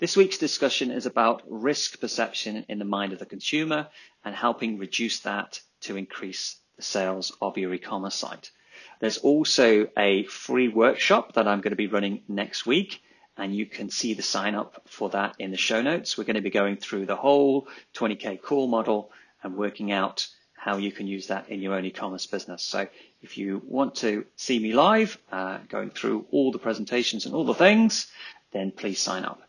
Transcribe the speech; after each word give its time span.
This 0.00 0.16
week's 0.16 0.38
discussion 0.38 0.92
is 0.92 1.06
about 1.06 1.42
risk 1.48 1.98
perception 1.98 2.64
in 2.68 2.78
the 2.78 2.84
mind 2.84 3.12
of 3.12 3.18
the 3.18 3.26
consumer 3.26 3.88
and 4.24 4.32
helping 4.32 4.78
reduce 4.78 5.18
that 5.20 5.60
to 5.80 5.96
increase 5.96 6.60
the 6.76 6.82
sales 6.82 7.36
of 7.42 7.58
your 7.58 7.74
e-commerce 7.74 8.14
site. 8.14 8.52
There's 9.00 9.18
also 9.18 9.88
a 9.96 10.22
free 10.26 10.68
workshop 10.68 11.32
that 11.32 11.48
I'm 11.48 11.62
going 11.62 11.72
to 11.72 11.76
be 11.76 11.88
running 11.88 12.22
next 12.28 12.64
week 12.64 13.02
and 13.36 13.52
you 13.52 13.66
can 13.66 13.90
see 13.90 14.14
the 14.14 14.22
sign 14.22 14.54
up 14.54 14.82
for 14.86 15.10
that 15.10 15.34
in 15.40 15.50
the 15.50 15.56
show 15.56 15.82
notes. 15.82 16.16
We're 16.16 16.22
going 16.22 16.36
to 16.36 16.42
be 16.42 16.50
going 16.50 16.76
through 16.76 17.06
the 17.06 17.16
whole 17.16 17.66
20k 17.94 18.40
call 18.40 18.68
model 18.68 19.10
and 19.42 19.56
working 19.56 19.90
out 19.90 20.28
how 20.54 20.76
you 20.76 20.92
can 20.92 21.08
use 21.08 21.26
that 21.26 21.48
in 21.48 21.60
your 21.60 21.74
own 21.74 21.84
e-commerce 21.84 22.26
business. 22.26 22.62
So 22.62 22.86
if 23.20 23.36
you 23.36 23.62
want 23.64 23.96
to 23.96 24.26
see 24.36 24.60
me 24.60 24.74
live, 24.74 25.18
uh, 25.32 25.58
going 25.68 25.90
through 25.90 26.26
all 26.30 26.52
the 26.52 26.60
presentations 26.60 27.26
and 27.26 27.34
all 27.34 27.44
the 27.44 27.52
things, 27.52 28.06
then 28.52 28.70
please 28.70 29.00
sign 29.00 29.24
up 29.24 29.42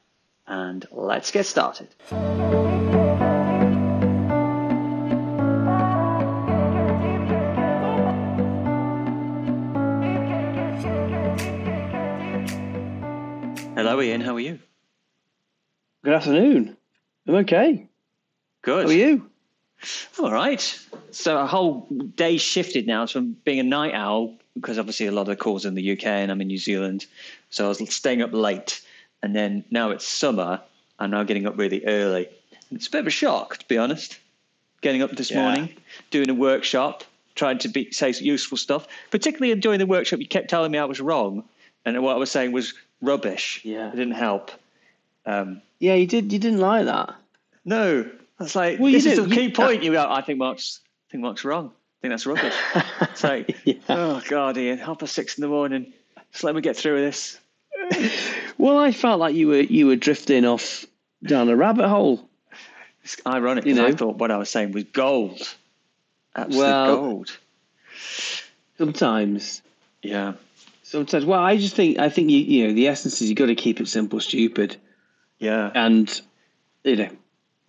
and 0.49 0.85
let's 0.91 1.31
get 1.31 1.45
started. 1.45 1.88
Hello, 13.76 14.01
Ian. 14.01 14.21
How 14.21 14.35
are 14.35 14.40
you? 14.40 14.60
Good 16.04 16.13
afternoon. 16.13 16.76
I'm 17.27 17.35
okay. 17.35 17.88
Good. 18.63 18.85
How 18.85 18.90
are 18.90 18.93
you? 18.93 19.29
All 20.20 20.32
right. 20.32 20.79
So 21.12 21.38
a 21.38 21.45
whole 21.45 21.88
day 22.16 22.38
shifted 22.38 22.88
now 22.88 23.05
from 23.05 23.38
being 23.45 23.60
a 23.60 23.63
night 23.63 23.93
owl 23.93 24.35
because 24.55 24.77
obviously 24.77 25.07
a 25.07 25.12
lot 25.12 25.21
of 25.21 25.27
the 25.27 25.35
calls 25.38 25.66
in 25.66 25.76
the 25.76 25.91
UK 25.93 26.05
and 26.05 26.32
I'm 26.32 26.41
in 26.41 26.48
New 26.48 26.57
Zealand, 26.57 27.05
so 27.49 27.66
I 27.66 27.68
was 27.70 27.93
staying 27.93 28.21
up 28.21 28.34
late 28.34 28.82
and 29.21 29.35
then 29.35 29.63
now 29.71 29.91
it's 29.91 30.07
summer. 30.07 30.62
I'm 30.98 31.12
now 31.12 31.23
getting 31.23 31.45
up 31.45 31.57
really 31.57 31.85
early. 31.85 32.27
And 32.70 32.77
it's 32.77 32.87
a 32.87 32.91
bit 32.91 33.01
of 33.01 33.07
a 33.07 33.12
shock, 33.12 33.57
to 33.57 33.67
be 33.67 33.77
honest. 33.77 34.20
Getting 34.81 35.01
up 35.01 35.11
this 35.11 35.31
yeah. 35.31 35.43
morning, 35.43 35.76
doing 36.09 36.29
a 36.29 36.34
workshop, 36.34 37.03
trying 37.35 37.57
to 37.59 37.67
be, 37.67 37.91
say 37.91 38.11
useful 38.11 38.57
stuff. 38.57 38.87
Particularly 39.11 39.59
during 39.59 39.79
the 39.79 39.85
workshop, 39.85 40.20
you 40.20 40.27
kept 40.27 40.49
telling 40.49 40.71
me 40.71 40.77
I 40.77 40.85
was 40.85 41.01
wrong, 41.01 41.43
and 41.85 42.01
what 42.01 42.15
I 42.15 42.17
was 42.17 42.31
saying 42.31 42.53
was 42.53 42.73
rubbish. 43.01 43.61
Yeah, 43.63 43.89
it 43.89 43.95
didn't 43.95 44.13
help. 44.13 44.51
Um, 45.26 45.61
yeah, 45.79 45.95
you 45.95 46.07
did. 46.07 46.31
You 46.31 46.39
didn't 46.39 46.59
like 46.59 46.85
that. 46.85 47.15
No, 47.65 48.09
that's 48.37 48.55
like, 48.55 48.79
well, 48.79 48.91
this 48.91 49.05
is 49.05 49.17
the 49.17 49.33
key 49.33 49.51
point. 49.51 49.83
You 49.83 49.91
go, 49.91 50.05
I 50.09 50.21
think 50.21 50.39
Mark's, 50.39 50.79
I 51.09 51.11
think 51.11 51.23
Mark's 51.23 51.43
wrong. 51.43 51.67
I 51.67 51.98
think 52.01 52.11
that's 52.13 52.26
rubbish. 52.26 52.55
it's 53.01 53.23
like, 53.23 53.57
yeah. 53.65 53.76
oh 53.89 54.21
god, 54.29 54.57
Ian, 54.57 54.77
half 54.77 54.99
past 54.99 55.13
six 55.13 55.37
in 55.37 55.41
the 55.41 55.49
morning. 55.49 55.91
Just 56.31 56.43
let 56.43 56.55
me 56.55 56.61
get 56.61 56.77
through 56.77 57.01
this. 57.01 57.37
Well, 58.57 58.77
I 58.77 58.91
felt 58.91 59.19
like 59.19 59.35
you 59.35 59.47
were 59.47 59.61
you 59.61 59.87
were 59.87 59.95
drifting 59.95 60.45
off 60.45 60.85
down 61.23 61.49
a 61.49 61.55
rabbit 61.55 61.87
hole. 61.87 62.27
It's 63.03 63.17
ironic 63.25 63.65
you 63.65 63.73
know? 63.73 63.87
I 63.87 63.93
thought 63.93 64.17
what 64.17 64.31
I 64.31 64.38
was 64.38 64.50
saying 64.50 64.73
was 64.73 64.83
gold. 64.83 65.41
Absolute 66.35 66.61
well, 66.61 66.95
gold. 66.95 67.38
Sometimes. 68.77 69.61
Yeah. 70.01 70.33
Sometimes. 70.83 71.25
Well, 71.25 71.39
I 71.39 71.57
just 71.57 71.75
think 71.75 71.99
I 71.99 72.09
think 72.09 72.29
you 72.29 72.39
you 72.39 72.67
know 72.67 72.73
the 72.73 72.88
essence 72.88 73.21
is 73.21 73.29
you 73.29 73.35
got 73.35 73.47
to 73.47 73.55
keep 73.55 73.79
it 73.79 73.88
simple, 73.88 74.19
stupid. 74.19 74.75
Yeah. 75.39 75.71
And 75.73 76.21
you 76.83 76.95
know. 76.95 77.09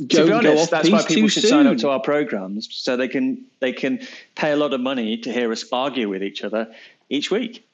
Go, 0.07 0.25
to 0.25 0.27
be 0.27 0.33
honest, 0.33 0.71
that's 0.71 0.89
why 0.89 1.03
people 1.03 1.29
should 1.29 1.43
soon. 1.43 1.51
sign 1.51 1.67
up 1.67 1.77
to 1.79 1.91
our 1.91 2.01
programs 2.01 2.69
so 2.73 2.97
they 2.97 3.09
can 3.09 3.45
they 3.61 3.73
can 3.73 4.01
pay 4.35 4.51
a 4.51 4.57
lot 4.57 4.73
of 4.73 4.81
money 4.81 5.19
to 5.19 5.31
hear 5.31 5.53
us 5.53 5.63
argue 5.71 6.09
with 6.09 6.23
each 6.23 6.43
other 6.43 6.75
each 7.11 7.31
week, 7.31 7.67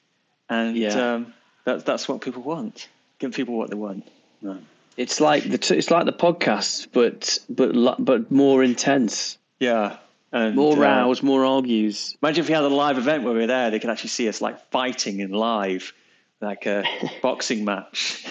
and 0.49 0.75
yeah. 0.75 1.13
um, 1.13 1.33
that's 1.67 1.83
that's 1.83 2.07
what 2.07 2.21
people 2.21 2.41
want 2.41 2.87
give 3.19 3.33
people 3.33 3.57
what 3.57 3.69
they 3.69 3.75
want. 3.75 4.07
No. 4.41 4.57
It's 4.95 5.21
like 5.21 5.43
the 5.43 5.57
t- 5.57 5.75
it's 5.77 5.91
like 5.91 6.05
the 6.05 6.13
podcast, 6.13 6.87
but 6.91 7.37
but 7.49 8.03
but 8.03 8.31
more 8.31 8.63
intense. 8.63 9.37
Yeah, 9.59 9.97
and, 10.31 10.55
more 10.55 10.73
uh, 10.73 11.05
rows, 11.05 11.21
more 11.21 11.45
argues. 11.45 12.17
Imagine 12.21 12.43
if 12.43 12.47
we 12.47 12.55
had 12.55 12.63
a 12.63 12.67
live 12.67 12.97
event 12.97 13.23
where 13.23 13.33
we 13.33 13.41
were 13.41 13.47
there, 13.47 13.69
they 13.69 13.79
could 13.79 13.89
actually 13.89 14.09
see 14.09 14.27
us 14.27 14.41
like 14.41 14.59
fighting 14.71 15.19
in 15.19 15.31
live, 15.31 15.93
like 16.41 16.65
a 16.65 16.83
boxing 17.21 17.63
match. 17.63 18.25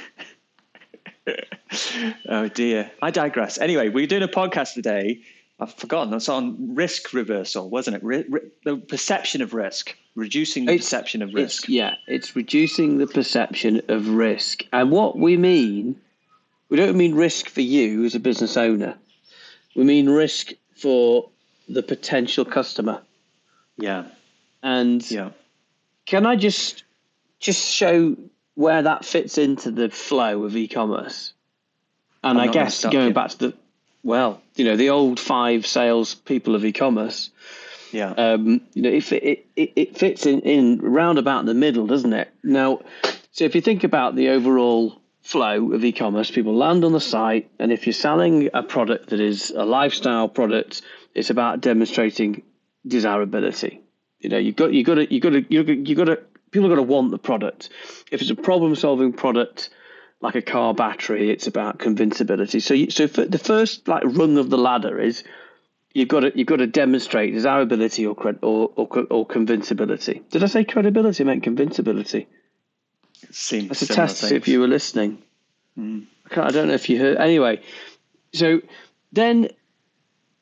oh 2.28 2.48
dear, 2.48 2.90
I 3.00 3.10
digress. 3.12 3.58
Anyway, 3.58 3.88
we're 3.88 4.08
doing 4.08 4.24
a 4.24 4.28
podcast 4.28 4.74
today. 4.74 5.20
I've 5.58 5.74
forgotten. 5.74 6.10
That's 6.10 6.28
on 6.28 6.74
risk 6.74 7.12
reversal, 7.12 7.70
wasn't 7.70 7.96
it? 7.96 8.04
Re- 8.04 8.24
re- 8.28 8.40
the 8.64 8.76
perception 8.76 9.40
of 9.40 9.54
risk 9.54 9.96
reducing 10.14 10.64
the 10.64 10.72
it's, 10.72 10.84
perception 10.84 11.22
of 11.22 11.32
risk. 11.34 11.64
It's, 11.64 11.68
yeah, 11.68 11.94
it's 12.06 12.34
reducing 12.34 12.98
the 12.98 13.06
perception 13.06 13.82
of 13.88 14.08
risk. 14.08 14.64
And 14.72 14.90
what 14.90 15.16
we 15.16 15.36
mean, 15.36 16.00
we 16.68 16.76
don't 16.76 16.96
mean 16.96 17.14
risk 17.14 17.48
for 17.48 17.60
you 17.60 18.04
as 18.04 18.14
a 18.14 18.20
business 18.20 18.56
owner. 18.56 18.96
We 19.76 19.84
mean 19.84 20.08
risk 20.08 20.52
for 20.74 21.28
the 21.68 21.82
potential 21.82 22.44
customer. 22.44 23.02
Yeah. 23.78 24.06
And 24.62 25.08
yeah. 25.10 25.30
can 26.06 26.26
I 26.26 26.36
just 26.36 26.82
just 27.38 27.70
show 27.70 28.16
where 28.54 28.82
that 28.82 29.04
fits 29.04 29.36
into 29.36 29.70
the 29.70 29.90
flow 29.90 30.44
of 30.44 30.56
e-commerce? 30.56 31.32
And 32.24 32.38
I'm 32.38 32.48
I 32.48 32.52
guess 32.52 32.84
going 32.84 33.12
back 33.12 33.30
to 33.30 33.38
the 33.38 33.54
well, 34.06 34.40
you 34.54 34.64
know, 34.64 34.76
the 34.76 34.90
old 34.90 35.20
five 35.20 35.66
sales 35.66 36.14
people 36.14 36.54
of 36.54 36.64
e-commerce 36.64 37.30
yeah. 37.92 38.10
Um, 38.10 38.60
you 38.74 38.82
know, 38.82 38.90
if 38.90 39.12
it, 39.12 39.46
it, 39.56 39.72
it 39.76 39.98
fits 39.98 40.26
in, 40.26 40.40
in 40.40 40.78
round 40.78 41.18
about 41.18 41.46
the 41.46 41.54
middle, 41.54 41.86
doesn't 41.86 42.12
it? 42.12 42.28
Now, 42.42 42.80
so 43.32 43.44
if 43.44 43.54
you 43.54 43.60
think 43.60 43.84
about 43.84 44.16
the 44.16 44.30
overall 44.30 45.00
flow 45.22 45.72
of 45.72 45.84
e-commerce, 45.84 46.30
people 46.30 46.54
land 46.54 46.84
on 46.84 46.92
the 46.92 47.00
site, 47.00 47.50
and 47.58 47.72
if 47.72 47.86
you're 47.86 47.94
selling 47.94 48.50
a 48.54 48.62
product 48.62 49.10
that 49.10 49.20
is 49.20 49.50
a 49.50 49.64
lifestyle 49.64 50.28
product, 50.28 50.82
it's 51.14 51.30
about 51.30 51.60
demonstrating 51.60 52.42
desirability. 52.86 53.80
You 54.20 54.30
know, 54.30 54.38
you've 54.38 54.56
got 54.56 54.72
you 54.72 54.84
got 54.84 54.94
to 54.94 55.14
you 55.14 55.20
got 55.20 55.30
to 55.30 55.52
you 55.52 55.94
got 55.94 56.04
to 56.04 56.18
people 56.50 56.68
got 56.68 56.76
to 56.76 56.82
want 56.82 57.10
the 57.10 57.18
product. 57.18 57.70
If 58.10 58.20
it's 58.20 58.30
a 58.30 58.34
problem-solving 58.34 59.12
product 59.12 59.70
like 60.20 60.34
a 60.34 60.42
car 60.42 60.74
battery, 60.74 61.30
it's 61.30 61.46
about 61.46 61.78
convincibility. 61.78 62.60
So, 62.60 62.74
you, 62.74 62.90
so 62.90 63.06
the 63.06 63.38
first 63.38 63.86
like 63.86 64.02
rung 64.04 64.38
of 64.38 64.50
the 64.50 64.58
ladder 64.58 64.98
is 64.98 65.22
you've 65.92 66.08
got 66.08 66.20
to 66.20 66.32
you've 66.36 66.46
got 66.46 66.56
to 66.56 66.66
demonstrate 66.66 67.34
desirability 67.34 68.06
or 68.06 68.14
cred, 68.14 68.38
or, 68.42 68.70
or 68.76 69.06
or 69.10 69.26
convincibility. 69.26 70.22
Did 70.30 70.42
I 70.42 70.46
say 70.46 70.64
credibility? 70.64 71.22
I 71.22 71.26
meant 71.26 71.42
convincibility. 71.42 72.26
Seems 73.30 73.68
That's 73.68 73.82
a 73.82 73.86
test 73.86 74.20
things. 74.20 74.32
if 74.32 74.48
you 74.48 74.60
were 74.60 74.68
listening. 74.68 75.22
Mm. 75.78 76.06
I, 76.34 76.42
I 76.42 76.50
don't 76.50 76.68
know 76.68 76.74
if 76.74 76.88
you 76.88 76.98
heard. 76.98 77.16
Anyway, 77.18 77.62
so 78.32 78.60
then 79.12 79.48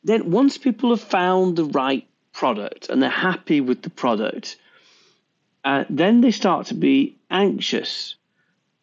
then 0.04 0.30
once 0.30 0.58
people 0.58 0.90
have 0.90 1.00
found 1.00 1.56
the 1.56 1.64
right 1.64 2.06
product 2.32 2.88
and 2.90 3.02
they're 3.02 3.10
happy 3.10 3.60
with 3.60 3.82
the 3.82 3.90
product, 3.90 4.56
uh, 5.64 5.84
then 5.88 6.20
they 6.20 6.30
start 6.30 6.66
to 6.66 6.74
be 6.74 7.16
anxious 7.30 8.16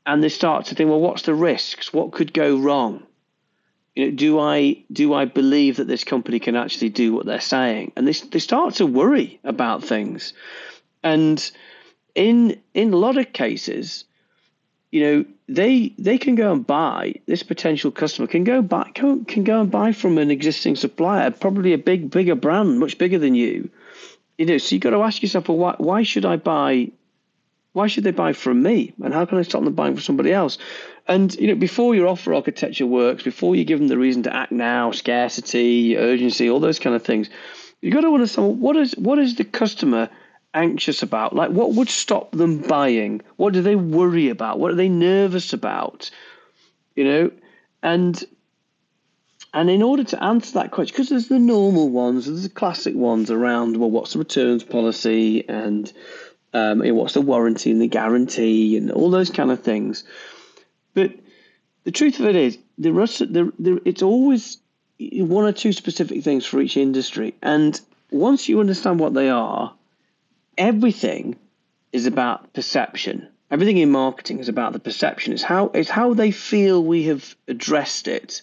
and 0.05 0.23
they 0.23 0.29
start 0.29 0.65
to 0.65 0.75
think, 0.75 0.89
well, 0.89 0.99
what's 0.99 1.23
the 1.23 1.33
risks? 1.33 1.93
What 1.93 2.11
could 2.11 2.33
go 2.33 2.57
wrong? 2.57 3.03
you 3.95 4.05
know, 4.05 4.11
do 4.11 4.39
I 4.39 4.83
do 4.91 5.13
I 5.13 5.25
believe 5.25 5.77
that 5.77 5.87
this 5.87 6.03
company 6.03 6.39
can 6.39 6.55
actually 6.55 6.89
do 6.89 7.13
what 7.13 7.25
they're 7.25 7.41
saying? 7.41 7.91
And 7.95 8.07
they 8.07 8.13
they 8.13 8.39
start 8.39 8.75
to 8.75 8.85
worry 8.85 9.39
about 9.43 9.83
things, 9.83 10.33
and 11.03 11.51
in 12.15 12.61
in 12.73 12.93
a 12.93 12.97
lot 12.97 13.17
of 13.17 13.33
cases, 13.33 14.05
you 14.91 15.01
know, 15.01 15.25
they 15.49 15.93
they 15.97 16.17
can 16.17 16.35
go 16.35 16.53
and 16.53 16.65
buy 16.65 17.15
this 17.25 17.43
potential 17.43 17.91
customer 17.91 18.27
can 18.27 18.45
go 18.45 18.61
buy 18.61 18.89
can, 18.93 19.25
can 19.25 19.43
go 19.43 19.59
and 19.59 19.69
buy 19.69 19.91
from 19.91 20.17
an 20.17 20.31
existing 20.31 20.77
supplier, 20.77 21.29
probably 21.31 21.73
a 21.73 21.77
big 21.77 22.09
bigger 22.09 22.35
brand, 22.35 22.79
much 22.79 22.97
bigger 22.97 23.19
than 23.19 23.35
you. 23.35 23.69
You 24.37 24.45
know, 24.45 24.57
so 24.57 24.73
you've 24.73 24.81
got 24.81 24.91
to 24.91 25.03
ask 25.03 25.21
yourself, 25.21 25.49
well, 25.49 25.57
why 25.57 25.75
why 25.77 26.03
should 26.03 26.25
I 26.25 26.37
buy 26.37 26.91
why 27.73 27.87
should 27.87 28.03
they 28.03 28.11
buy 28.11 28.33
from 28.33 28.61
me? 28.61 28.93
And 29.03 29.13
how 29.13 29.25
can 29.25 29.37
I 29.37 29.43
stop 29.43 29.63
them 29.63 29.73
buying 29.73 29.93
from 29.93 30.01
somebody 30.01 30.33
else? 30.33 30.57
And 31.07 31.33
you 31.35 31.47
know, 31.47 31.55
before 31.55 31.95
your 31.95 32.07
offer 32.07 32.33
architecture 32.33 32.85
works, 32.85 33.23
before 33.23 33.55
you 33.55 33.63
give 33.63 33.79
them 33.79 33.87
the 33.87 33.97
reason 33.97 34.23
to 34.23 34.35
act 34.35 34.51
now, 34.51 34.91
scarcity, 34.91 35.97
urgency, 35.97 36.49
all 36.49 36.59
those 36.59 36.79
kind 36.79 36.95
of 36.95 37.03
things, 37.03 37.29
you've 37.81 37.93
got 37.93 38.01
to 38.01 38.13
understand 38.13 38.59
what 38.59 38.75
is 38.75 38.93
what 38.97 39.19
is 39.19 39.35
the 39.35 39.45
customer 39.45 40.09
anxious 40.53 41.01
about? 41.01 41.33
Like, 41.33 41.51
what 41.51 41.73
would 41.73 41.89
stop 41.89 42.31
them 42.31 42.59
buying? 42.59 43.21
What 43.37 43.53
do 43.53 43.61
they 43.61 43.75
worry 43.75 44.29
about? 44.29 44.59
What 44.59 44.71
are 44.71 44.75
they 44.75 44.89
nervous 44.89 45.53
about? 45.53 46.11
You 46.95 47.05
know, 47.05 47.31
and 47.81 48.23
and 49.53 49.69
in 49.69 49.81
order 49.81 50.03
to 50.05 50.23
answer 50.23 50.53
that 50.53 50.71
question, 50.71 50.93
because 50.93 51.09
there's 51.09 51.27
the 51.27 51.39
normal 51.39 51.89
ones, 51.89 52.25
there's 52.25 52.43
the 52.43 52.49
classic 52.49 52.95
ones 52.95 53.29
around, 53.29 53.77
well, 53.77 53.91
what's 53.91 54.13
the 54.13 54.19
returns 54.19 54.63
policy 54.63 55.47
and 55.49 55.91
um, 56.53 56.83
you 56.83 56.91
know, 56.91 56.99
what's 56.99 57.13
the 57.13 57.21
warranty 57.21 57.71
and 57.71 57.81
the 57.81 57.87
guarantee 57.87 58.77
and 58.77 58.91
all 58.91 59.09
those 59.09 59.29
kind 59.29 59.51
of 59.51 59.61
things. 59.61 60.03
But 60.93 61.13
the 61.83 61.91
truth 61.91 62.19
of 62.19 62.25
it 62.25 62.35
is, 62.35 62.57
there 62.77 62.97
are, 62.99 63.07
there, 63.07 63.47
there, 63.57 63.79
it's 63.85 64.01
always 64.01 64.57
one 64.99 65.45
or 65.45 65.51
two 65.51 65.73
specific 65.73 66.23
things 66.23 66.45
for 66.45 66.61
each 66.61 66.77
industry. 66.77 67.35
And 67.41 67.79
once 68.11 68.49
you 68.49 68.59
understand 68.59 68.99
what 68.99 69.13
they 69.13 69.29
are, 69.29 69.73
everything 70.57 71.37
is 71.91 72.05
about 72.05 72.53
perception. 72.53 73.27
Everything 73.49 73.77
in 73.77 73.91
marketing 73.91 74.39
is 74.39 74.49
about 74.49 74.73
the 74.73 74.79
perception. 74.79 75.33
It's 75.33 75.43
how 75.43 75.71
it's 75.73 75.89
how 75.89 76.13
they 76.13 76.31
feel 76.31 76.81
we 76.81 77.03
have 77.03 77.35
addressed 77.49 78.07
it, 78.07 78.41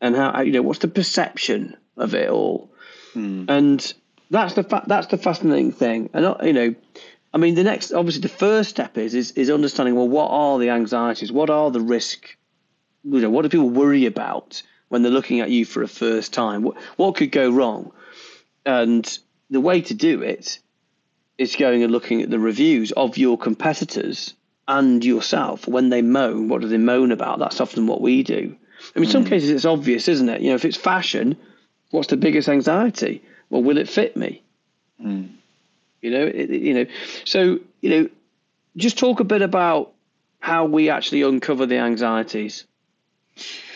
and 0.00 0.14
how 0.14 0.42
you 0.42 0.52
know 0.52 0.60
what's 0.62 0.80
the 0.80 0.88
perception 0.88 1.74
of 1.96 2.14
it 2.14 2.28
all. 2.28 2.70
Mm. 3.14 3.48
And 3.48 3.94
that's 4.30 4.54
the 4.54 4.62
fa- 4.62 4.84
that's 4.86 5.08
the 5.08 5.18
fascinating 5.18 5.72
thing. 5.72 6.10
And 6.12 6.24
uh, 6.24 6.36
you 6.42 6.52
know, 6.52 6.74
I 7.32 7.38
mean, 7.38 7.54
the 7.54 7.64
next 7.64 7.92
obviously 7.92 8.22
the 8.22 8.28
first 8.28 8.70
step 8.70 8.98
is 8.98 9.14
is 9.14 9.32
is 9.32 9.50
understanding 9.50 9.94
well 9.94 10.08
what 10.08 10.30
are 10.30 10.58
the 10.58 10.70
anxieties, 10.70 11.32
what 11.32 11.50
are 11.50 11.70
the 11.70 11.80
risk, 11.80 12.36
you 13.04 13.20
know, 13.20 13.30
what 13.30 13.42
do 13.42 13.48
people 13.48 13.70
worry 13.70 14.06
about 14.06 14.62
when 14.88 15.02
they're 15.02 15.12
looking 15.12 15.40
at 15.40 15.50
you 15.50 15.64
for 15.64 15.82
a 15.82 15.88
first 15.88 16.32
time? 16.32 16.62
What 16.62 16.76
what 16.96 17.16
could 17.16 17.32
go 17.32 17.50
wrong? 17.50 17.92
And 18.66 19.18
the 19.50 19.60
way 19.60 19.80
to 19.82 19.94
do 19.94 20.22
it 20.22 20.58
is 21.38 21.56
going 21.56 21.82
and 21.82 21.92
looking 21.92 22.20
at 22.20 22.30
the 22.30 22.38
reviews 22.38 22.92
of 22.92 23.16
your 23.16 23.38
competitors 23.38 24.34
and 24.66 25.02
yourself 25.04 25.66
when 25.66 25.88
they 25.88 26.02
moan. 26.02 26.48
What 26.48 26.60
do 26.60 26.68
they 26.68 26.78
moan 26.78 27.12
about? 27.12 27.38
That's 27.38 27.60
often 27.60 27.86
what 27.86 28.02
we 28.02 28.22
do. 28.22 28.56
I 28.94 28.98
mean, 28.98 29.06
in 29.06 29.10
some 29.10 29.22
hmm. 29.22 29.30
cases 29.30 29.50
it's 29.50 29.64
obvious, 29.64 30.08
isn't 30.08 30.28
it? 30.28 30.42
You 30.42 30.50
know, 30.50 30.56
if 30.56 30.64
it's 30.64 30.76
fashion, 30.76 31.36
what's 31.90 32.08
the 32.08 32.16
biggest 32.16 32.48
anxiety? 32.48 33.22
Well, 33.50 33.62
will 33.62 33.78
it 33.78 33.88
fit 33.88 34.16
me? 34.16 34.42
Mm. 35.02 35.30
You 36.02 36.10
know, 36.10 36.26
it, 36.26 36.50
you 36.50 36.74
know. 36.74 36.86
So 37.24 37.60
you 37.80 37.90
know, 37.90 38.08
just 38.76 38.98
talk 38.98 39.20
a 39.20 39.24
bit 39.24 39.42
about 39.42 39.92
how 40.40 40.64
we 40.64 40.90
actually 40.90 41.22
uncover 41.22 41.66
the 41.66 41.78
anxieties. 41.78 42.64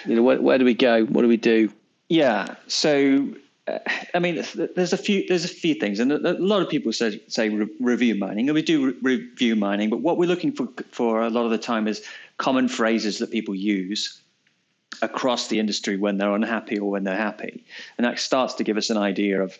You 0.06 0.16
know, 0.16 0.22
where, 0.22 0.40
where 0.40 0.58
do 0.58 0.64
we 0.64 0.74
go? 0.74 1.04
What 1.04 1.22
do 1.22 1.28
we 1.28 1.36
do? 1.36 1.72
Yeah. 2.08 2.56
So 2.66 3.34
uh, 3.66 3.78
I 4.14 4.19
mean, 4.19 4.42
there's 4.74 4.92
a 4.92 4.96
few 4.96 5.26
there's 5.28 5.44
a 5.44 5.48
few 5.48 5.75
things, 5.75 6.00
and 6.00 6.10
a 6.12 6.32
lot 6.34 6.62
of 6.62 6.68
people 6.68 6.92
say 6.92 7.20
say 7.28 7.48
review 7.48 8.16
mining, 8.16 8.48
and 8.48 8.54
we 8.54 8.62
do 8.62 8.86
re- 8.86 9.16
review 9.16 9.56
mining. 9.56 9.88
But 9.88 10.00
what 10.00 10.18
we're 10.18 10.28
looking 10.28 10.52
for 10.52 10.68
for 10.90 11.22
a 11.22 11.30
lot 11.30 11.44
of 11.44 11.50
the 11.50 11.58
time 11.58 11.86
is 11.86 12.04
common 12.38 12.68
phrases 12.68 13.18
that 13.18 13.30
people 13.30 13.54
use 13.54 14.20
across 15.02 15.49
the 15.49 15.58
industry 15.58 15.96
when 15.96 16.16
they're 16.16 16.34
unhappy 16.34 16.78
or 16.78 16.90
when 16.90 17.04
they're 17.04 17.16
happy, 17.16 17.64
and 17.99 18.06
that 18.06 18.19
starts 18.19 18.54
to 18.54 18.64
give 18.64 18.76
us 18.76 18.90
an 18.90 18.96
idea 18.96 19.43
of 19.43 19.58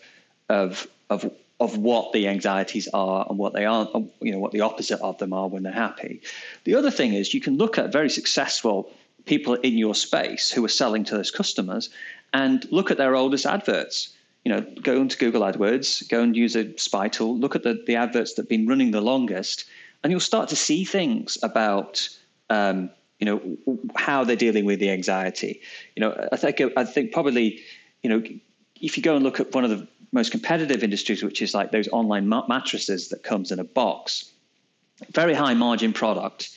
of 0.49 0.87
of 1.09 1.29
of 1.59 1.77
what 1.77 2.11
the 2.13 2.27
anxieties 2.27 2.87
are 2.93 3.25
and 3.29 3.37
what 3.37 3.53
they 3.53 3.65
aren't, 3.65 3.89
you 4.21 4.31
know, 4.31 4.39
what 4.39 4.51
the 4.51 4.61
opposite 4.61 4.99
of 5.01 5.17
them 5.19 5.31
are 5.33 5.47
when 5.47 5.63
they're 5.63 5.71
happy. 5.71 6.21
The 6.65 6.75
other 6.75 6.91
thing 6.91 7.13
is 7.13 7.33
you 7.33 7.39
can 7.39 7.57
look 7.57 7.77
at 7.77 7.91
very 7.91 8.09
successful 8.09 8.91
people 9.25 9.53
in 9.55 9.77
your 9.77 9.95
space 9.95 10.51
who 10.51 10.65
are 10.65 10.69
selling 10.69 11.05
to 11.05 11.15
those 11.15 11.31
customers 11.31 11.89
and 12.33 12.69
look 12.71 12.91
at 12.91 12.97
their 12.97 13.15
oldest 13.15 13.45
adverts. 13.45 14.13
You 14.43 14.51
know, 14.51 14.61
go 14.81 14.99
into 14.99 15.17
Google 15.17 15.43
AdWords, 15.43 16.09
go 16.09 16.21
and 16.21 16.35
use 16.35 16.55
a 16.57 16.77
spy 16.77 17.07
tool, 17.07 17.37
look 17.37 17.55
at 17.55 17.63
the, 17.63 17.81
the 17.87 17.95
adverts 17.95 18.33
that 18.33 18.41
have 18.41 18.49
been 18.49 18.67
running 18.67 18.91
the 18.91 18.99
longest, 18.99 19.65
and 20.03 20.11
you'll 20.11 20.19
start 20.19 20.49
to 20.49 20.55
see 20.57 20.83
things 20.83 21.37
about 21.43 22.09
um, 22.49 22.89
you 23.19 23.25
know 23.25 23.77
how 23.95 24.23
they're 24.23 24.35
dealing 24.35 24.65
with 24.65 24.79
the 24.79 24.89
anxiety. 24.89 25.61
You 25.95 26.01
know, 26.01 26.27
I 26.31 26.37
think 26.37 26.61
I 26.75 26.83
think 26.83 27.11
probably 27.11 27.61
you 28.01 28.09
know 28.09 28.23
if 28.81 28.97
you 28.97 29.03
go 29.03 29.15
and 29.15 29.23
look 29.23 29.39
at 29.39 29.53
one 29.53 29.63
of 29.63 29.69
the 29.69 29.87
most 30.11 30.31
competitive 30.31 30.83
industries, 30.83 31.23
which 31.23 31.41
is 31.41 31.53
like 31.53 31.71
those 31.71 31.87
online 31.89 32.29
mattresses 32.29 33.09
that 33.09 33.23
comes 33.23 33.51
in 33.51 33.59
a 33.59 33.63
box, 33.63 34.31
very 35.11 35.33
high 35.33 35.53
margin 35.53 35.91
product, 35.93 36.51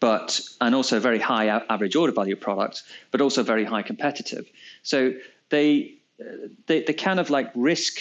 but 0.00 0.40
and 0.60 0.74
also 0.74 0.98
very 1.00 1.18
high 1.18 1.46
average 1.46 1.96
order 1.96 2.12
value 2.12 2.36
product, 2.36 2.82
but 3.10 3.20
also 3.20 3.42
very 3.42 3.64
high 3.64 3.82
competitive. 3.82 4.46
So 4.82 5.14
they 5.50 5.94
they, 6.66 6.82
they 6.82 6.94
kind 6.94 7.20
of 7.20 7.30
like 7.30 7.50
risk 7.54 8.00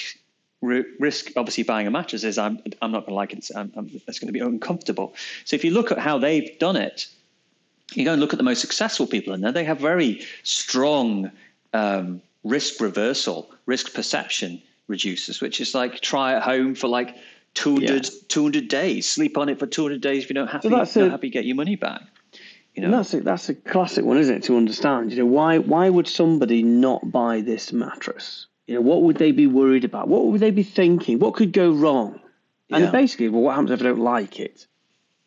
risk 0.62 1.32
obviously 1.36 1.64
buying 1.64 1.86
a 1.86 1.92
mattress 1.92 2.24
is 2.24 2.38
I'm 2.38 2.60
I'm 2.82 2.92
not 2.92 3.02
going 3.02 3.12
to 3.12 3.16
like 3.16 3.34
it. 3.34 3.40
It's, 3.40 3.56
I'm, 3.56 3.72
I'm, 3.76 3.90
it's 4.08 4.20
going 4.20 4.28
to 4.28 4.34
be 4.34 4.40
uncomfortable. 4.40 5.14
So 5.44 5.56
if 5.56 5.64
you 5.64 5.72
look 5.72 5.92
at 5.92 6.00
how 6.00 6.18
they've 6.18 6.58
done 6.60 6.76
it, 6.76 7.08
you 7.94 8.06
go 8.06 8.14
and 8.14 8.22
look 8.22 8.34
at 8.34 8.38
the 8.38 8.44
most 8.44 8.62
successful 8.62 9.08
people 9.08 9.34
in 9.34 9.42
there. 9.42 9.52
They 9.52 9.64
have 9.64 9.80
very 9.80 10.26
strong 10.44 11.32
um, 11.74 12.22
risk 12.44 12.80
reversal, 12.82 13.52
risk 13.66 13.94
perception 13.94 14.62
reducers, 14.90 15.42
which 15.42 15.62
is 15.62 15.76
like 15.76 16.02
try 16.02 16.34
at 16.34 16.44
home 16.44 16.76
for 16.76 16.88
like 16.88 17.16
200, 17.56 18.06
yeah. 18.06 18.12
200 18.28 18.68
days, 18.68 19.08
sleep 19.08 19.38
on 19.38 19.50
it 19.50 19.60
for 19.60 19.68
200 19.68 20.02
days. 20.02 20.24
If 20.24 20.30
you 20.30 20.36
don't 20.36 20.48
happy, 20.48 20.70
so 20.70 20.76
that's 20.76 20.96
not 20.96 21.08
a, 21.08 21.12
happy, 21.12 21.30
get 21.30 21.46
your 21.46 21.56
money 21.56 21.76
back. 21.76 22.02
You 22.74 22.84
know? 22.84 22.92
that's 22.92 23.14
a, 23.14 23.22
that's 23.22 23.50
a 23.50 23.56
classic 23.56 24.04
one, 24.04 24.18
isn't 24.18 24.36
it? 24.36 24.44
To 24.44 24.58
understand, 24.58 25.12
you 25.12 25.20
know, 25.20 25.26
why 25.26 25.60
why 25.60 25.90
would 25.90 26.08
somebody 26.08 26.64
not 26.64 27.12
buy 27.12 27.42
this 27.42 27.72
mattress? 27.72 28.48
You 28.68 28.76
know, 28.76 28.82
what 28.82 29.04
would 29.04 29.18
they 29.18 29.32
be 29.32 29.48
worried 29.48 29.86
about? 29.86 30.08
What 30.08 30.26
would 30.26 30.42
they 30.42 30.52
be 30.52 30.64
thinking? 30.64 31.20
What 31.20 31.36
could 31.36 31.54
go 31.54 31.72
wrong? 31.72 32.20
And 32.72 32.86
yeah. 32.86 32.92
basically, 32.92 33.30
well, 33.30 33.44
what 33.44 33.52
happens 33.52 33.72
if 33.72 33.80
I 33.80 33.84
don't 33.84 34.00
like 34.00 34.40
it? 34.40 34.66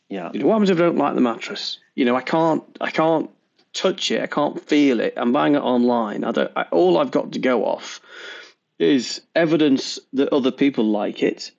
Yeah. 0.08 0.30
You 0.32 0.40
know, 0.40 0.46
what 0.46 0.54
happens 0.54 0.70
if 0.70 0.76
I 0.76 0.80
don't 0.80 0.96
like 0.96 1.14
the 1.14 1.20
mattress? 1.20 1.78
You 1.98 2.04
know, 2.04 2.16
I 2.16 2.22
can't 2.22 2.62
I 2.80 2.90
can't 2.90 3.28
touch 3.72 4.10
it. 4.10 4.22
I 4.22 4.26
can't 4.26 4.60
feel 4.68 5.00
it. 5.00 5.14
I'm 5.16 5.32
buying 5.32 5.54
it 5.54 5.62
online. 5.62 6.24
I 6.24 6.32
don't. 6.32 6.52
I, 6.56 6.62
all 6.70 6.98
I've 6.98 7.10
got 7.10 7.32
to 7.32 7.38
go 7.38 7.64
off 7.64 8.00
is 8.78 9.20
evidence 9.34 9.98
that 10.12 10.32
other 10.32 10.52
people 10.52 10.84
like 10.84 11.22
it 11.22 11.50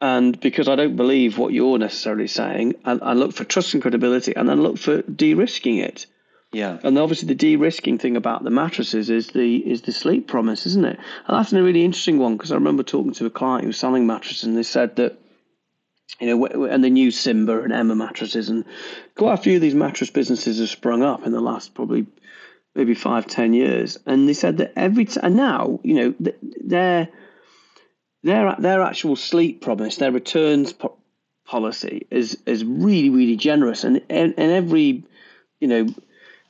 and 0.00 0.38
because 0.38 0.68
I 0.68 0.76
don't 0.76 0.96
believe 0.96 1.38
what 1.38 1.52
you're 1.52 1.78
necessarily 1.78 2.28
saying, 2.28 2.76
I, 2.84 2.92
I 2.92 3.12
look 3.14 3.32
for 3.32 3.44
trust 3.44 3.74
and 3.74 3.82
credibility, 3.82 4.34
and 4.36 4.48
then 4.48 4.62
look 4.62 4.78
for 4.78 5.02
de-risking 5.02 5.78
it. 5.78 6.06
Yeah. 6.52 6.78
And 6.84 6.96
obviously, 6.96 7.26
the 7.26 7.34
de-risking 7.34 7.98
thing 7.98 8.16
about 8.16 8.44
the 8.44 8.50
mattresses 8.50 9.10
is 9.10 9.28
the 9.28 9.56
is 9.56 9.82
the 9.82 9.92
sleep 9.92 10.28
promise, 10.28 10.66
isn't 10.66 10.84
it? 10.84 10.98
And 11.26 11.36
that's 11.36 11.52
a 11.52 11.62
really 11.62 11.84
interesting 11.84 12.18
one 12.18 12.36
because 12.36 12.52
I 12.52 12.54
remember 12.54 12.84
talking 12.84 13.12
to 13.14 13.26
a 13.26 13.30
client 13.30 13.62
who 13.62 13.68
was 13.68 13.78
selling 13.78 14.06
mattresses, 14.06 14.44
and 14.44 14.56
they 14.56 14.62
said 14.62 14.96
that 14.96 15.18
you 16.20 16.26
know, 16.26 16.66
and 16.66 16.82
the 16.82 16.90
new 16.90 17.10
Simba 17.10 17.62
and 17.62 17.72
Emma 17.72 17.94
mattresses, 17.94 18.48
and 18.48 18.64
quite 19.14 19.34
a 19.34 19.42
few 19.42 19.56
of 19.56 19.62
these 19.62 19.74
mattress 19.74 20.10
businesses 20.10 20.58
have 20.58 20.68
sprung 20.68 21.02
up 21.02 21.26
in 21.26 21.32
the 21.32 21.40
last 21.40 21.74
probably 21.74 22.06
maybe 22.74 22.94
five, 22.94 23.26
ten 23.26 23.52
years, 23.52 23.98
and 24.06 24.28
they 24.28 24.34
said 24.34 24.58
that 24.58 24.72
every 24.76 25.04
time 25.04 25.24
and 25.24 25.36
now, 25.36 25.80
you 25.82 25.94
know, 25.94 26.32
they're 26.64 27.08
their 28.22 28.54
their 28.58 28.82
actual 28.82 29.16
sleep 29.16 29.60
promise, 29.60 29.96
their 29.96 30.12
returns 30.12 30.72
po- 30.72 30.98
policy 31.44 32.06
is 32.10 32.38
is 32.46 32.64
really 32.64 33.10
really 33.10 33.36
generous, 33.36 33.84
and 33.84 34.02
and, 34.08 34.34
and 34.36 34.52
every 34.52 35.04
you 35.60 35.68
know 35.68 35.86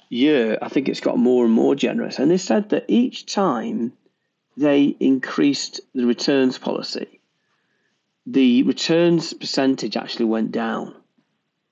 year 0.08 0.58
I 0.62 0.68
think 0.68 0.88
it's 0.88 1.00
got 1.00 1.18
more 1.18 1.44
and 1.44 1.52
more 1.52 1.74
generous. 1.74 2.18
And 2.18 2.30
they 2.30 2.38
said 2.38 2.70
that 2.70 2.86
each 2.88 3.26
time 3.26 3.92
they 4.56 4.96
increased 4.98 5.80
the 5.94 6.06
returns 6.06 6.58
policy, 6.58 7.17
the 8.30 8.62
returns 8.64 9.32
percentage 9.32 9.96
actually 9.96 10.26
went 10.26 10.52
down. 10.52 10.94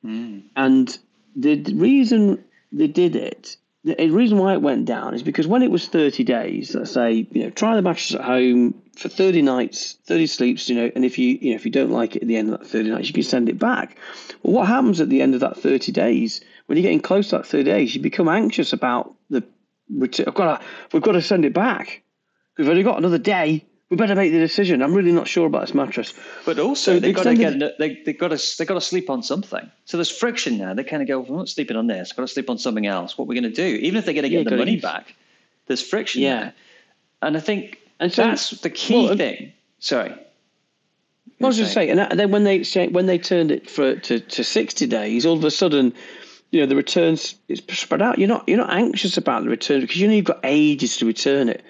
Mm. 0.05 0.45
And 0.57 0.99
the 1.35 1.63
reason 1.75 2.45
they 2.73 2.89
did 2.89 3.17
it 3.17 3.57
the 3.87 4.09
reason 4.09 4.39
why 4.39 4.53
it 4.53 4.63
went 4.63 4.85
down 4.85 5.15
is 5.15 5.23
because 5.23 5.47
when 5.47 5.63
it 5.63 5.71
was 5.71 5.87
30 5.87 6.25
days, 6.25 6.75
let's 6.75 6.91
say, 6.91 7.29
you 7.31 7.45
know, 7.45 7.51
try 7.51 7.77
the 7.77 7.83
mattress 7.83 8.17
at 8.17 8.21
home 8.21 8.75
for 8.97 9.09
30 9.09 9.43
nights, 9.43 9.97
30 10.07 10.27
sleeps, 10.27 10.69
you 10.69 10.75
know, 10.75 10.91
and 10.97 11.05
if 11.05 11.19
you, 11.19 11.39
you 11.41 11.51
know, 11.51 11.55
if 11.55 11.65
you 11.65 11.71
don't 11.71 11.93
like 11.93 12.17
it 12.17 12.23
at 12.23 12.29
the 12.29 12.37
end 12.37 12.53
of 12.53 12.59
that 12.59 12.67
30 12.67 12.91
nights, 12.91 13.07
you 13.07 13.15
can 13.15 13.23
send 13.23 13.49
it 13.49 13.61
back. 13.61 13.97
Well, 14.43 14.55
what 14.55 14.67
happens 14.67 15.01
at 15.01 15.09
the 15.09 15.23
end 15.23 15.35
of 15.35 15.41
that 15.41 15.57
30 15.57 15.93
days? 15.93 16.41
When 16.67 16.77
you're 16.77 16.83
getting 16.83 17.01
close 17.01 17.29
to 17.29 17.37
that 17.37 17.47
30 17.47 17.63
days, 17.63 17.95
you 17.95 18.03
become 18.03 18.29
anxious 18.29 18.73
about 18.73 19.15
the 19.31 19.45
return. 19.89 20.27
I've 20.27 20.35
got 20.35 20.61
to, 20.61 20.67
we've 20.93 21.03
got 21.03 21.13
to 21.13 21.23
send 21.23 21.45
it 21.45 21.55
back. 21.55 22.03
We've 22.59 22.69
only 22.69 22.83
got 22.83 22.99
another 22.99 23.19
day 23.19 23.65
we 23.88 23.97
better 23.97 24.16
make 24.16 24.33
the 24.33 24.38
decision. 24.38 24.83
I'm 24.83 24.95
really 24.95 25.12
not 25.12 25.28
sure 25.28 25.47
about 25.47 25.61
this 25.61 25.75
mattress. 25.75 26.12
But 26.45 26.59
also, 26.59 26.95
so 26.95 27.00
they've 27.00 27.14
got 27.14 27.25
to 27.25 27.35
get 27.35 27.78
they 27.78 28.02
they 28.05 28.12
got 28.12 28.28
to 28.28 28.57
they 28.59 28.64
got 28.64 28.75
to 28.75 28.81
sleep 28.81 29.09
on 29.09 29.23
something. 29.23 29.71
So 29.85 29.97
there's 29.97 30.11
friction 30.11 30.59
now. 30.59 30.75
They 30.75 30.85
kind 30.85 31.02
of 31.02 31.09
go, 31.09 31.21
well, 31.21 31.31
"I'm 31.31 31.37
not 31.38 31.49
sleeping 31.49 31.76
on 31.76 31.87
this. 31.87 32.11
I've 32.11 32.16
got 32.16 32.23
to 32.23 32.33
sleep 32.33 32.50
on 32.50 32.59
something 32.59 32.87
else. 32.87 33.16
What 33.16 33.26
are 33.26 33.28
we 33.28 33.40
going 33.40 33.52
to 33.52 33.57
do?" 33.57 33.78
Even 33.83 33.99
if 33.99 34.05
they're 34.05 34.14
going 34.14 34.25
to 34.25 34.28
get 34.28 34.45
yeah, 34.45 34.50
the 34.50 34.57
money 34.57 34.73
use. 34.73 34.83
back, 34.83 35.14
there's 35.66 35.83
friction. 35.83 36.23
Yeah, 36.23 36.40
there. 36.40 36.55
and 37.23 37.37
I 37.37 37.40
think 37.40 37.78
and 38.00 38.12
so, 38.12 38.25
that's 38.25 38.50
the 38.50 38.71
key 38.71 39.07
well, 39.07 39.16
thing. 39.16 39.52
Sorry. 39.78 40.14
I 41.40 41.47
was 41.47 41.59
just 41.59 41.75
saying, 41.75 41.90
and 41.90 42.19
then 42.19 42.31
when 42.31 42.45
they 42.45 42.64
when 42.88 43.07
they 43.07 43.19
turned 43.19 43.50
it 43.50 43.69
for 43.69 43.95
to, 43.95 44.21
to 44.21 44.43
sixty 44.43 44.87
days, 44.87 45.26
all 45.26 45.37
of 45.37 45.45
a 45.45 45.50
sudden, 45.50 45.93
you 46.50 46.61
know, 46.61 46.66
the 46.66 46.76
returns 46.76 47.35
it's 47.47 47.62
spread 47.78 48.00
out. 48.00 48.19
You're 48.19 48.28
not 48.28 48.49
you're 48.49 48.59
not 48.59 48.73
anxious 48.73 49.19
about 49.19 49.45
the 49.45 49.50
return 49.50 49.83
because 49.83 49.99
you 49.99 50.09
know 50.09 50.14
you've 50.14 50.25
got 50.25 50.40
ages 50.45 50.97
to 50.99 51.07
return 51.07 51.50
it. 51.50 51.62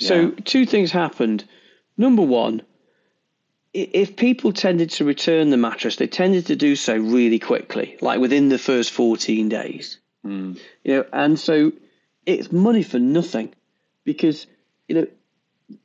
So 0.00 0.20
yeah. 0.20 0.30
two 0.44 0.66
things 0.66 0.90
happened. 0.90 1.44
Number 1.96 2.22
one, 2.22 2.62
if 3.72 4.16
people 4.16 4.52
tended 4.52 4.90
to 4.90 5.04
return 5.04 5.50
the 5.50 5.56
mattress, 5.56 5.96
they 5.96 6.08
tended 6.08 6.46
to 6.46 6.56
do 6.56 6.74
so 6.74 6.96
really 6.96 7.38
quickly, 7.38 7.96
like 8.00 8.18
within 8.18 8.48
the 8.48 8.58
first 8.58 8.90
14 8.90 9.48
days. 9.48 9.98
Mm. 10.26 10.58
You 10.82 10.96
know, 10.96 11.04
and 11.12 11.38
so 11.38 11.72
it's 12.26 12.50
money 12.50 12.82
for 12.82 12.98
nothing 12.98 13.54
because 14.04 14.46
you 14.88 14.94
know 14.96 15.06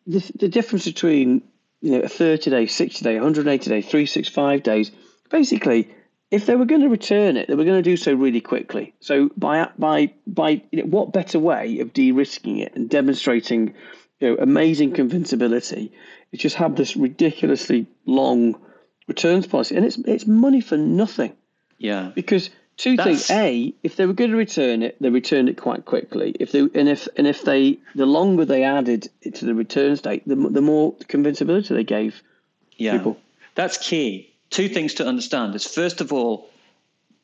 the, 0.07 0.31
the 0.39 0.49
difference 0.49 0.85
between 0.85 1.43
you 1.81 1.91
know 1.91 1.99
a 1.99 2.09
30 2.09 2.49
day, 2.49 2.65
60 2.65 3.03
day, 3.03 3.15
180 3.15 3.69
day, 3.69 3.81
365 3.81 4.63
days. 4.63 4.91
Basically, 5.29 5.89
if 6.31 6.45
they 6.45 6.55
were 6.55 6.65
going 6.65 6.81
to 6.81 6.89
return 6.89 7.37
it, 7.37 7.47
they 7.47 7.55
were 7.55 7.63
going 7.63 7.81
to 7.81 7.89
do 7.89 7.97
so 7.97 8.13
really 8.13 8.41
quickly. 8.41 8.93
So 8.99 9.29
by 9.37 9.69
by 9.77 10.13
by, 10.25 10.63
you 10.71 10.81
know, 10.81 10.89
what 10.89 11.13
better 11.13 11.39
way 11.39 11.79
of 11.79 11.93
de-risking 11.93 12.57
it 12.57 12.75
and 12.75 12.89
demonstrating 12.89 13.75
you 14.19 14.29
know 14.29 14.37
amazing 14.39 14.93
convincibility 14.93 15.91
is 16.31 16.39
just 16.39 16.55
have 16.55 16.75
this 16.75 16.95
ridiculously 16.95 17.87
long 18.05 18.59
returns 19.07 19.47
policy, 19.47 19.75
and 19.75 19.85
it's 19.85 19.97
it's 19.99 20.25
money 20.25 20.61
for 20.61 20.77
nothing. 20.77 21.33
Yeah, 21.77 22.11
because 22.15 22.49
two 22.77 22.95
That's... 22.95 23.27
things: 23.27 23.31
a, 23.31 23.73
if 23.83 23.95
they 23.95 24.05
were 24.05 24.13
going 24.13 24.31
to 24.31 24.37
return 24.37 24.83
it, 24.83 24.97
they 24.99 25.09
returned 25.09 25.49
it 25.49 25.61
quite 25.61 25.85
quickly. 25.85 26.35
If 26.39 26.51
they 26.51 26.59
and 26.59 26.89
if 26.89 27.07
and 27.15 27.27
if 27.27 27.43
they 27.43 27.79
the 27.93 28.05
longer 28.05 28.45
they 28.45 28.63
added 28.63 29.09
it 29.21 29.35
to 29.35 29.45
the 29.45 29.55
return 29.55 29.95
date, 29.95 30.23
the 30.27 30.35
the 30.35 30.61
more 30.61 30.95
convincibility 31.07 31.73
they 31.73 31.83
gave 31.83 32.21
yeah. 32.77 32.97
people. 32.97 33.17
That's 33.55 33.77
key. 33.77 34.33
Two 34.49 34.69
things 34.69 34.95
to 34.95 35.07
understand 35.07 35.55
is 35.55 35.65
first 35.65 36.01
of 36.01 36.13
all, 36.13 36.49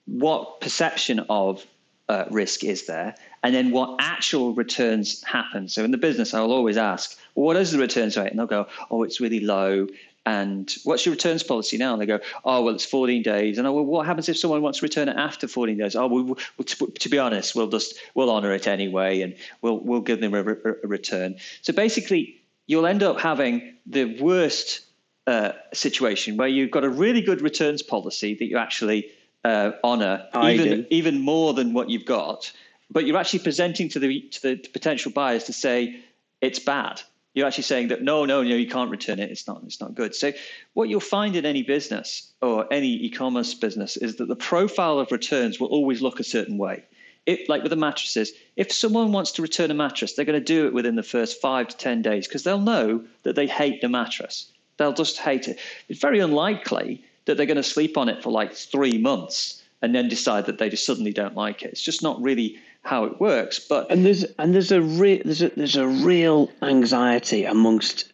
what 0.05 0.61
perception 0.61 1.19
of 1.29 1.65
uh, 2.11 2.25
risk 2.29 2.63
is 2.63 2.85
there, 2.85 3.15
and 3.41 3.55
then 3.55 3.71
what 3.71 3.95
actual 3.99 4.53
returns 4.53 5.23
happen. 5.23 5.67
So 5.67 5.83
in 5.83 5.91
the 5.91 5.97
business, 5.97 6.33
I'll 6.33 6.51
always 6.51 6.77
ask, 6.77 7.17
well, 7.35 7.45
what 7.45 7.57
is 7.57 7.71
the 7.71 7.79
returns 7.79 8.17
rate? 8.17 8.29
And 8.29 8.37
they'll 8.37 8.47
go, 8.47 8.67
oh, 8.89 9.03
it's 9.03 9.19
really 9.21 9.39
low 9.39 9.87
and 10.25 10.71
what's 10.83 11.05
your 11.05 11.13
returns 11.13 11.41
policy 11.41 11.77
now? 11.77 11.93
And 11.93 12.01
they 12.01 12.05
go, 12.05 12.19
oh, 12.45 12.63
well, 12.63 12.75
it's 12.75 12.85
14 12.85 13.23
days. 13.23 13.57
And 13.57 13.65
I, 13.65 13.71
well, 13.71 13.83
what 13.83 14.05
happens 14.05 14.29
if 14.29 14.37
someone 14.37 14.61
wants 14.61 14.79
to 14.79 14.85
return 14.85 15.09
it 15.09 15.17
after 15.17 15.47
14 15.47 15.77
days? 15.77 15.95
Oh, 15.95 16.35
to, 16.63 16.87
to, 16.87 17.09
be 17.09 17.17
honest, 17.17 17.55
we'll 17.55 17.69
just 17.69 17.95
we'll 18.13 18.29
honour 18.29 18.53
it 18.53 18.67
anyway, 18.67 19.21
and 19.21 19.35
we'll 19.61 19.79
we'll 19.79 20.01
give 20.01 20.21
them 20.21 20.35
a, 20.35 20.41
a 20.41 20.87
return. 20.87 21.37
So 21.63 21.73
basically, 21.73 22.39
you'll 22.67 22.85
end 22.85 23.01
up 23.01 23.19
having 23.19 23.77
the 23.87 24.21
worst 24.21 24.81
uh, 25.25 25.53
situation 25.73 26.37
where 26.37 26.47
you've 26.47 26.71
got 26.71 26.83
a 26.83 26.89
really 26.89 27.21
good 27.21 27.41
returns 27.41 27.81
policy 27.81 28.35
that 28.35 28.45
you 28.45 28.57
actually 28.57 29.09
uh, 29.43 29.71
honour 29.83 30.27
even 30.35 30.87
even 30.89 31.21
more 31.21 31.53
than 31.53 31.73
what 31.73 31.89
you've 31.89 32.05
got, 32.05 32.51
but 32.89 33.05
you're 33.05 33.17
actually 33.17 33.39
presenting 33.39 33.89
to 33.89 33.99
the 33.99 34.21
to 34.29 34.41
the 34.41 34.55
potential 34.57 35.11
buyers 35.11 35.45
to 35.45 35.53
say 35.53 35.99
it's 36.41 36.59
bad 36.59 37.01
you're 37.33 37.47
actually 37.47 37.63
saying 37.63 37.89
that 37.89 38.01
no, 38.01 38.25
no, 38.25 38.43
no, 38.43 38.55
you 38.55 38.67
can't 38.67 38.91
return 38.91 39.19
it. 39.19 39.31
It's 39.31 39.47
not, 39.47 39.61
it's 39.63 39.79
not 39.79 39.95
good. 39.95 40.13
So 40.13 40.33
what 40.73 40.89
you'll 40.89 40.99
find 40.99 41.35
in 41.35 41.45
any 41.45 41.63
business 41.63 42.31
or 42.41 42.67
any 42.71 42.89
e-commerce 43.05 43.53
business 43.53 43.95
is 43.95 44.17
that 44.17 44.27
the 44.27 44.35
profile 44.35 44.99
of 44.99 45.11
returns 45.11 45.59
will 45.59 45.67
always 45.67 46.01
look 46.01 46.19
a 46.19 46.25
certain 46.25 46.57
way. 46.57 46.83
It, 47.25 47.47
like 47.47 47.61
with 47.61 47.69
the 47.69 47.77
mattresses, 47.77 48.33
if 48.57 48.71
someone 48.71 49.11
wants 49.11 49.33
to 49.33 49.41
return 49.41 49.71
a 49.71 49.75
mattress, 49.75 50.13
they're 50.13 50.25
going 50.25 50.39
to 50.39 50.45
do 50.45 50.65
it 50.65 50.73
within 50.73 50.95
the 50.95 51.03
first 51.03 51.39
five 51.39 51.67
to 51.69 51.77
ten 51.77 52.01
days 52.01 52.27
because 52.27 52.43
they'll 52.43 52.59
know 52.59 53.05
that 53.23 53.35
they 53.35 53.47
hate 53.47 53.79
the 53.79 53.89
mattress. 53.89 54.51
They'll 54.77 54.93
just 54.93 55.19
hate 55.19 55.47
it. 55.47 55.59
It's 55.87 56.01
very 56.01 56.19
unlikely 56.19 57.05
that 57.31 57.37
they're 57.37 57.45
going 57.45 57.55
to 57.55 57.63
sleep 57.63 57.97
on 57.97 58.09
it 58.09 58.21
for 58.21 58.29
like 58.29 58.53
three 58.53 58.97
months 58.97 59.63
and 59.81 59.95
then 59.95 60.09
decide 60.09 60.45
that 60.47 60.57
they 60.57 60.69
just 60.69 60.85
suddenly 60.85 61.13
don't 61.13 61.33
like 61.33 61.63
it. 61.63 61.71
It's 61.71 61.81
just 61.81 62.03
not 62.03 62.21
really 62.21 62.57
how 62.83 63.05
it 63.05 63.21
works. 63.21 63.57
But 63.59 63.89
and 63.89 64.05
there's 64.05 64.25
and 64.37 64.53
there's 64.53 64.71
a 64.71 64.81
real 64.81 65.21
there's 65.23 65.41
a 65.41 65.49
there's 65.49 65.77
a 65.77 65.87
real 65.87 66.51
anxiety 66.61 67.45
amongst 67.45 68.11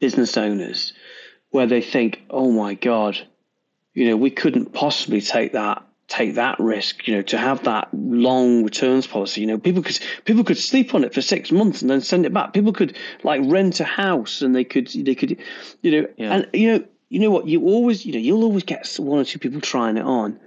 business 0.00 0.36
owners 0.36 0.92
where 1.50 1.66
they 1.66 1.80
think, 1.80 2.22
oh 2.28 2.52
my 2.52 2.74
god, 2.74 3.18
you 3.94 4.06
know, 4.08 4.16
we 4.16 4.30
couldn't 4.30 4.74
possibly 4.74 5.22
take 5.22 5.52
that 5.52 5.82
take 6.08 6.36
that 6.36 6.58
risk, 6.58 7.06
you 7.06 7.14
know, 7.14 7.22
to 7.22 7.36
have 7.36 7.64
that 7.64 7.88
long 7.92 8.64
returns 8.64 9.06
policy. 9.06 9.42
You 9.42 9.46
know, 9.46 9.58
people 9.58 9.82
could 9.82 9.98
people 10.24 10.44
could 10.44 10.58
sleep 10.58 10.94
on 10.94 11.04
it 11.04 11.14
for 11.14 11.22
six 11.22 11.50
months 11.50 11.82
and 11.82 11.90
then 11.90 12.00
send 12.00 12.26
it 12.26 12.34
back. 12.34 12.52
People 12.52 12.72
could 12.72 12.96
like 13.22 13.40
rent 13.44 13.80
a 13.80 13.84
house 13.84 14.42
and 14.42 14.54
they 14.54 14.64
could 14.64 14.88
they 14.88 15.14
could, 15.14 15.38
you 15.82 15.90
know, 15.90 16.08
yeah. 16.16 16.34
and 16.34 16.48
you 16.52 16.72
know 16.72 16.84
you 17.08 17.20
know 17.20 17.30
what 17.30 17.46
you 17.46 17.62
always 17.64 18.04
you 18.04 18.12
know 18.12 18.18
you'll 18.18 18.44
always 18.44 18.64
get 18.64 18.86
one 18.98 19.18
or 19.18 19.24
two 19.24 19.38
people 19.38 19.60
trying 19.60 19.96
it 19.96 20.04
on 20.04 20.38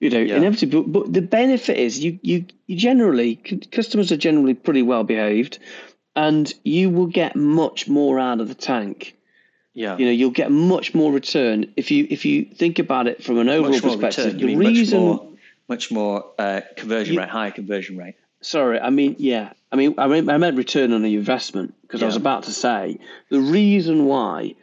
you 0.00 0.08
know, 0.08 0.18
yeah. 0.18 0.36
inevitably. 0.36 0.82
But, 0.82 0.92
but 0.92 1.12
the 1.12 1.22
benefit 1.22 1.76
is 1.76 2.02
you, 2.02 2.18
you, 2.22 2.46
you 2.66 2.76
generally, 2.76 3.36
customers 3.36 4.10
are 4.10 4.16
generally 4.16 4.54
pretty 4.54 4.82
well 4.82 5.04
behaved 5.04 5.58
and 6.16 6.52
you 6.64 6.90
will 6.90 7.06
get 7.06 7.36
much 7.36 7.86
more 7.86 8.18
out 8.18 8.40
of 8.40 8.48
the 8.48 8.54
tank. 8.54 9.16
Yeah. 9.74 9.96
You 9.96 10.06
know, 10.06 10.12
you'll 10.12 10.30
get 10.30 10.50
much 10.50 10.94
more 10.94 11.12
return 11.12 11.72
if 11.76 11.90
you 11.92 12.06
if 12.10 12.24
you 12.24 12.44
think 12.44 12.80
about 12.80 13.06
it 13.06 13.22
from 13.22 13.38
an 13.38 13.48
overall 13.48 13.80
perspective. 13.80 14.38
The 14.38 14.56
reason 14.56 15.00
much 15.00 15.20
more, 15.20 15.28
much 15.68 15.90
more 15.92 16.24
uh, 16.38 16.60
conversion 16.76 17.14
you, 17.14 17.20
rate, 17.20 17.28
higher 17.28 17.52
conversion 17.52 17.96
rate. 17.96 18.16
Sorry, 18.40 18.80
I 18.80 18.90
mean, 18.90 19.14
yeah, 19.18 19.52
I 19.70 19.76
mean, 19.76 19.94
I 19.96 20.08
mean, 20.08 20.28
I 20.28 20.38
meant 20.38 20.56
return 20.56 20.92
on 20.92 21.02
the 21.02 21.14
investment 21.14 21.74
because 21.82 22.00
yeah. 22.00 22.06
I 22.06 22.08
was 22.08 22.16
about 22.16 22.44
to 22.44 22.50
say 22.50 22.98
the 23.30 23.40
reason 23.40 24.06
why 24.06 24.56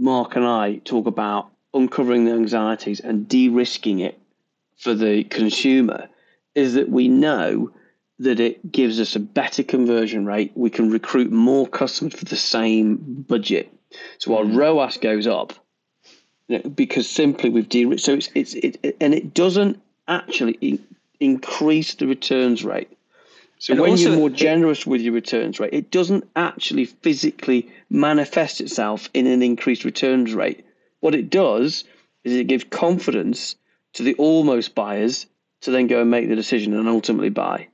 Mark 0.00 0.34
and 0.34 0.46
I 0.46 0.76
talk 0.84 1.06
about 1.06 1.50
uncovering 1.74 2.24
the 2.24 2.32
anxieties 2.32 3.00
and 3.00 3.28
de-risking 3.28 4.00
it 4.00 4.18
for 4.78 4.94
the 4.94 5.24
consumer 5.24 6.08
is 6.54 6.74
that 6.74 6.88
we 6.88 7.08
know 7.08 7.70
that 8.18 8.40
it 8.40 8.72
gives 8.72 8.98
us 8.98 9.14
a 9.14 9.20
better 9.20 9.62
conversion 9.62 10.24
rate. 10.24 10.52
We 10.54 10.70
can 10.70 10.90
recruit 10.90 11.30
more 11.30 11.66
customers 11.66 12.14
for 12.14 12.24
the 12.24 12.36
same 12.36 12.96
budget. 12.96 13.72
So 14.18 14.36
our 14.38 14.44
mm. 14.44 14.56
ROAS 14.56 14.96
goes 14.96 15.26
up 15.26 15.52
because 16.74 17.08
simply 17.08 17.50
we've 17.50 17.68
de-risked. 17.68 18.04
so 18.04 18.14
it's 18.14 18.30
it's 18.34 18.54
it, 18.82 18.96
and 19.00 19.14
it 19.14 19.34
doesn't 19.34 19.80
actually 20.08 20.52
in, 20.62 20.84
increase 21.20 21.94
the 21.94 22.06
returns 22.06 22.64
rate. 22.64 22.90
So 23.60 23.74
and 23.74 23.82
when 23.82 23.90
also, 23.90 24.08
you're 24.08 24.18
more 24.18 24.30
generous 24.30 24.86
with 24.86 25.02
your 25.02 25.12
returns 25.12 25.60
rate, 25.60 25.74
it 25.74 25.90
doesn't 25.90 26.26
actually 26.34 26.86
physically 26.86 27.70
manifest 27.90 28.62
itself 28.62 29.10
in 29.12 29.26
an 29.26 29.42
increased 29.42 29.84
returns 29.84 30.32
rate. 30.32 30.64
What 31.00 31.14
it 31.14 31.28
does 31.28 31.84
is 32.24 32.34
it 32.34 32.46
gives 32.46 32.64
confidence 32.64 33.56
to 33.92 34.02
the 34.02 34.14
almost 34.14 34.74
buyers 34.74 35.26
to 35.60 35.70
then 35.70 35.88
go 35.88 36.00
and 36.00 36.10
make 36.10 36.30
the 36.30 36.36
decision 36.36 36.72
and 36.72 36.88
ultimately 36.88 37.28
buy. 37.28 37.68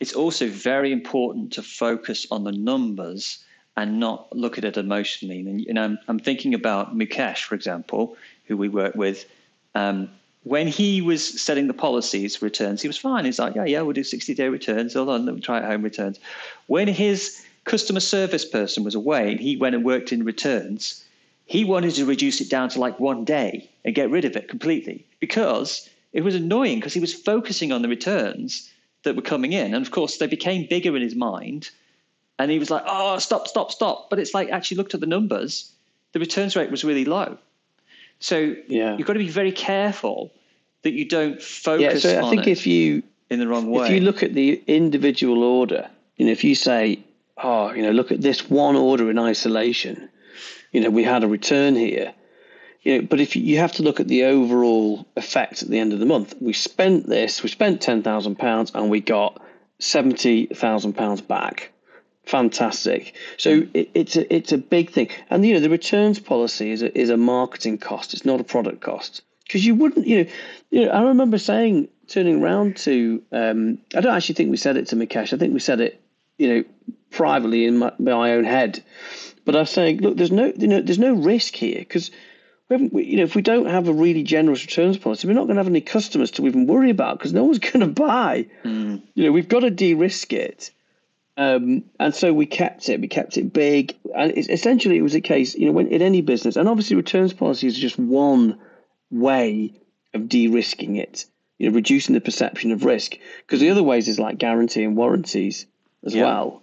It's 0.00 0.14
also 0.14 0.48
very 0.48 0.90
important 0.90 1.52
to 1.52 1.62
focus 1.62 2.26
on 2.30 2.44
the 2.44 2.52
numbers 2.52 3.44
and 3.76 4.00
not 4.00 4.34
look 4.34 4.56
at 4.56 4.64
it 4.64 4.78
emotionally. 4.78 5.40
And 5.40 5.60
you 5.60 5.74
know, 5.74 5.84
I'm, 5.84 5.98
I'm 6.08 6.18
thinking 6.18 6.54
about 6.54 6.96
Mukesh, 6.96 7.44
for 7.44 7.54
example, 7.54 8.16
who 8.46 8.56
we 8.56 8.70
work 8.70 8.94
with. 8.94 9.26
Um, 9.74 10.08
when 10.46 10.68
he 10.68 11.02
was 11.02 11.42
setting 11.42 11.66
the 11.66 11.74
policies 11.74 12.40
returns, 12.40 12.80
he 12.80 12.86
was 12.86 12.96
fine. 12.96 13.24
He's 13.24 13.40
like, 13.40 13.56
yeah, 13.56 13.64
yeah, 13.64 13.80
we'll 13.80 13.94
do 13.94 14.04
60 14.04 14.32
day 14.32 14.48
returns. 14.48 14.94
Hold 14.94 15.08
on, 15.08 15.26
let 15.26 15.34
me 15.34 15.40
try 15.40 15.58
at 15.58 15.64
home 15.64 15.82
returns. 15.82 16.20
When 16.68 16.86
his 16.86 17.44
customer 17.64 17.98
service 17.98 18.44
person 18.44 18.84
was 18.84 18.94
away 18.94 19.32
and 19.32 19.40
he 19.40 19.56
went 19.56 19.74
and 19.74 19.84
worked 19.84 20.12
in 20.12 20.24
returns, 20.24 21.04
he 21.46 21.64
wanted 21.64 21.94
to 21.94 22.06
reduce 22.06 22.40
it 22.40 22.48
down 22.48 22.68
to 22.68 22.78
like 22.78 23.00
one 23.00 23.24
day 23.24 23.68
and 23.84 23.92
get 23.92 24.08
rid 24.08 24.24
of 24.24 24.36
it 24.36 24.46
completely 24.48 25.04
because 25.18 25.90
it 26.12 26.22
was 26.22 26.36
annoying 26.36 26.78
because 26.78 26.94
he 26.94 27.00
was 27.00 27.12
focusing 27.12 27.72
on 27.72 27.82
the 27.82 27.88
returns 27.88 28.70
that 29.02 29.16
were 29.16 29.22
coming 29.22 29.52
in. 29.52 29.74
And 29.74 29.84
of 29.84 29.90
course, 29.90 30.18
they 30.18 30.28
became 30.28 30.68
bigger 30.70 30.94
in 30.94 31.02
his 31.02 31.16
mind. 31.16 31.70
And 32.38 32.52
he 32.52 32.60
was 32.60 32.70
like, 32.70 32.84
oh, 32.86 33.18
stop, 33.18 33.48
stop, 33.48 33.72
stop. 33.72 34.10
But 34.10 34.20
it's 34.20 34.32
like, 34.32 34.50
actually 34.50 34.76
looked 34.76 34.94
at 34.94 35.00
the 35.00 35.06
numbers, 35.06 35.72
the 36.12 36.20
returns 36.20 36.54
rate 36.54 36.70
was 36.70 36.84
really 36.84 37.04
low. 37.04 37.36
So 38.18 38.54
yeah. 38.68 38.96
you've 38.96 39.06
got 39.06 39.14
to 39.14 39.18
be 39.18 39.28
very 39.28 39.52
careful 39.52 40.32
that 40.82 40.92
you 40.92 41.04
don't 41.04 41.42
focus 41.42 42.04
yeah, 42.04 42.12
so 42.12 42.26
I 42.26 42.30
think 42.30 42.46
if 42.46 42.66
you 42.66 43.02
in 43.30 43.38
the 43.40 43.48
wrong 43.48 43.70
way. 43.70 43.86
If 43.86 43.92
you 43.92 44.00
look 44.00 44.22
at 44.22 44.34
the 44.34 44.62
individual 44.66 45.42
order, 45.42 45.88
you 46.16 46.26
know, 46.26 46.32
if 46.32 46.44
you 46.44 46.54
say, 46.54 47.04
oh, 47.36 47.72
you 47.72 47.82
know, 47.82 47.90
look 47.90 48.12
at 48.12 48.20
this 48.20 48.48
one 48.48 48.76
order 48.76 49.10
in 49.10 49.18
isolation, 49.18 50.08
you 50.72 50.80
know, 50.80 50.90
we 50.90 51.02
had 51.02 51.24
a 51.24 51.28
return 51.28 51.74
here. 51.74 52.14
You 52.82 53.00
know, 53.00 53.08
but 53.08 53.20
if 53.20 53.34
you, 53.34 53.42
you 53.42 53.58
have 53.58 53.72
to 53.72 53.82
look 53.82 53.98
at 53.98 54.06
the 54.06 54.24
overall 54.24 55.06
effect 55.16 55.62
at 55.62 55.68
the 55.68 55.78
end 55.78 55.92
of 55.92 55.98
the 55.98 56.06
month, 56.06 56.34
we 56.40 56.52
spent 56.52 57.08
this, 57.08 57.42
we 57.42 57.48
spent 57.48 57.80
ten 57.80 58.02
thousand 58.02 58.36
pounds, 58.36 58.70
and 58.74 58.90
we 58.90 59.00
got 59.00 59.42
seventy 59.80 60.46
thousand 60.46 60.92
pounds 60.92 61.20
back. 61.20 61.72
Fantastic. 62.26 63.14
So 63.38 63.66
it, 63.72 63.90
it's 63.94 64.16
a 64.16 64.34
it's 64.34 64.52
a 64.52 64.58
big 64.58 64.90
thing, 64.90 65.10
and 65.30 65.46
you 65.46 65.54
know 65.54 65.60
the 65.60 65.70
returns 65.70 66.18
policy 66.18 66.70
is 66.70 66.82
a, 66.82 66.96
is 66.98 67.10
a 67.10 67.16
marketing 67.16 67.78
cost. 67.78 68.14
It's 68.14 68.24
not 68.24 68.40
a 68.40 68.44
product 68.44 68.80
cost 68.80 69.22
because 69.44 69.64
you 69.64 69.74
wouldn't 69.74 70.06
you 70.06 70.24
know 70.24 70.30
you 70.70 70.84
know 70.84 70.90
I 70.90 71.02
remember 71.02 71.38
saying 71.38 71.88
turning 72.08 72.42
around 72.42 72.76
to 72.78 73.22
um, 73.32 73.78
I 73.94 74.00
don't 74.00 74.14
actually 74.14 74.34
think 74.34 74.50
we 74.50 74.56
said 74.56 74.76
it 74.76 74.88
to 74.88 74.96
Mukesh. 74.96 75.32
I 75.32 75.36
think 75.36 75.54
we 75.54 75.60
said 75.60 75.80
it 75.80 76.00
you 76.36 76.48
know 76.48 76.64
privately 77.10 77.64
in 77.64 77.78
my, 77.78 77.92
my 77.98 78.32
own 78.32 78.44
head 78.44 78.82
but 79.46 79.54
I'm 79.54 79.64
saying, 79.64 79.98
look, 79.98 80.16
there's 80.16 80.32
no, 80.32 80.52
you 80.56 80.66
know, 80.66 80.82
there's 80.82 80.98
no 80.98 81.14
risk 81.14 81.54
here 81.54 81.78
because 81.78 82.10
we 82.68 82.74
haven't, 82.74 82.92
we, 82.92 83.04
you 83.04 83.16
know, 83.16 83.22
if 83.22 83.36
we 83.36 83.42
don't 83.42 83.66
have 83.66 83.86
a 83.86 83.92
really 83.92 84.24
generous 84.24 84.66
returns 84.66 84.98
policy, 84.98 85.28
we're 85.28 85.34
not 85.34 85.44
going 85.44 85.54
to 85.54 85.60
have 85.60 85.68
any 85.68 85.80
customers 85.80 86.32
to 86.32 86.46
even 86.46 86.66
worry 86.66 86.90
about 86.90 87.16
because 87.18 87.32
no 87.32 87.44
one's 87.44 87.58
going 87.72 87.80
to 87.80 87.86
buy. 87.86 88.46
Mm. 88.64 89.02
You 89.14 89.24
know, 89.24 89.32
we've 89.32 89.48
got 89.48 89.60
to 89.60 89.70
de-risk 89.70 90.32
it. 90.32 90.72
Um, 91.36 91.84
and 92.00 92.14
so 92.14 92.32
we 92.32 92.46
kept 92.46 92.88
it. 92.88 93.00
We 93.00 93.08
kept 93.08 93.36
it 93.36 93.52
big, 93.52 93.94
and 94.16 94.36
essentially 94.36 94.96
it 94.96 95.02
was 95.02 95.14
a 95.14 95.20
case. 95.20 95.54
You 95.54 95.66
know, 95.66 95.72
when 95.72 95.88
in 95.88 96.00
any 96.02 96.22
business, 96.22 96.56
and 96.56 96.68
obviously 96.68 96.96
returns 96.96 97.32
policy 97.34 97.66
is 97.66 97.78
just 97.78 97.98
one 97.98 98.58
way 99.10 99.74
of 100.14 100.28
de-risking 100.28 100.96
it. 100.96 101.26
you 101.58 101.68
know, 101.70 101.74
reducing 101.74 102.14
the 102.14 102.20
perception 102.20 102.70
of 102.70 102.84
risk. 102.84 103.16
Because 103.38 103.60
the 103.60 103.70
other 103.70 103.82
ways 103.82 104.08
is 104.08 104.18
like 104.18 104.36
guaranteeing 104.36 104.94
warranties 104.94 105.64
as 106.04 106.14
Yeah. 106.14 106.24
well 106.24 106.62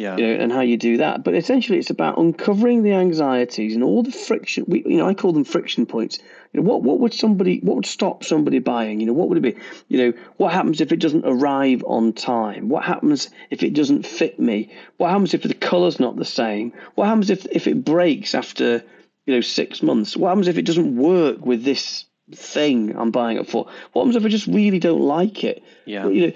Yeah. 0.00 0.16
you 0.16 0.26
know, 0.26 0.42
and 0.42 0.50
how 0.50 0.62
you 0.62 0.78
do 0.78 0.96
that. 0.96 1.24
But 1.24 1.34
essentially, 1.34 1.78
it's 1.78 1.90
about 1.90 2.16
uncovering 2.16 2.82
the 2.82 2.92
anxieties 2.92 3.74
and 3.74 3.84
all 3.84 4.02
the 4.02 4.10
friction. 4.10 4.64
We, 4.66 4.82
you 4.86 4.96
know, 4.96 5.06
I 5.06 5.12
call 5.12 5.34
them 5.34 5.44
friction 5.44 5.84
points. 5.84 6.18
You 6.52 6.60
know, 6.60 6.68
what 6.68 6.82
what 6.82 7.00
would 7.00 7.12
somebody, 7.12 7.60
what 7.60 7.76
would 7.76 7.86
stop 7.86 8.24
somebody 8.24 8.60
buying? 8.60 9.00
You 9.00 9.06
know, 9.06 9.12
what 9.12 9.28
would 9.28 9.36
it 9.36 9.42
be? 9.42 9.56
You 9.88 9.98
know, 9.98 10.18
what 10.38 10.54
happens 10.54 10.80
if 10.80 10.90
it 10.90 11.00
doesn't 11.00 11.26
arrive 11.26 11.84
on 11.86 12.14
time? 12.14 12.70
What 12.70 12.82
happens 12.82 13.28
if 13.50 13.62
it 13.62 13.74
doesn't 13.74 14.06
fit 14.06 14.40
me? 14.40 14.72
What 14.96 15.10
happens 15.10 15.34
if 15.34 15.42
the 15.42 15.52
colour's 15.52 16.00
not 16.00 16.16
the 16.16 16.24
same? 16.24 16.72
What 16.94 17.06
happens 17.06 17.28
if 17.28 17.46
if 17.52 17.66
it 17.66 17.84
breaks 17.84 18.34
after 18.34 18.82
you 19.26 19.34
know 19.34 19.42
six 19.42 19.82
months? 19.82 20.16
What 20.16 20.30
happens 20.30 20.48
if 20.48 20.56
it 20.56 20.64
doesn't 20.64 20.96
work 20.96 21.44
with 21.44 21.62
this 21.62 22.06
thing 22.34 22.96
I'm 22.96 23.10
buying 23.10 23.36
it 23.36 23.50
for? 23.50 23.66
What 23.92 24.02
happens 24.02 24.16
if 24.16 24.24
I 24.24 24.28
just 24.28 24.46
really 24.46 24.78
don't 24.78 25.02
like 25.02 25.44
it? 25.44 25.62
Yeah. 25.84 26.04
Well, 26.04 26.12
you 26.14 26.26
know, 26.28 26.32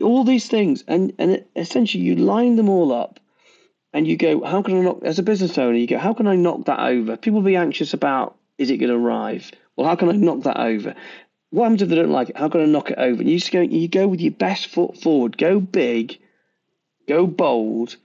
all 0.00 0.24
these 0.24 0.48
things, 0.48 0.84
and 0.86 1.12
and 1.18 1.44
essentially 1.56 2.04
you 2.04 2.16
line 2.16 2.56
them 2.56 2.68
all 2.68 2.92
up, 2.92 3.20
and 3.92 4.06
you 4.06 4.16
go, 4.16 4.44
how 4.44 4.62
can 4.62 4.78
I 4.78 4.80
knock? 4.80 5.00
As 5.02 5.18
a 5.18 5.22
business 5.22 5.58
owner, 5.58 5.76
you 5.76 5.86
go, 5.86 5.98
how 5.98 6.12
can 6.12 6.26
I 6.26 6.36
knock 6.36 6.66
that 6.66 6.80
over? 6.80 7.16
People 7.16 7.42
be 7.42 7.56
anxious 7.56 7.94
about, 7.94 8.36
is 8.58 8.70
it 8.70 8.78
going 8.78 8.90
to 8.90 8.96
arrive? 8.96 9.50
Well, 9.76 9.88
how 9.88 9.96
can 9.96 10.08
I 10.08 10.12
knock 10.12 10.42
that 10.42 10.58
over? 10.60 10.94
What 11.50 11.64
happens 11.64 11.82
if 11.82 11.88
they 11.88 11.96
don't 11.96 12.10
like 12.10 12.30
it? 12.30 12.36
How 12.36 12.48
can 12.48 12.60
I 12.60 12.66
knock 12.66 12.90
it 12.90 12.98
over? 12.98 13.20
And 13.20 13.30
you 13.30 13.38
just 13.38 13.52
go, 13.52 13.60
you 13.60 13.88
go 13.88 14.06
with 14.06 14.20
your 14.20 14.32
best 14.32 14.66
foot 14.66 14.98
forward, 14.98 15.38
go 15.38 15.60
big, 15.60 16.18
go 17.08 17.26
bold, 17.26 17.96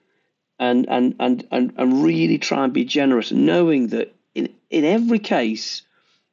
and 0.60 0.88
and 0.90 1.16
and 1.20 1.48
and, 1.52 1.74
and 1.78 2.04
really 2.04 2.38
try 2.38 2.64
and 2.64 2.74
be 2.74 2.86
generous, 2.86 3.32
knowing 3.32 3.88
that 3.88 4.16
in 4.34 4.54
in 4.70 4.86
every 4.86 5.20
case, 5.20 5.82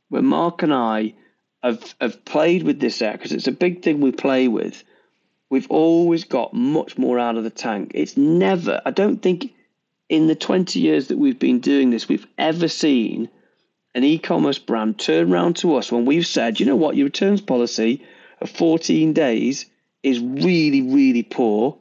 where 0.09 0.23
Mark 0.23 0.63
and 0.63 0.73
I 0.73 1.15
have 1.63 1.95
have 2.01 2.25
played 2.25 2.63
with 2.63 2.81
this 2.81 3.03
out 3.03 3.15
because 3.15 3.33
it's 3.33 3.49
a 3.49 3.53
big 3.53 3.83
thing 3.83 4.01
we 4.01 4.13
play 4.13 4.47
with. 4.47 4.85
We've 5.51 5.71
always 5.71 6.23
got 6.23 6.55
much 6.55 6.97
more 6.97 7.19
out 7.19 7.37
of 7.37 7.43
the 7.43 7.51
tank. 7.51 7.91
It's 7.95 8.17
never, 8.17 8.81
I 8.87 8.93
don't 8.93 9.21
think 9.21 9.53
in 10.09 10.29
the 10.29 10.37
20 10.37 10.79
years 10.79 11.09
that 11.09 11.19
we've 11.19 11.39
been 11.39 11.59
doing 11.59 11.91
this, 11.91 12.09
we've 12.09 12.27
ever 12.39 12.69
seen 12.69 13.29
an 13.95 14.05
e 14.05 14.19
commerce 14.19 14.61
brand 14.61 15.01
turn 15.01 15.33
around 15.33 15.57
to 15.57 15.75
us 15.75 15.91
when 15.91 16.05
we've 16.05 16.27
said, 16.27 16.61
you 16.61 16.67
know 16.67 16.77
what, 16.77 16.97
your 16.97 17.07
returns 17.07 17.41
policy 17.41 18.07
of 18.41 18.49
14 18.49 19.13
days 19.13 19.67
is 20.05 20.21
really, 20.21 20.83
really 20.83 21.25
poor. 21.25 21.77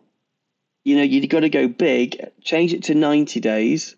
You 0.83 0.97
know, 0.97 1.03
you've 1.03 1.29
got 1.29 1.41
to 1.41 1.49
go 1.49 1.67
big, 1.67 2.31
change 2.41 2.73
it 2.73 2.83
to 2.83 2.95
90 2.95 3.39
days. 3.39 3.95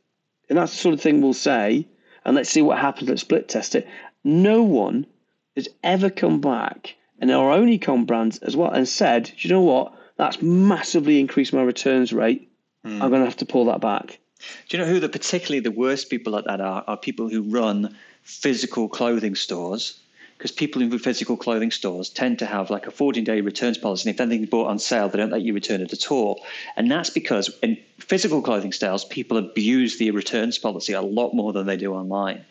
And 0.49 0.57
that's 0.57 0.73
the 0.73 0.79
sort 0.79 0.93
of 0.93 1.01
thing 1.01 1.21
we'll 1.21 1.33
say. 1.33 1.87
And 2.25 2.35
let's 2.35 2.49
see 2.49 2.61
what 2.61 2.77
happens. 2.77 3.09
Let's 3.09 3.21
split 3.21 3.47
test 3.47 3.75
it. 3.75 3.87
No 4.25 4.63
one 4.63 5.07
has 5.55 5.69
ever 5.81 6.09
come 6.09 6.41
back 6.41 6.95
and 7.21 7.31
our 7.31 7.51
own 7.51 7.67
ecom 7.67 8.05
brands 8.05 8.39
as 8.39 8.57
well 8.57 8.71
and 8.71 8.87
said, 8.87 9.25
Do 9.25 9.47
you 9.47 9.53
know 9.53 9.61
what? 9.61 9.93
That's 10.17 10.41
massively 10.41 11.19
increased 11.19 11.53
my 11.53 11.63
returns 11.63 12.11
rate. 12.11 12.51
Hmm. 12.83 13.01
I'm 13.01 13.09
going 13.09 13.21
to 13.21 13.25
have 13.25 13.37
to 13.37 13.45
pull 13.45 13.65
that 13.65 13.79
back. 13.79 14.19
Do 14.67 14.77
you 14.77 14.83
know 14.83 14.89
who 14.89 14.99
the 14.99 15.07
particularly 15.07 15.61
the 15.61 15.71
worst 15.71 16.09
people 16.09 16.35
at 16.35 16.45
that 16.45 16.59
are? 16.59 16.83
Are 16.85 16.97
people 16.97 17.29
who 17.29 17.43
run 17.43 17.95
physical 18.23 18.87
clothing 18.87 19.35
stores. 19.35 19.99
Because 20.37 20.51
people 20.51 20.81
in 20.81 20.97
physical 20.97 21.37
clothing 21.37 21.69
stores 21.69 22.09
tend 22.09 22.39
to 22.39 22.47
have 22.47 22.71
like 22.71 22.87
a 22.87 22.91
14 22.91 23.23
day 23.23 23.41
returns 23.41 23.77
policy. 23.77 24.09
And 24.09 24.15
if 24.15 24.21
anything's 24.21 24.49
bought 24.49 24.67
on 24.67 24.79
sale, 24.79 25.07
they 25.07 25.19
don't 25.19 25.29
let 25.29 25.43
you 25.43 25.53
return 25.53 25.81
it 25.81 25.93
at 25.93 26.11
all. 26.11 26.43
And 26.75 26.89
that's 26.89 27.11
because 27.11 27.51
in 27.61 27.77
physical 27.99 28.41
clothing 28.41 28.71
stores, 28.71 29.05
people 29.05 29.37
abuse 29.37 29.99
the 29.99 30.09
returns 30.09 30.57
policy 30.57 30.93
a 30.93 31.01
lot 31.01 31.33
more 31.33 31.53
than 31.53 31.67
they 31.67 31.77
do 31.77 31.93
online. 31.93 32.43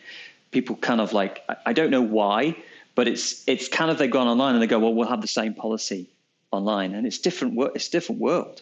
People 0.51 0.77
kind 0.77 1.01
of 1.01 1.11
like, 1.11 1.43
I 1.65 1.73
don't 1.73 1.91
know 1.91 2.01
why, 2.01 2.55
but 2.95 3.07
it's 3.07 3.43
it's 3.47 3.67
kind 3.67 3.89
of 3.91 3.97
they've 3.97 4.11
gone 4.11 4.27
online 4.27 4.53
and 4.55 4.61
they 4.61 4.67
go, 4.67 4.79
well, 4.79 4.93
we'll 4.93 5.07
have 5.07 5.21
the 5.21 5.27
same 5.27 5.53
policy 5.53 6.09
online. 6.51 6.93
And 6.93 7.07
it's 7.07 7.19
different, 7.19 7.57
it's 7.75 7.87
a 7.87 7.91
different 7.91 8.21
world. 8.21 8.61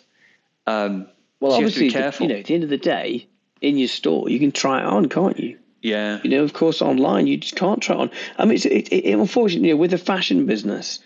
Um, 0.67 1.07
Well, 1.39 1.51
so 1.51 1.57
you 1.59 1.63
have 1.65 1.73
to 1.73 1.79
obviously, 1.79 1.87
be 1.87 1.93
careful. 1.93 2.27
you 2.27 2.33
know, 2.33 2.39
at 2.39 2.45
the 2.45 2.53
end 2.53 2.63
of 2.63 2.69
the 2.69 2.77
day, 2.77 3.27
in 3.61 3.77
your 3.77 3.87
store, 3.87 4.29
you 4.29 4.39
can 4.39 4.51
try 4.51 4.79
it 4.79 4.85
on, 4.85 5.09
can't 5.09 5.39
you? 5.39 5.57
yeah. 5.81 6.19
You 6.23 6.29
know, 6.29 6.43
of 6.43 6.53
course, 6.53 6.81
online 6.81 7.25
you 7.27 7.37
just 7.37 7.55
can't 7.55 7.81
try 7.81 7.95
it 7.95 7.99
on. 8.01 8.11
I 8.37 8.45
mean, 8.45 8.55
it's, 8.55 8.65
it, 8.65 8.89
it, 8.93 9.13
unfortunately, 9.13 9.69
you 9.69 9.73
know, 9.75 9.79
with 9.79 9.91
the 9.91 9.97
fashion 9.97 10.45
business, 10.45 10.99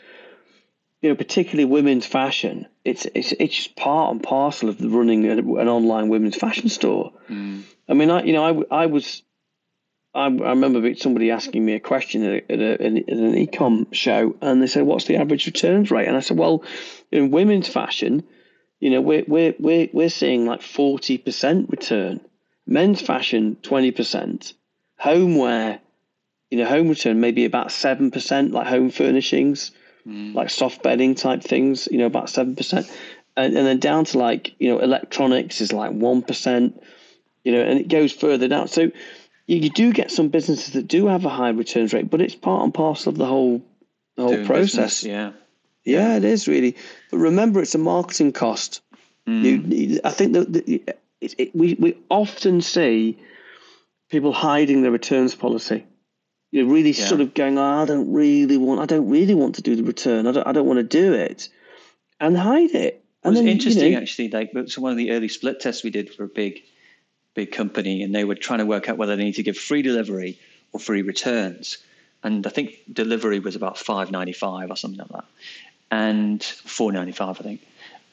you 1.02 1.10
know, 1.10 1.16
particularly 1.16 1.66
women's 1.66 2.06
fashion, 2.06 2.66
it's 2.84 3.06
it's 3.14 3.34
it's 3.34 3.56
just 3.56 3.76
part 3.76 4.12
and 4.12 4.24
parcel 4.24 4.70
of 4.70 4.78
the 4.78 4.90
running 4.90 5.26
an, 5.26 5.40
an 5.40 5.68
online 5.68 6.10
women's 6.10 6.36
fashion 6.38 6.70
store. 6.70 7.12
I 7.30 7.94
mean, 7.94 8.10
I 8.10 8.24
you 8.24 8.34
know, 8.34 8.64
I, 8.72 8.84
I 8.84 8.86
was. 8.88 9.22
I, 10.14 10.26
I 10.26 10.50
remember 10.50 10.94
somebody 10.96 11.32
asking 11.32 11.66
me 11.66 11.74
a 11.74 11.80
question 11.80 12.24
at, 12.24 12.32
a, 12.34 12.52
at, 12.52 12.60
a, 12.60 12.74
at 12.74 13.08
an 13.08 13.34
ecom 13.36 13.94
show, 13.94 14.36
and 14.42 14.62
they 14.62 14.68
said, 14.68 14.84
"What's 14.84 15.06
the 15.06 15.18
average 15.18 15.46
returns 15.46 15.90
rate?" 15.90 16.08
And 16.08 16.16
I 16.16 16.20
said, 16.20 16.38
"Well, 16.38 16.64
in 17.12 17.32
women's 17.32 17.68
fashion, 17.68 18.24
you 18.80 18.92
know, 18.92 19.02
we're 19.02 19.24
we're 19.28 19.56
we're 19.60 19.90
we're 19.92 20.10
seeing 20.10 20.46
like 20.46 20.62
forty 20.62 21.18
percent 21.18 21.70
return. 21.70 22.22
Men's 22.68 23.02
fashion, 23.02 23.58
twenty 23.62 23.92
percent. 23.92 24.54
Homeware, 24.98 25.80
you 26.52 26.60
know, 26.60 26.66
home 26.66 26.90
return 26.90 27.20
maybe 27.20 27.46
about 27.46 27.72
seven 27.72 28.12
percent, 28.12 28.52
like 28.52 28.68
home 28.68 28.92
furnishings, 28.92 29.72
hmm. 30.04 30.34
like 30.34 30.50
soft 30.50 30.84
bedding 30.84 31.16
type 31.16 31.42
things, 31.42 31.88
you 31.92 31.98
know, 31.98 32.06
about 32.06 32.30
seven 32.30 32.56
percent, 32.56 32.92
and 33.36 33.58
and 33.58 33.66
then 33.66 33.80
down 33.80 34.06
to 34.06 34.20
like 34.20 34.54
you 34.60 34.70
know 34.70 34.80
electronics 34.80 35.60
is 35.60 35.74
like 35.74 35.92
one 35.92 36.22
percent, 36.22 36.80
you 37.44 37.52
know, 37.52 37.62
and 37.62 37.80
it 37.80 37.88
goes 37.88 38.12
further 38.12 38.48
down. 38.48 38.68
So 38.68 38.92
you, 39.48 39.58
you 39.58 39.70
do 39.70 39.92
get 39.94 40.12
some 40.12 40.30
businesses 40.30 40.74
that 40.74 40.88
do 40.88 41.08
have 41.08 41.26
a 41.26 41.30
high 41.30 41.50
returns 41.50 41.94
rate, 41.94 42.10
but 42.10 42.22
it's 42.22 42.36
part 42.36 42.64
and 42.64 42.74
parcel 42.74 43.12
of 43.12 43.18
the 43.18 43.26
whole 43.26 43.62
the 44.16 44.24
whole 44.24 44.34
Doing 44.34 44.46
process. 44.46 45.02
business, 45.02 45.04
yeah. 45.04 45.32
Yeah, 45.86 46.16
it 46.18 46.24
is 46.24 46.48
really. 46.48 46.78
But 47.12 47.18
remember, 47.18 47.62
it's 47.62 47.76
a 47.76 47.80
marketing 47.80 48.32
cost. 48.32 48.82
Mm. 49.28 49.72
You, 49.72 50.00
I 50.04 50.12
think 50.12 50.34
that, 50.34 50.56
it, 51.22 51.36
it, 51.38 51.56
we 51.56 51.74
we 51.76 51.98
often 52.10 52.62
see 52.62 53.18
people 54.10 54.32
hiding 54.34 54.82
their 54.82 54.92
returns 54.92 55.36
policy. 55.36 55.86
You 56.52 56.64
know, 56.64 56.72
really 56.72 56.92
Yeah. 56.92 57.06
sort 57.06 57.20
of 57.22 57.34
going, 57.34 57.58
oh, 57.58 57.82
I 57.82 57.86
don't 57.86 58.14
really 58.14 58.58
want, 58.58 58.80
I 58.80 58.86
don't 58.86 59.10
really 59.10 59.34
want 59.34 59.56
to 59.56 59.62
do 59.64 59.76
the 59.76 59.84
return. 59.84 60.28
I 60.28 60.32
don't, 60.34 60.48
I 60.48 60.52
don't 60.52 60.68
want 60.68 60.78
to 60.78 60.84
do 60.84 61.14
it, 61.14 61.50
and 62.20 62.38
hide 62.38 62.70
it. 62.72 62.76
It 62.76 63.04
And 63.24 63.32
was 63.32 63.40
then, 63.40 63.46
you 63.48 63.52
interesting 63.54 63.94
know, 63.94 64.00
actually. 64.00 64.30
Like 64.30 64.52
so 64.68 64.82
one 64.82 64.92
of 64.92 64.98
the 64.98 65.12
early 65.12 65.30
split 65.30 65.60
tests 65.60 65.84
we 65.84 65.90
did 65.90 66.14
for 66.14 66.24
a 66.26 66.28
big, 66.30 66.62
big 67.34 67.52
company, 67.52 68.04
and 68.04 68.14
they 68.14 68.24
were 68.24 68.36
trying 68.36 68.60
to 68.60 68.66
work 68.66 68.90
out 68.90 68.98
whether 68.98 69.16
they 69.16 69.24
need 69.24 69.36
to 69.36 69.44
give 69.44 69.58
free 69.58 69.82
delivery 69.82 70.40
or 70.72 70.80
free 70.80 71.02
returns. 71.02 71.78
And 72.24 72.46
I 72.48 72.50
think 72.50 72.76
delivery 72.92 73.40
was 73.40 73.56
about 73.56 73.78
five 73.78 74.12
ninety 74.12 74.34
five 74.34 74.70
or 74.70 74.78
something 74.78 75.00
like 75.00 75.10
that, 75.10 75.26
and 75.92 76.44
four 76.44 76.92
ninety 76.92 77.12
five. 77.12 77.40
I 77.40 77.44
think 77.44 77.62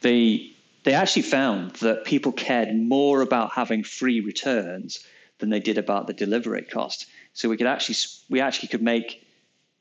they 0.00 0.52
they 0.84 0.94
actually 0.94 1.22
found 1.22 1.76
that 1.76 2.04
people 2.04 2.32
cared 2.32 2.74
more 2.74 3.20
about 3.20 3.52
having 3.52 3.84
free 3.84 4.20
returns 4.20 5.04
than 5.38 5.50
they 5.50 5.60
did 5.60 5.78
about 5.78 6.06
the 6.06 6.12
delivery 6.12 6.62
cost. 6.62 7.06
So 7.34 7.48
we 7.48 7.56
could 7.56 7.66
actually 7.66 7.96
we 8.28 8.40
actually 8.40 8.68
could 8.68 8.82
make 8.82 9.26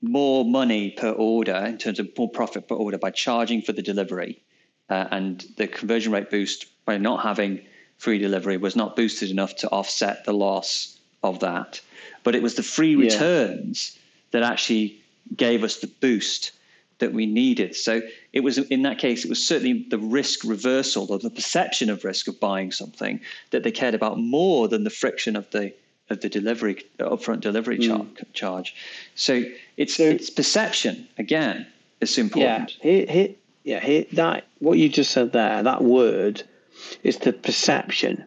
more 0.02 0.46
money 0.46 0.92
per 0.92 1.12
order 1.12 1.56
in 1.56 1.78
terms 1.78 2.00
of 2.00 2.10
more 2.18 2.30
profit 2.30 2.68
per 2.68 2.76
order 2.76 2.98
by 2.98 3.12
charging 3.12 3.62
for 3.62 3.74
the 3.74 3.82
delivery 3.82 4.42
uh, 4.90 5.08
and 5.12 5.46
the 5.58 5.68
conversion 5.68 6.12
rate 6.14 6.30
boost 6.30 6.68
by 6.86 6.98
not 6.98 7.22
having 7.22 7.62
free 8.00 8.18
delivery 8.18 8.58
was 8.58 8.76
not 8.76 8.96
boosted 8.96 9.30
enough 9.30 9.56
to 9.58 9.70
offset 9.70 10.26
the 10.26 10.34
loss 10.34 10.98
of 11.22 11.40
that. 11.42 11.82
But 12.24 12.34
it 12.34 12.42
was 12.42 12.56
the 12.56 12.64
free 12.64 12.96
Yeah. 12.96 13.04
returns 13.04 13.98
that 14.32 14.42
actually 14.42 14.96
gave 15.36 15.64
us 15.64 15.78
the 15.78 15.88
boost 15.88 16.52
that 17.00 17.14
we 17.14 17.26
needed. 17.26 17.76
So 17.76 18.02
it 18.34 18.42
was 18.42 18.58
in 18.58 18.82
that 18.84 18.98
case, 19.00 19.24
it 19.24 19.30
was 19.30 19.46
certainly 19.46 19.86
the 19.90 19.98
risk 19.98 20.44
reversal 20.44 21.08
or 21.10 21.20
the 21.20 21.30
perception 21.30 21.90
of 21.90 22.04
risk 22.04 22.28
of 22.28 22.40
buying 22.40 22.72
something 22.72 23.22
that 23.52 23.64
they 23.64 23.72
cared 23.72 23.94
about 23.94 24.20
more 24.20 24.68
than 24.68 24.84
the 24.84 24.90
friction 24.90 25.36
of 25.36 25.50
the 25.52 25.74
of 26.10 26.22
the 26.22 26.30
delivery 26.30 26.84
upfront 27.00 27.42
delivery 27.42 27.78
mm. 27.78 27.88
char- 27.88 28.26
charge. 28.34 28.76
So 29.16 29.44
it's 29.78 30.00
it's 30.00 30.30
perception 30.30 31.08
again 31.18 31.68
is 32.02 32.18
yeah, 32.18 32.24
important. 32.24 32.72
here, 32.82 33.06
here, 33.08 33.30
yeah, 33.64 33.80
here, 33.80 34.06
that 34.14 34.46
what 34.60 34.78
you 34.78 34.90
just 34.90 35.12
said 35.12 35.32
there, 35.34 35.64
that 35.64 35.84
word, 35.84 36.44
is 37.04 37.18
the 37.18 37.34
perception. 37.34 38.26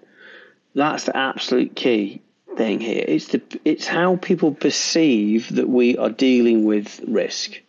That's 0.74 1.04
the 1.04 1.16
absolute 1.16 1.76
key 1.76 2.22
thing 2.56 2.80
here. 2.80 3.04
It's 3.06 3.28
the 3.28 3.42
it's 3.64 3.86
how 3.86 4.16
people 4.16 4.52
perceive 4.52 5.54
that 5.54 5.68
we 5.68 5.96
are 5.98 6.10
dealing 6.10 6.64
with 6.64 7.00
risk. 7.06 7.60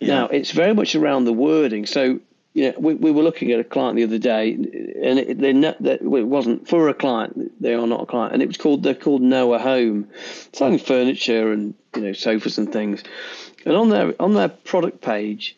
Now, 0.00 0.26
it's 0.26 0.50
very 0.50 0.74
much 0.74 0.94
around 0.94 1.24
the 1.24 1.32
wording. 1.32 1.86
So, 1.86 2.18
you 2.54 2.64
know, 2.64 2.74
we, 2.78 2.94
we 2.94 3.10
were 3.10 3.22
looking 3.22 3.52
at 3.52 3.60
a 3.60 3.64
client 3.64 3.96
the 3.96 4.04
other 4.04 4.18
day, 4.18 4.52
and 4.52 5.18
it, 5.18 5.38
they 5.38 5.52
know 5.52 5.74
that 5.80 6.02
it 6.02 6.04
wasn't 6.04 6.68
for 6.68 6.88
a 6.88 6.94
client. 6.94 7.60
They 7.62 7.74
are 7.74 7.86
not 7.86 8.02
a 8.02 8.06
client, 8.06 8.34
and 8.34 8.42
it 8.42 8.46
was 8.46 8.56
called 8.56 8.82
they're 8.82 8.94
called 8.94 9.22
Noa 9.22 9.58
Home, 9.58 10.08
selling 10.52 10.78
furniture 10.78 11.52
and 11.52 11.74
you 11.94 12.02
know 12.02 12.12
sofas 12.12 12.58
and 12.58 12.72
things. 12.72 13.02
And 13.64 13.76
on 13.76 13.88
their 13.88 14.14
on 14.20 14.34
their 14.34 14.48
product 14.48 15.00
page, 15.00 15.56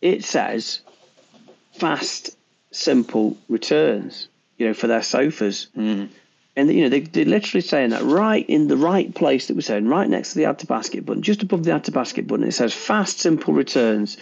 it 0.00 0.24
says 0.24 0.80
fast, 1.74 2.36
simple 2.72 3.36
returns. 3.48 4.28
You 4.58 4.68
know, 4.68 4.74
for 4.74 4.86
their 4.86 5.02
sofas. 5.02 5.68
Mm. 5.76 6.08
And 6.54 6.72
you 6.72 6.82
know 6.82 6.88
they, 6.90 7.00
they're 7.00 7.24
literally 7.24 7.62
saying 7.62 7.90
that 7.90 8.02
right 8.02 8.44
in 8.48 8.68
the 8.68 8.76
right 8.76 9.12
place 9.14 9.46
that 9.46 9.54
we're 9.54 9.62
saying, 9.62 9.88
right 9.88 10.08
next 10.08 10.32
to 10.32 10.38
the 10.38 10.44
add 10.44 10.58
to 10.58 10.66
basket 10.66 11.06
button, 11.06 11.22
just 11.22 11.42
above 11.42 11.64
the 11.64 11.72
add 11.72 11.84
to 11.84 11.92
basket 11.92 12.26
button, 12.26 12.46
it 12.46 12.52
says 12.52 12.74
fast, 12.74 13.20
simple 13.20 13.54
returns. 13.54 14.18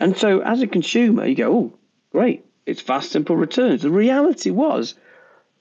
And 0.00 0.16
so, 0.16 0.40
as 0.40 0.62
a 0.62 0.66
consumer, 0.66 1.26
you 1.26 1.34
go, 1.34 1.52
"Oh, 1.52 1.72
great! 2.10 2.44
It's 2.64 2.80
fast, 2.80 3.12
simple 3.12 3.36
returns." 3.36 3.82
The 3.82 3.90
reality 3.90 4.50
was, 4.50 4.94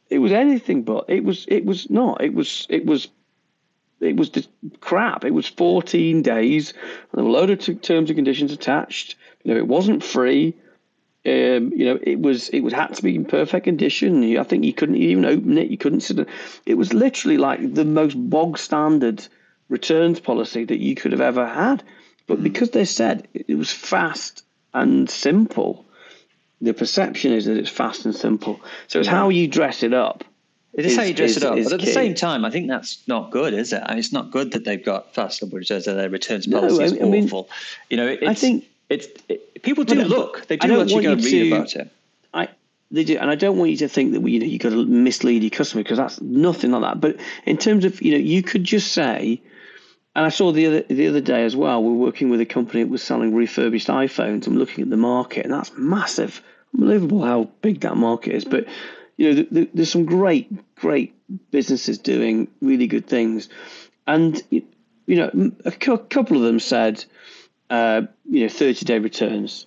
it 0.10 0.20
was 0.20 0.32
anything 0.32 0.84
but. 0.84 1.06
It 1.10 1.24
was. 1.24 1.46
It 1.48 1.66
was 1.66 1.90
not. 1.90 2.24
It 2.24 2.34
was. 2.34 2.68
It 2.70 2.86
was. 2.86 3.08
It 4.00 4.16
was 4.16 4.30
just 4.30 4.50
crap. 4.80 5.24
It 5.24 5.34
was 5.34 5.48
14 5.48 6.22
days. 6.22 6.72
And 6.72 6.82
there 7.14 7.24
were 7.24 7.30
a 7.30 7.34
load 7.34 7.50
of 7.50 7.60
t- 7.60 7.76
terms 7.76 8.10
and 8.10 8.18
conditions 8.18 8.52
attached. 8.52 9.16
You 9.44 9.54
know, 9.54 9.58
it 9.58 9.68
wasn't 9.68 10.04
free. 10.04 10.54
Um, 11.26 11.72
you 11.74 11.86
know, 11.86 12.00
it 12.04 12.20
was 12.20 12.50
it 12.50 12.62
was 12.62 12.74
had 12.74 12.94
to 12.96 13.02
be 13.02 13.16
in 13.16 13.24
perfect 13.24 13.64
condition. 13.64 14.38
I 14.38 14.44
think 14.44 14.66
you 14.66 14.74
couldn't 14.74 14.98
even 14.98 15.24
open 15.24 15.58
it. 15.58 15.70
You 15.70 15.78
couldn't 15.78 16.02
sit. 16.02 16.28
It 16.66 16.74
was 16.74 16.94
literally 16.94 17.38
like 17.38 17.74
the 17.74 17.86
most 17.86 18.16
bog 18.30 18.58
standard 18.58 19.26
returns 19.70 20.20
policy 20.20 20.66
that 20.66 20.80
you 20.80 20.96
could 20.96 21.14
have 21.14 21.22
ever 21.22 21.48
had. 21.48 21.82
But 22.28 22.40
mm. 22.40 22.44
because 22.44 22.72
they 22.72 22.86
said 22.86 23.28
it 23.34 23.56
was 23.56 23.72
fast 23.72 24.44
and 24.74 25.10
simple, 25.10 25.86
the 26.62 26.74
perception 26.74 27.32
is 27.32 27.46
that 27.46 27.58
it's 27.58 27.70
fast 27.70 28.06
and 28.06 28.16
simple. 28.16 28.60
So 28.88 29.00
it's 29.00 29.08
yeah. 29.08 29.16
how 29.16 29.30
you 29.30 29.48
dress 29.48 29.84
it 29.84 29.94
up. 29.94 30.26
It 30.74 30.86
is, 30.86 30.94
is 30.94 30.98
how 30.98 31.04
you 31.04 31.14
dress 31.14 31.32
is, 31.32 31.38
it 31.38 31.44
up, 31.44 31.56
but 31.56 31.74
at 31.74 31.80
key. 31.80 31.86
the 31.86 31.92
same 31.92 32.16
time, 32.16 32.44
I 32.44 32.50
think 32.50 32.68
that's 32.68 33.08
not 33.08 33.30
good, 33.30 33.54
is 33.54 33.72
it? 33.74 33.84
I 33.86 33.92
mean, 33.92 34.00
it's 34.00 34.12
not 34.12 34.32
good 34.32 34.54
that 34.54 34.66
they've 34.66 34.84
got 34.84 35.14
fast 35.14 35.40
simple 35.40 35.60
returns 35.60 35.86
and 35.86 36.00
their 36.00 36.10
returns 36.10 36.48
policy 36.48 36.78
no, 36.78 36.84
is 36.84 36.94
I 36.94 37.06
mean, 37.06 37.26
awful. 37.26 37.48
You 37.92 37.98
know, 37.98 38.18
I 38.26 38.34
think 38.34 38.66
it's 38.90 39.08
it, 39.30 39.62
people 39.64 39.84
do 39.84 39.96
look. 40.04 40.48
They 40.48 40.58
do 40.58 40.82
actually 40.82 41.04
go 41.04 41.16
read 41.16 41.50
to, 41.50 41.56
about 41.56 41.76
it. 41.76 41.92
I 42.34 42.50
they 42.92 43.04
do, 43.04 43.18
and 43.18 43.30
I 43.30 43.36
don't 43.36 43.58
want 43.58 43.72
you 43.72 43.78
to 43.78 43.90
think 43.90 44.14
that 44.14 44.28
you 44.28 44.40
know 44.40 44.46
you 44.46 44.60
got 44.60 44.70
to 44.70 44.86
mislead 44.86 45.42
your 45.42 45.50
customer 45.50 45.84
because 45.84 45.98
that's 45.98 46.22
nothing 46.22 46.72
like 46.72 46.82
that. 46.84 47.02
But 47.02 47.18
in 47.46 47.58
terms 47.58 47.86
of 47.86 48.02
you 48.02 48.12
know, 48.12 48.20
you 48.20 48.44
could 48.44 48.64
just 48.64 48.94
say, 48.94 49.42
and 50.16 50.26
I 50.26 50.30
saw 50.30 50.52
the 50.52 50.68
other 50.68 50.82
the 50.84 51.08
other 51.08 51.22
day 51.22 51.44
as 51.44 51.56
well. 51.56 51.84
We're 51.84 51.94
working 51.94 52.30
with 52.30 52.40
a 52.40 52.46
company 52.46 52.84
that 52.84 52.90
was 52.90 53.02
selling 53.02 53.34
refurbished 53.34 53.88
iPhones. 53.88 54.46
I'm 54.46 54.58
looking 54.58 54.84
at 54.84 54.90
the 54.92 54.98
market, 54.98 55.46
and 55.46 55.54
that's 55.54 55.72
massive, 55.76 56.42
unbelievable 56.74 57.24
how 57.24 57.50
big 57.62 57.82
that 57.82 57.98
market 57.98 58.36
is. 58.36 58.46
But 58.46 58.68
you 59.18 59.34
know, 59.34 59.46
the, 59.50 59.70
there's 59.74 59.92
some 59.92 60.06
great 60.06 60.76
great 60.76 61.16
businesses 61.50 61.98
doing 61.98 62.48
really 62.62 62.86
good 62.86 63.08
things, 63.08 63.50
and 64.06 64.40
you 64.52 65.16
know, 65.16 65.52
a 65.66 65.72
couple 65.72 66.38
of 66.38 66.44
them 66.44 66.60
said 66.60 67.04
uh, 67.74 68.04
you 68.30 68.42
know, 68.42 68.50
30 68.50 68.86
day 68.86 69.00
returns. 69.00 69.66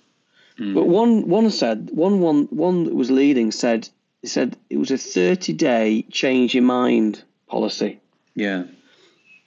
Mm. 0.57 0.73
But 0.73 0.87
one 0.87 1.27
one 1.27 1.49
said 1.51 1.89
one 1.91 2.21
one 2.21 2.45
one 2.45 2.85
that 2.85 2.95
was 2.95 3.11
leading 3.11 3.51
said 3.51 3.89
said 4.23 4.55
it 4.69 4.77
was 4.77 4.91
a 4.91 4.97
30 4.97 5.51
day 5.51 6.05
change 6.09 6.55
your 6.55 6.63
mind 6.63 7.21
policy. 7.47 7.99
Yeah. 8.33 8.63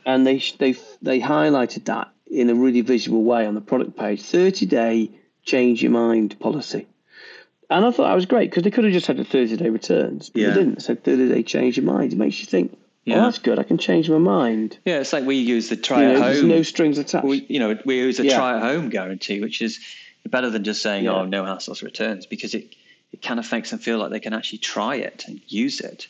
And 0.04 0.26
they 0.26 0.42
they 0.58 0.74
they 1.00 1.20
highlighted 1.20 1.86
that 1.86 2.12
in 2.30 2.50
a 2.50 2.54
really 2.54 2.82
visual 2.82 3.24
way 3.24 3.46
on 3.46 3.54
the 3.54 3.62
product 3.62 3.96
page. 3.96 4.20
30 4.20 4.66
day 4.66 5.10
change 5.42 5.82
your 5.82 5.92
mind 5.92 6.38
policy. 6.38 6.86
And 7.70 7.86
I 7.86 7.90
thought 7.92 8.08
that 8.08 8.14
was 8.14 8.26
great 8.26 8.50
because 8.50 8.64
they 8.64 8.70
could 8.70 8.84
have 8.84 8.92
just 8.92 9.06
had 9.06 9.18
a 9.18 9.24
30 9.24 9.56
day 9.56 9.70
returns, 9.70 10.28
but 10.28 10.42
yeah. 10.42 10.48
they 10.48 10.54
didn't. 10.56 10.74
They 10.74 10.82
said 10.82 11.02
30 11.02 11.30
day 11.30 11.42
change 11.42 11.78
your 11.78 11.86
mind. 11.86 12.12
It 12.12 12.18
makes 12.18 12.40
you 12.40 12.46
think, 12.46 12.76
yeah. 13.04 13.20
Oh, 13.20 13.24
that's 13.24 13.38
good. 13.38 13.58
I 13.58 13.62
can 13.62 13.78
change 13.78 14.10
my 14.10 14.18
mind. 14.18 14.78
Yeah, 14.84 14.98
it's 14.98 15.12
like 15.12 15.24
we 15.24 15.36
use 15.36 15.68
the 15.68 15.76
try 15.76 16.02
you 16.02 16.08
know, 16.08 16.14
at 16.14 16.18
home. 16.18 16.32
There's 16.32 16.44
no 16.44 16.62
strings 16.62 16.98
attached. 16.98 17.24
We, 17.24 17.46
you 17.48 17.58
know, 17.58 17.78
we 17.84 17.96
use 17.96 18.20
a 18.20 18.24
yeah. 18.24 18.36
try 18.36 18.56
at 18.56 18.62
home 18.62 18.88
guarantee, 18.90 19.40
which 19.40 19.62
is 19.62 19.80
better 20.28 20.50
than 20.50 20.64
just 20.64 20.82
saying, 20.82 21.04
yeah. 21.04 21.12
"Oh, 21.12 21.24
no 21.24 21.44
hassles 21.44 21.82
returns," 21.82 22.26
because 22.26 22.54
it 22.54 22.74
it 23.12 23.22
kind 23.22 23.40
of 23.40 23.50
makes 23.50 23.70
them 23.70 23.78
feel 23.78 23.98
like 23.98 24.10
they 24.10 24.20
can 24.20 24.32
actually 24.32 24.58
try 24.58 24.96
it 24.96 25.24
and 25.26 25.40
use 25.48 25.80
it. 25.80 26.06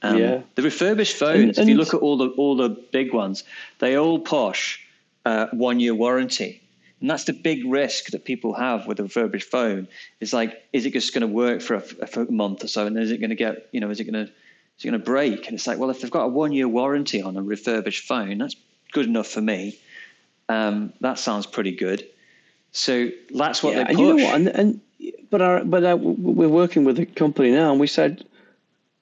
Um, 0.00 0.16
yeah. 0.16 0.40
The 0.54 0.62
refurbished 0.62 1.16
phones, 1.16 1.58
and, 1.58 1.58
and 1.58 1.58
if 1.58 1.68
you 1.68 1.76
look 1.76 1.92
at 1.92 2.00
all 2.00 2.16
the 2.16 2.28
all 2.30 2.56
the 2.56 2.68
big 2.68 3.12
ones, 3.12 3.44
they 3.80 3.96
all 3.96 4.20
push 4.20 4.78
uh, 5.24 5.46
one 5.52 5.80
year 5.80 5.94
warranty. 5.94 6.62
And 7.00 7.08
that's 7.08 7.24
the 7.24 7.32
big 7.32 7.64
risk 7.64 8.06
that 8.06 8.24
people 8.24 8.54
have 8.54 8.86
with 8.88 8.98
a 8.98 9.04
refurbished 9.04 9.48
phone. 9.48 9.86
Is 10.20 10.32
like, 10.32 10.60
is 10.72 10.84
it 10.84 10.92
just 10.92 11.14
going 11.14 11.20
to 11.20 11.32
work 11.32 11.62
for 11.62 11.74
a, 11.74 11.80
for 11.80 12.22
a 12.22 12.30
month 12.30 12.64
or 12.64 12.68
so, 12.68 12.86
and 12.86 12.98
is 12.98 13.12
it 13.12 13.18
going 13.18 13.30
to 13.30 13.36
get, 13.36 13.68
you 13.70 13.80
know, 13.80 13.90
is 13.90 14.00
it 14.00 14.04
going 14.04 14.26
to 14.26 14.32
it's 14.78 14.84
going 14.84 14.92
to 14.92 15.00
break. 15.00 15.48
And 15.48 15.56
it's 15.56 15.66
like, 15.66 15.76
well, 15.76 15.90
if 15.90 16.02
they've 16.02 16.10
got 16.10 16.22
a 16.22 16.28
one 16.28 16.52
year 16.52 16.68
warranty 16.68 17.20
on 17.20 17.36
a 17.36 17.42
refurbished 17.42 18.06
phone, 18.06 18.38
that's 18.38 18.54
good 18.92 19.06
enough 19.06 19.26
for 19.26 19.40
me. 19.40 19.76
Um, 20.48 20.92
that 21.00 21.18
sounds 21.18 21.46
pretty 21.46 21.72
good. 21.72 22.06
So 22.70 23.08
that's 23.34 23.60
what 23.60 23.74
yeah, 23.74 23.78
they 23.78 23.94
push. 23.94 23.98
And 23.98 23.98
you 23.98 24.14
know 24.14 24.24
what? 24.24 24.34
And, 24.36 24.48
and 24.48 24.80
but 25.30 25.42
our, 25.42 25.64
but 25.64 25.82
our, 25.82 25.96
we're 25.96 26.48
working 26.48 26.84
with 26.84 26.96
a 27.00 27.06
company 27.06 27.50
now, 27.50 27.72
and 27.72 27.80
we 27.80 27.88
said, 27.88 28.24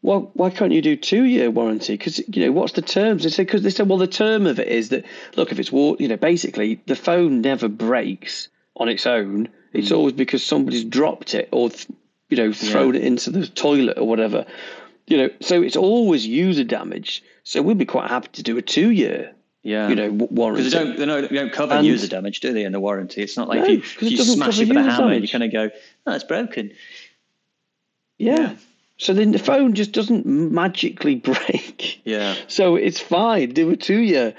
well, 0.00 0.30
why 0.32 0.48
can't 0.48 0.72
you 0.72 0.80
do 0.80 0.96
two 0.96 1.24
year 1.24 1.50
warranty? 1.50 1.92
Because 1.92 2.26
you 2.26 2.46
know 2.46 2.52
what's 2.52 2.72
the 2.72 2.80
terms? 2.80 3.24
They 3.24 3.28
said 3.28 3.46
because 3.46 3.62
they 3.62 3.68
said, 3.68 3.86
well, 3.86 3.98
the 3.98 4.06
term 4.06 4.46
of 4.46 4.58
it 4.58 4.68
is 4.68 4.88
that 4.88 5.04
look, 5.36 5.52
if 5.52 5.58
it's 5.58 5.70
war, 5.70 5.94
you 5.98 6.08
know, 6.08 6.16
basically 6.16 6.80
the 6.86 6.96
phone 6.96 7.42
never 7.42 7.68
breaks 7.68 8.48
on 8.76 8.88
its 8.88 9.04
own. 9.04 9.50
It's 9.74 9.90
mm. 9.90 9.96
always 9.96 10.14
because 10.14 10.42
somebody's 10.42 10.84
dropped 10.84 11.34
it 11.34 11.50
or 11.52 11.70
you 12.30 12.38
know 12.38 12.50
thrown 12.50 12.94
yeah. 12.94 13.00
it 13.00 13.04
into 13.04 13.30
the 13.30 13.46
toilet 13.46 13.98
or 13.98 14.08
whatever 14.08 14.46
you 15.06 15.16
know, 15.16 15.30
so 15.40 15.62
it's 15.62 15.76
always 15.76 16.26
user 16.26 16.64
damage. 16.64 17.22
So 17.44 17.62
we'd 17.62 17.78
be 17.78 17.84
quite 17.84 18.10
happy 18.10 18.28
to 18.32 18.42
do 18.42 18.56
a 18.58 18.62
two 18.62 18.90
year. 18.90 19.32
Yeah, 19.62 19.88
you 19.88 19.96
know, 19.96 20.12
warranty. 20.12 20.62
Because 20.62 20.72
they 20.72 20.84
don't, 20.84 20.96
they 20.96 21.06
don't, 21.06 21.28
they 21.28 21.36
don't 21.36 21.52
cover 21.52 21.74
and, 21.74 21.84
user 21.86 22.06
damage, 22.06 22.38
do 22.38 22.52
they? 22.52 22.62
In 22.62 22.70
the 22.70 22.78
warranty, 22.78 23.22
it's 23.22 23.36
not 23.36 23.48
like 23.48 23.62
no, 23.62 23.66
you, 23.66 23.78
if 23.78 24.00
you 24.00 24.16
smash 24.16 24.60
it 24.60 24.68
with 24.68 24.76
a 24.76 24.82
hammer, 24.82 25.08
damage. 25.08 25.22
you 25.22 25.28
kind 25.28 25.42
of 25.42 25.52
go, 25.52 25.70
"Oh, 26.06 26.12
it's 26.12 26.22
broken." 26.22 26.72
Yeah. 28.16 28.38
yeah. 28.38 28.56
So 28.98 29.12
then 29.12 29.32
the 29.32 29.40
phone 29.40 29.74
just 29.74 29.92
doesn't 29.92 30.24
magically 30.24 31.14
break. 31.30 32.00
Yeah. 32.04 32.36
So 32.46 32.76
it's 32.76 33.00
fine. 33.00 33.50
Do 33.50 33.70
a 33.70 33.76
two 33.76 33.98
year. 33.98 34.34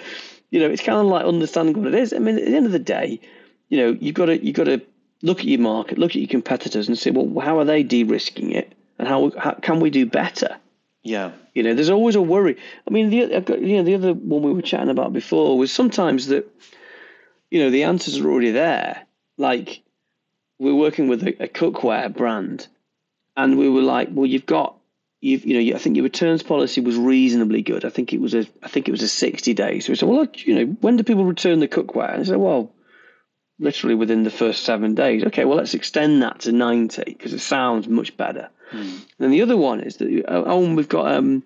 You 0.50 0.62
know, 0.62 0.70
it's 0.70 0.82
kind 0.82 0.98
of 0.98 1.08
like 1.08 1.26
understanding 1.26 1.78
what 1.78 1.94
it 1.94 2.00
is. 2.00 2.14
I 2.14 2.20
mean, 2.20 2.38
at 2.38 2.46
the 2.46 2.56
end 2.56 2.66
of 2.66 2.72
the 2.72 2.80
day, 2.80 3.20
you 3.68 3.78
know, 3.78 3.98
you've 4.00 4.16
got 4.16 4.28
to 4.28 4.44
you've 4.44 4.56
got 4.56 4.64
to 4.64 4.82
look 5.22 5.40
at 5.40 5.46
your 5.46 5.60
market, 5.60 5.98
look 5.98 6.12
at 6.12 6.18
your 6.18 6.30
competitors, 6.30 6.88
and 6.88 6.98
say, 6.98 7.12
well, 7.12 7.44
how 7.44 7.60
are 7.60 7.66
they 7.66 7.84
de-risking 7.84 8.52
it? 8.52 8.74
And 9.00 9.08
how, 9.08 9.32
how 9.38 9.52
can 9.52 9.80
we 9.80 9.90
do 9.90 10.06
better? 10.06 10.58
Yeah, 11.04 11.32
you 11.54 11.64
know, 11.64 11.74
there's 11.74 11.90
always 11.90 12.16
a 12.16 12.22
worry. 12.22 12.58
I 12.86 12.92
mean, 12.92 13.10
the 13.10 13.18
you 13.18 13.78
know 13.78 13.84
the 13.84 13.96
other 13.96 14.14
one 14.14 14.42
we 14.42 14.52
were 14.52 14.62
chatting 14.62 14.90
about 14.90 15.14
before 15.14 15.58
was 15.58 15.72
sometimes 15.72 16.28
that 16.28 16.52
you 17.50 17.64
know 17.64 17.70
the 17.70 17.84
answers 17.84 18.20
are 18.20 18.30
already 18.30 18.52
there. 18.52 19.06
Like 19.38 19.84
we're 20.60 20.76
working 20.76 21.08
with 21.08 21.24
a, 21.24 21.44
a 21.44 21.48
cookware 21.48 22.14
brand, 22.14 22.68
and 23.38 23.58
we 23.58 23.70
were 23.70 23.82
like, 23.82 24.10
well, 24.12 24.26
you've 24.26 24.46
got 24.46 24.76
you've 25.22 25.46
you 25.46 25.54
know 25.54 25.76
I 25.76 25.80
think 25.80 25.96
your 25.96 26.04
returns 26.04 26.44
policy 26.44 26.82
was 26.82 26.98
reasonably 26.98 27.62
good. 27.62 27.86
I 27.86 27.90
think 27.90 28.12
it 28.12 28.20
was 28.20 28.34
a 28.34 28.46
I 28.62 28.68
think 28.68 28.90
it 28.90 28.92
was 28.92 29.04
a 29.04 29.08
sixty 29.08 29.54
days. 29.54 29.86
So 29.86 29.92
we 29.92 29.96
said, 29.96 30.10
well, 30.10 30.20
look, 30.20 30.46
you 30.46 30.56
know, 30.56 30.66
when 30.82 30.98
do 30.98 31.04
people 31.04 31.26
return 31.26 31.60
the 31.60 31.70
cookware? 31.70 32.12
And 32.12 32.22
I 32.22 32.26
said, 32.26 32.38
well, 32.38 32.74
literally 33.60 33.96
within 33.96 34.24
the 34.24 34.30
first 34.30 34.64
seven 34.64 34.96
days. 34.96 35.24
Okay, 35.26 35.46
well, 35.46 35.58
let's 35.58 35.74
extend 35.74 36.22
that 36.22 36.42
to 36.42 36.52
90 36.52 37.04
because 37.06 37.34
it 37.34 37.40
sounds 37.40 37.88
much 37.88 38.16
better. 38.18 38.50
Mm. 38.72 39.00
And 39.20 39.34
the 39.34 39.42
other 39.42 39.58
one 39.58 39.82
is 39.82 39.98
that 39.98 40.26
oh, 40.28 40.74
we've 40.74 40.90
got 40.90 41.12
um, 41.14 41.44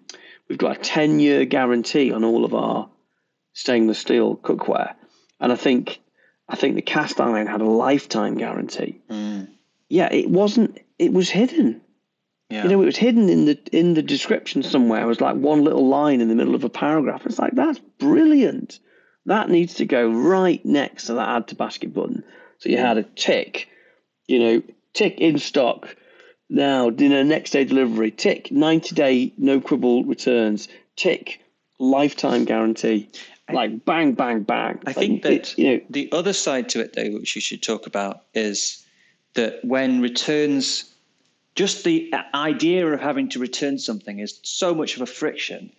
we've 0.47 0.57
got 0.57 0.77
a 0.77 0.79
10 0.79 1.19
year 1.19 1.45
guarantee 1.45 2.11
on 2.11 2.23
all 2.23 2.45
of 2.45 2.53
our 2.53 2.89
stainless 3.53 3.99
steel 3.99 4.35
cookware, 4.35 4.93
and 5.39 5.51
I 5.51 5.55
think 5.55 5.99
I 6.49 6.55
think 6.55 6.75
the 6.75 6.81
cast 6.81 7.21
iron 7.21 7.47
had 7.47 7.61
a 7.61 7.65
lifetime 7.65 8.37
guarantee. 8.37 8.99
Mm. 9.09 9.49
Yeah, 9.87 10.11
it 10.11 10.29
wasn't. 10.29 10.79
It 10.97 11.13
was 11.13 11.29
hidden. 11.29 11.81
Yeah. 12.49 12.63
You 12.63 12.69
know, 12.69 12.81
it 12.81 12.85
was 12.85 12.97
hidden 12.97 13.29
in 13.29 13.45
the 13.45 13.59
in 13.71 13.93
the 13.93 14.01
description 14.01 14.63
somewhere. 14.63 15.01
It 15.01 15.07
was 15.07 15.21
like 15.21 15.37
one 15.37 15.63
little 15.63 15.87
line 15.87 16.21
in 16.21 16.27
the 16.27 16.35
middle 16.35 16.55
of 16.55 16.63
a 16.63 16.69
paragraph. 16.69 17.25
It's 17.25 17.39
like 17.39 17.55
that's 17.55 17.79
brilliant. 17.99 18.79
That 19.25 19.49
needs 19.49 19.75
to 19.75 19.85
go 19.85 20.09
right 20.09 20.63
next 20.65 21.05
to 21.05 21.13
that 21.13 21.29
add 21.29 21.47
to 21.49 21.55
basket 21.55 21.93
button. 21.93 22.23
So 22.59 22.69
you 22.69 22.77
had 22.77 22.97
a 22.97 23.03
tick, 23.03 23.67
you 24.27 24.39
know, 24.39 24.63
tick 24.93 25.19
in 25.19 25.37
stock. 25.37 25.95
Now, 26.49 26.89
you 26.89 27.09
know, 27.09 27.23
next 27.23 27.51
day 27.51 27.63
delivery, 27.63 28.11
tick, 28.11 28.51
90 28.51 28.95
day 28.95 29.33
no 29.37 29.61
quibble 29.61 30.03
returns, 30.03 30.67
tick, 30.95 31.41
lifetime 31.79 32.45
guarantee. 32.45 33.09
Like 33.51 33.83
bang, 33.83 34.13
bang, 34.13 34.43
bang. 34.43 34.79
I 34.85 34.93
think 34.93 35.23
that 35.23 35.57
you 35.57 35.71
know 35.71 35.81
the 35.89 36.09
other 36.13 36.31
side 36.31 36.69
to 36.69 36.79
it, 36.79 36.93
though, 36.93 37.09
which 37.11 37.35
you 37.35 37.41
should 37.41 37.61
talk 37.61 37.85
about, 37.85 38.23
is 38.33 38.85
that 39.33 39.59
when 39.63 40.01
returns, 40.01 40.93
just 41.55 41.83
the 41.83 42.13
idea 42.33 42.87
of 42.87 43.01
having 43.01 43.27
to 43.29 43.39
return 43.39 43.77
something 43.77 44.19
is 44.19 44.39
so 44.43 44.73
much 44.73 44.95
of 44.95 45.01
a 45.01 45.05
friction 45.05 45.71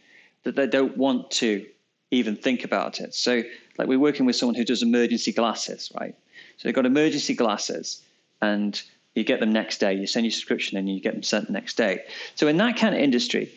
that 0.42 0.54
they 0.54 0.66
don't 0.66 0.98
want 0.98 1.30
to 1.30 1.64
even 2.12 2.36
think 2.36 2.62
about 2.62 3.00
it. 3.00 3.14
So, 3.14 3.42
like 3.78 3.88
we're 3.88 3.98
working 3.98 4.26
with 4.26 4.36
someone 4.36 4.54
who 4.54 4.64
does 4.64 4.82
emergency 4.82 5.32
glasses, 5.32 5.90
right? 5.98 6.14
So 6.58 6.68
they've 6.68 6.74
got 6.74 6.86
emergency 6.86 7.34
glasses, 7.34 8.02
and 8.40 8.80
you 9.14 9.24
get 9.24 9.40
them 9.40 9.52
next 9.52 9.78
day. 9.78 9.94
You 9.94 10.06
send 10.06 10.24
your 10.24 10.30
subscription, 10.30 10.78
and 10.78 10.88
you 10.88 11.00
get 11.00 11.14
them 11.14 11.22
sent 11.22 11.46
the 11.46 11.52
next 11.52 11.76
day. 11.76 12.04
So 12.36 12.46
in 12.46 12.58
that 12.58 12.76
kind 12.76 12.94
of 12.94 13.00
industry, 13.00 13.50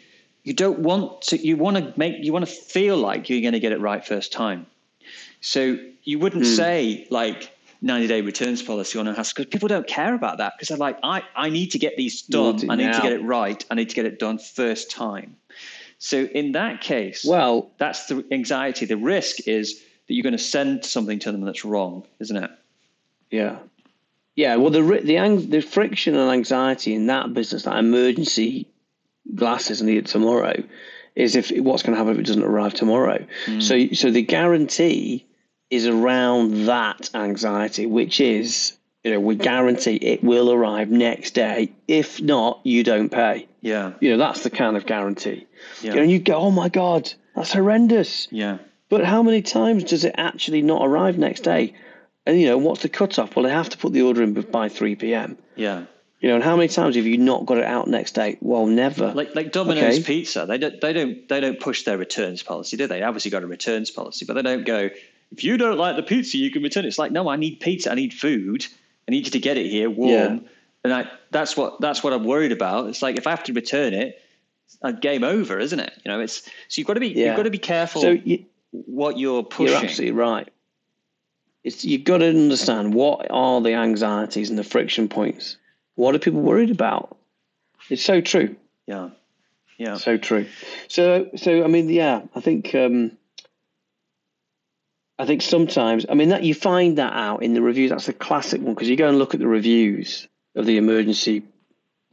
you 0.44 0.54
don't 0.54 0.80
want 0.80 1.22
to. 1.24 1.38
You 1.38 1.58
want 1.58 1.78
to 1.78 1.94
make. 1.98 2.24
You 2.24 2.34
want 2.34 2.48
to 2.48 2.52
feel 2.52 2.98
like 2.98 3.30
you're 3.30 3.42
going 3.42 3.54
to 3.54 3.60
get 3.60 3.74
it 3.74 3.80
right 3.80 4.06
first 4.06 4.32
time. 4.32 4.66
So 5.42 5.78
you 6.04 6.18
wouldn't 6.18 6.44
mm. 6.44 6.56
say 6.56 7.08
like 7.12 7.52
90 7.82 8.08
day 8.08 8.22
returns 8.22 8.64
policy 8.64 8.98
on 8.98 9.08
a 9.08 9.14
house 9.14 9.34
because 9.34 9.48
people 9.48 9.68
don't 9.68 9.86
care 9.88 10.16
about 10.16 10.38
that 10.38 10.54
because 10.56 10.70
they're 10.70 10.78
like, 10.78 10.98
I, 11.04 11.24
I 11.36 11.50
need 11.50 11.72
to 11.72 11.80
get 11.80 11.98
these 11.98 12.22
done. 12.24 12.70
I 12.70 12.76
need 12.76 12.86
now. 12.86 12.98
to 12.98 13.02
get 13.02 13.14
it 13.14 13.22
right. 13.22 13.64
I 13.70 13.76
need 13.76 13.90
to 13.90 13.96
get 13.96 14.06
it 14.06 14.18
done 14.18 14.40
first 14.40 14.90
time. 14.90 15.36
So 15.98 16.24
in 16.24 16.54
that 16.54 16.82
case, 16.82 17.26
well, 17.26 17.72
that's 17.78 18.08
the 18.08 18.26
anxiety. 18.32 18.86
The 18.86 18.98
risk 18.98 19.48
is 19.48 19.82
that 20.08 20.14
you're 20.14 20.24
going 20.24 20.34
to 20.34 20.38
send 20.38 20.86
something 20.86 21.20
to 21.20 21.32
them 21.32 21.42
that's 21.42 21.66
wrong, 21.66 22.06
isn't 22.20 22.36
it? 22.36 22.52
Yeah. 23.32 23.58
Yeah, 24.36 24.58
well, 24.58 24.70
the 24.70 24.82
the 24.82 25.48
the 25.48 25.62
friction 25.62 26.16
and 26.16 26.30
anxiety 26.30 26.94
in 26.94 27.08
that 27.08 27.34
business, 27.34 27.64
that 27.64 27.78
emergency 27.78 28.68
glasses 29.34 29.82
needed 29.82 30.08
tomorrow, 30.08 30.62
is 31.16 31.38
if 31.38 31.52
what's 31.52 31.84
going 31.84 31.94
to 31.94 31.98
happen 31.98 32.14
if 32.14 32.20
it 32.20 32.26
doesn't 32.26 32.44
arrive 32.44 32.74
tomorrow. 32.74 33.26
Mm. 33.46 33.64
So, 33.64 33.96
so 33.96 34.12
the 34.12 34.22
guarantee 34.22 35.26
is 35.70 35.88
around 35.88 36.66
that 36.66 37.10
anxiety, 37.14 37.86
which 37.86 38.20
is 38.20 38.78
you 39.06 39.12
know 39.12 39.20
we 39.20 39.36
guarantee 39.36 39.96
it 39.96 40.24
will 40.24 40.52
arrive 40.52 40.90
next 40.90 41.36
day. 41.36 41.72
If 41.88 42.20
not, 42.20 42.60
you 42.64 42.84
don't 42.84 43.10
pay. 43.10 43.48
Yeah, 43.62 43.94
you 44.02 44.10
know 44.10 44.18
that's 44.18 44.42
the 44.44 44.50
kind 44.50 44.76
of 44.76 44.88
guarantee. 44.88 45.46
Yeah. 45.82 45.90
You 45.92 45.96
know, 45.96 46.02
and 46.02 46.12
you 46.12 46.20
go, 46.20 46.36
oh 46.36 46.52
my 46.52 46.70
god, 46.70 47.14
that's 47.36 47.54
horrendous. 47.54 48.28
Yeah. 48.32 48.58
But 48.90 49.06
how 49.06 49.22
many 49.22 49.44
times 49.44 49.84
does 49.84 50.06
it 50.06 50.16
actually 50.18 50.64
not 50.64 50.86
arrive 50.86 51.20
next 51.20 51.42
day? 51.42 51.76
And 52.26 52.40
you 52.42 52.48
know, 52.48 52.58
what's 52.58 52.82
the 52.82 52.90
cutoff? 52.90 53.36
Well, 53.36 53.44
they 53.44 53.52
have 53.52 53.70
to 53.70 53.78
put 53.78 53.94
the 53.94 54.02
order 54.02 54.24
in 54.24 54.34
by 54.34 54.70
three 54.70 54.96
p.m. 54.96 55.38
Yeah. 55.56 55.86
You 56.20 56.30
know, 56.30 56.36
and 56.36 56.44
how 56.44 56.56
many 56.56 56.70
times 56.70 56.96
have 56.96 57.06
you 57.06 57.20
not 57.20 57.46
got 57.46 57.60
it 57.60 57.66
out 57.66 57.88
next 57.88 58.14
day? 58.14 58.40
Well, 58.42 58.66
never. 58.66 59.12
Like 59.14 59.36
like 59.36 59.52
Domino's 59.52 60.00
okay. 60.00 60.04
Pizza, 60.04 60.48
they 60.48 60.58
don't 60.58 60.82
they 60.82 60.94
don't 60.94 61.30
they 61.30 61.42
don't 61.42 61.60
push 61.60 61.84
their 61.84 62.00
returns 62.00 62.42
policy, 62.42 62.76
do 62.78 62.88
they? 62.88 63.00
they? 63.00 63.04
Obviously 63.04 63.30
got 63.30 63.44
a 63.44 63.48
returns 63.48 63.92
policy, 63.92 64.26
but 64.26 64.34
they 64.34 64.42
don't 64.42 64.66
go. 64.66 64.90
If 65.32 65.44
you 65.44 65.58
don't 65.58 65.78
like 65.78 65.96
the 65.96 66.04
pizza, 66.04 66.40
you 66.40 66.50
can 66.50 66.64
return 66.64 66.86
it. 66.86 66.88
It's 66.88 66.98
like 66.98 67.12
no, 67.12 67.30
I 67.30 67.36
need 67.36 67.60
pizza. 67.60 67.92
I 67.92 67.96
need 67.96 68.12
food. 68.12 68.66
I 69.08 69.12
need 69.12 69.26
you 69.26 69.32
to 69.32 69.40
get 69.40 69.58
it 69.58 69.70
here 69.70 69.90
warm. 69.90 70.10
Yeah. 70.12 70.50
And 70.84 70.94
I, 70.94 71.10
that's 71.32 71.58
what 71.58 71.82
that's 71.82 72.04
what 72.04 72.14
I'm 72.14 72.24
worried 72.24 72.52
about. 72.52 72.88
It's 72.88 73.02
like 73.02 73.18
if 73.18 73.28
I 73.28 73.32
have 73.32 73.44
to 73.46 73.54
return 73.54 73.94
it, 73.94 74.22
a 74.82 74.94
game 74.94 75.24
over, 75.24 75.60
isn't 75.60 75.80
it? 75.80 75.94
You 76.04 76.12
know, 76.12 76.20
it's 76.20 76.44
so 76.44 76.80
you've 76.80 76.88
got 76.88 76.94
to 76.96 77.00
be 77.00 77.10
yeah. 77.10 77.28
you've 77.28 77.38
got 77.38 77.44
to 77.44 77.50
be 77.50 77.58
careful 77.58 78.02
so 78.02 78.12
you, 78.12 78.46
what 78.72 79.18
you're 79.18 79.44
pushing. 79.44 79.74
You're 79.74 79.84
absolutely 79.84 80.12
right. 80.12 80.50
It's 81.64 81.84
you've 81.84 82.04
got 82.04 82.20
to 82.20 82.30
understand 82.30 82.94
what 82.94 83.28
are 83.32 83.62
the 83.62 83.74
anxieties 83.74 84.50
and 84.50 84.60
the 84.60 84.64
friction 84.64 85.08
points. 85.08 85.58
What 85.96 86.14
are 86.14 86.20
people 86.20 86.42
worried 86.42 86.72
about? 86.72 87.18
It's 87.90 88.04
so 88.04 88.22
true. 88.22 88.56
Yeah, 88.86 89.10
yeah, 89.78 89.96
so 89.96 90.18
true. 90.18 90.46
So, 90.88 91.30
so 91.36 91.64
I 91.64 91.68
mean, 91.68 91.90
yeah, 91.90 92.22
I 92.36 92.40
think 92.42 92.76
um, 92.76 93.18
I 95.18 95.26
think 95.26 95.42
sometimes, 95.42 96.06
I 96.10 96.14
mean, 96.14 96.30
that 96.30 96.44
you 96.44 96.54
find 96.54 96.98
that 96.98 97.14
out 97.14 97.42
in 97.44 97.54
the 97.54 97.62
reviews. 97.62 97.92
That's 97.92 98.10
a 98.10 98.14
classic 98.14 98.62
one 98.62 98.74
because 98.74 98.90
you 98.90 98.98
go 98.98 99.08
and 99.08 99.18
look 99.18 99.34
at 99.34 99.40
the 99.40 99.48
reviews 99.48 100.28
of 100.56 100.66
the 100.66 100.78
emergency 100.78 101.44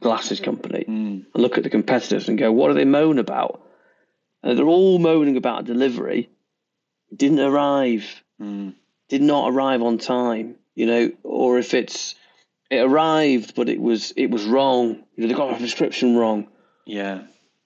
glasses 0.01 0.39
company 0.39 0.85
mm. 0.87 1.25
and 1.33 1.43
look 1.43 1.57
at 1.57 1.63
the 1.63 1.69
competitors 1.69 2.29
and 2.29 2.37
go, 2.37 2.51
what 2.51 2.69
do 2.69 2.73
they 2.75 2.85
moan 2.85 3.19
about? 3.19 3.61
And 4.41 4.57
they're 4.57 4.65
all 4.65 4.99
moaning 4.99 5.37
about 5.37 5.65
delivery. 5.65 6.29
Didn't 7.13 7.39
arrive. 7.39 8.23
Mm. 8.41 8.75
Did 9.09 9.21
not 9.21 9.51
arrive 9.51 9.81
on 9.81 9.97
time. 9.97 10.55
You 10.75 10.85
know, 10.87 11.11
or 11.23 11.59
if 11.59 11.73
it's 11.73 12.15
it 12.71 12.79
arrived 12.79 13.53
but 13.55 13.69
it 13.69 13.79
was 13.79 14.11
it 14.15 14.31
was 14.31 14.45
wrong. 14.45 15.03
You 15.15 15.23
know, 15.23 15.27
they 15.27 15.33
got 15.33 15.53
a 15.53 15.57
prescription 15.57 16.17
wrong. 16.17 16.47
Yeah. 16.85 17.23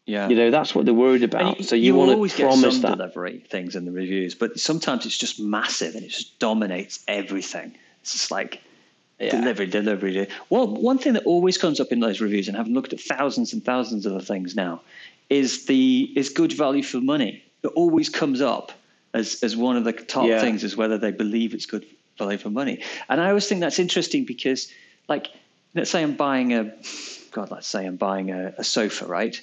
Yeah. 0.07 0.29
You 0.29 0.37
know, 0.37 0.51
that's 0.51 0.73
what 0.73 0.85
they're 0.85 0.93
worried 0.93 1.23
about. 1.23 1.63
so 1.65 1.75
you, 1.75 1.83
you 1.83 1.95
want 1.95 2.31
to 2.31 2.37
promise 2.37 2.79
that. 2.79 2.97
delivery 2.97 3.43
things 3.49 3.75
in 3.75 3.83
the 3.83 3.91
reviews, 3.91 4.35
but 4.35 4.57
sometimes 4.57 5.05
it's 5.05 5.17
just 5.17 5.37
massive 5.37 5.95
and 5.95 6.03
it 6.03 6.09
just 6.09 6.39
dominates 6.39 7.03
everything. 7.09 7.75
It's 8.01 8.13
just 8.13 8.31
like 8.31 8.61
yeah. 9.19 9.31
delivery, 9.31 9.67
delivery. 9.67 10.27
Well, 10.49 10.67
one 10.67 10.97
thing 10.97 11.13
that 11.13 11.25
always 11.25 11.57
comes 11.57 11.81
up 11.81 11.91
in 11.91 11.99
those 11.99 12.21
reviews, 12.21 12.47
and 12.47 12.55
having 12.55 12.73
looked 12.73 12.93
at 12.93 13.01
thousands 13.01 13.51
and 13.51 13.63
thousands 13.63 14.05
of 14.05 14.13
the 14.13 14.21
things 14.21 14.55
now, 14.55 14.81
is 15.29 15.65
the 15.65 16.11
is 16.15 16.29
good 16.29 16.53
value 16.53 16.83
for 16.83 17.01
money. 17.01 17.43
It 17.63 17.67
always 17.67 18.07
comes 18.07 18.41
up 18.41 18.71
as 19.13 19.43
as 19.43 19.57
one 19.57 19.75
of 19.75 19.83
the 19.83 19.91
top 19.91 20.25
yeah. 20.27 20.39
things 20.39 20.63
is 20.63 20.77
whether 20.77 20.97
they 20.97 21.11
believe 21.11 21.53
it's 21.53 21.65
good 21.65 21.85
value 22.17 22.37
for 22.37 22.49
money. 22.49 22.81
And 23.09 23.19
I 23.19 23.27
always 23.27 23.47
think 23.47 23.61
that's 23.61 23.79
interesting 23.79 24.23
because, 24.23 24.71
like, 25.07 25.27
let's 25.75 25.89
say 25.89 26.01
I'm 26.01 26.15
buying 26.15 26.53
a, 26.53 26.73
God, 27.31 27.51
let's 27.51 27.67
say 27.67 27.85
I'm 27.85 27.97
buying 27.97 28.31
a, 28.31 28.53
a 28.57 28.63
sofa, 28.63 29.05
right? 29.05 29.39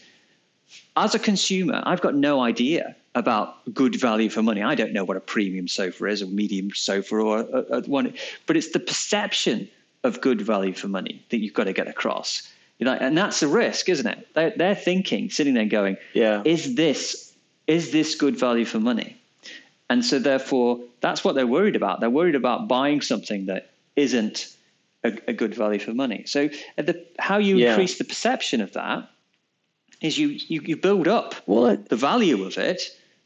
As 0.97 1.15
a 1.15 1.19
consumer, 1.19 1.83
I've 1.85 2.01
got 2.01 2.15
no 2.15 2.41
idea 2.41 2.97
about 3.15 3.73
good 3.73 3.95
value 3.95 4.29
for 4.29 4.43
money. 4.43 4.63
I 4.63 4.75
don't 4.75 4.93
know 4.93 5.05
what 5.05 5.17
a 5.17 5.21
premium 5.21 5.69
sofa 5.69 6.07
is, 6.07 6.23
a 6.23 6.27
medium 6.27 6.71
sofa, 6.75 7.17
or 7.17 7.39
a, 7.41 7.79
a 7.79 7.81
one, 7.83 8.15
but 8.47 8.57
it's 8.57 8.71
the 8.71 8.81
perception 8.81 9.69
of 10.03 10.21
good 10.21 10.41
value 10.41 10.73
for 10.73 10.89
money 10.89 11.25
that 11.31 11.39
you've 11.39 11.55
got 11.55 11.65
to 11.65 11.73
get 11.73 11.89
across. 11.89 12.51
You 12.79 12.87
know, 12.87 12.93
and 12.93 13.17
that's 13.17 13.41
the 13.41 13.49
risk, 13.49 13.89
isn't 13.89 14.07
it? 14.07 14.29
They're, 14.35 14.53
they're 14.57 14.75
thinking, 14.75 15.31
sitting 15.31 15.55
there, 15.55 15.65
going, 15.67 15.97
"Yeah, 16.13 16.43
is 16.45 16.75
this 16.75 17.33
is 17.67 17.93
this 17.93 18.15
good 18.15 18.37
value 18.37 18.65
for 18.65 18.81
money?" 18.81 19.17
And 19.89 20.05
so, 20.05 20.19
therefore, 20.19 20.81
that's 21.01 21.23
what 21.23 21.35
they're 21.35 21.47
worried 21.47 21.77
about. 21.77 22.01
They're 22.01 22.11
worried 22.11 22.35
about 22.35 22.69
buying 22.69 23.01
something 23.01 23.47
that 23.47 23.71
isn't 23.97 24.57
a, 25.05 25.13
a 25.29 25.33
good 25.33 25.55
value 25.55 25.79
for 25.79 25.93
money. 25.93 26.25
So, 26.27 26.49
the, 26.77 27.05
how 27.19 27.39
you 27.39 27.57
yeah. 27.57 27.71
increase 27.71 27.99
the 27.99 28.05
perception 28.05 28.61
of 28.61 28.73
that 28.73 29.09
is 30.01 30.19
you, 30.19 30.29
you, 30.29 30.61
you 30.65 30.77
build 30.77 31.09
up 31.09 31.35
what? 31.47 31.89
the 31.89 31.97
value 31.97 32.45
of 32.45 32.59
it 32.59 32.83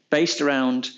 based 0.09 0.41
around 0.41 0.89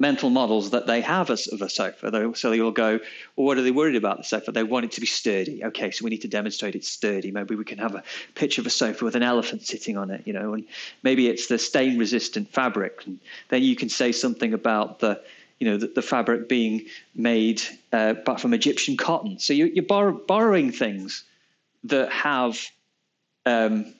mental 0.00 0.30
models 0.30 0.70
that 0.70 0.86
they 0.86 1.02
have 1.02 1.28
as, 1.30 1.46
of 1.48 1.60
a 1.60 1.68
sofa. 1.68 2.32
So 2.34 2.52
you'll 2.52 2.72
go, 2.72 2.98
well, 3.36 3.46
what 3.46 3.58
are 3.58 3.62
they 3.62 3.70
worried 3.70 3.96
about 3.96 4.16
the 4.16 4.24
sofa? 4.24 4.50
They 4.50 4.62
want 4.62 4.86
it 4.86 4.92
to 4.92 5.00
be 5.00 5.06
sturdy. 5.06 5.62
Okay, 5.62 5.90
so 5.90 6.04
we 6.04 6.10
need 6.10 6.22
to 6.22 6.28
demonstrate 6.28 6.74
it's 6.74 6.88
sturdy. 6.88 7.30
Maybe 7.30 7.54
we 7.54 7.66
can 7.66 7.78
have 7.78 7.94
a 7.94 8.02
picture 8.34 8.62
of 8.62 8.66
a 8.66 8.70
sofa 8.70 9.04
with 9.04 9.14
an 9.14 9.22
elephant 9.22 9.62
sitting 9.62 9.98
on 9.98 10.10
it, 10.10 10.22
you 10.26 10.32
know, 10.32 10.54
and 10.54 10.64
maybe 11.02 11.28
it's 11.28 11.48
the 11.48 11.58
stain 11.58 11.98
resistant 11.98 12.48
fabric. 12.48 13.02
And 13.04 13.20
then 13.50 13.62
you 13.62 13.76
can 13.76 13.90
say 13.90 14.10
something 14.10 14.54
about 14.54 15.00
the, 15.00 15.20
you 15.58 15.70
know, 15.70 15.76
the, 15.76 15.88
the 15.88 16.02
fabric 16.02 16.48
being 16.48 16.86
made 17.14 17.60
uh, 17.92 18.14
from 18.38 18.54
Egyptian 18.54 18.96
cotton. 18.96 19.38
So 19.38 19.52
you, 19.52 19.82
are 19.82 19.86
borrow, 19.86 20.12
borrowing 20.12 20.72
things 20.72 21.24
that 21.84 22.10
have 22.10 22.58
um, 23.44 23.94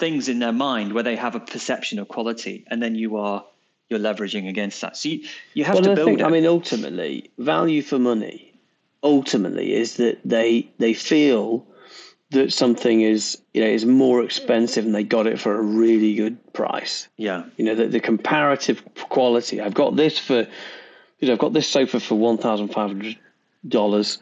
things 0.00 0.28
in 0.28 0.38
their 0.40 0.52
mind 0.52 0.92
where 0.92 1.02
they 1.04 1.14
have 1.14 1.34
a 1.36 1.40
perception 1.40 1.98
of 1.98 2.08
quality, 2.08 2.64
and 2.68 2.82
then 2.82 2.94
you 2.96 3.16
are 3.16 3.44
you're 3.88 4.00
leveraging 4.00 4.48
against 4.48 4.80
that. 4.80 4.96
So 4.96 5.10
you, 5.10 5.24
you 5.54 5.64
have 5.64 5.74
well, 5.74 5.84
to 5.84 5.94
build. 5.94 6.06
Think, 6.06 6.20
it. 6.20 6.24
I 6.24 6.30
mean, 6.30 6.46
ultimately, 6.46 7.30
value 7.38 7.82
for 7.82 7.98
money, 7.98 8.52
ultimately, 9.02 9.74
is 9.74 9.96
that 9.96 10.18
they 10.24 10.68
they 10.78 10.94
feel 10.94 11.66
that 12.30 12.52
something 12.52 13.02
is 13.02 13.40
you 13.54 13.60
know 13.60 13.68
is 13.68 13.84
more 13.84 14.22
expensive 14.24 14.84
and 14.84 14.94
they 14.94 15.04
got 15.04 15.26
it 15.26 15.38
for 15.38 15.54
a 15.56 15.62
really 15.62 16.14
good 16.14 16.52
price. 16.52 17.08
Yeah, 17.16 17.44
you 17.56 17.64
know 17.64 17.74
the, 17.74 17.86
the 17.86 18.00
comparative 18.00 18.82
quality. 19.08 19.60
I've 19.60 19.74
got 19.74 19.96
this 19.96 20.18
for 20.18 20.48
you 21.18 21.28
know 21.28 21.34
I've 21.34 21.38
got 21.38 21.52
this 21.52 21.68
sofa 21.68 22.00
for 22.00 22.16
one 22.16 22.38
thousand 22.38 22.68
five 22.68 22.88
hundred 22.88 23.18
dollars 23.68 24.18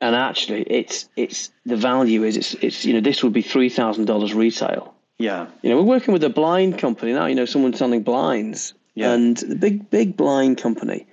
and 0.00 0.14
actually 0.14 0.62
it's 0.62 1.08
it's 1.16 1.50
the 1.66 1.76
value 1.76 2.22
is 2.24 2.36
it's 2.36 2.54
it's 2.54 2.84
you 2.84 2.92
know 2.94 3.00
this 3.00 3.22
would 3.22 3.32
be 3.32 3.42
three 3.42 3.68
thousand 3.68 4.04
dollars 4.06 4.32
retail 4.32 4.94
yeah. 5.20 5.48
You 5.60 5.68
know, 5.68 5.76
we're 5.76 5.82
working 5.82 6.12
with 6.12 6.24
a 6.24 6.30
blind 6.30 6.78
company 6.78 7.12
now, 7.12 7.26
you 7.26 7.34
know, 7.34 7.44
someone 7.44 7.74
selling 7.74 8.02
blinds. 8.02 8.72
Yeah. 8.94 9.12
And 9.12 9.36
the 9.36 9.54
big, 9.54 9.90
big 9.90 10.16
blind 10.16 10.58
company. 10.58 11.06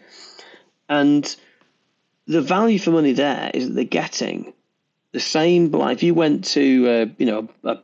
And 0.88 1.36
the 2.26 2.42
value 2.42 2.80
for 2.80 2.92
money 2.92 3.12
there 3.12 3.52
is 3.54 3.68
that 3.68 3.74
they're 3.74 3.84
getting 3.84 4.54
the 5.12 5.20
same 5.20 5.70
blind. 5.70 5.98
If 5.98 6.04
you 6.04 6.14
went 6.14 6.46
to, 6.46 6.88
uh, 6.88 7.06
you 7.18 7.26
know, 7.26 7.50
a, 7.66 7.78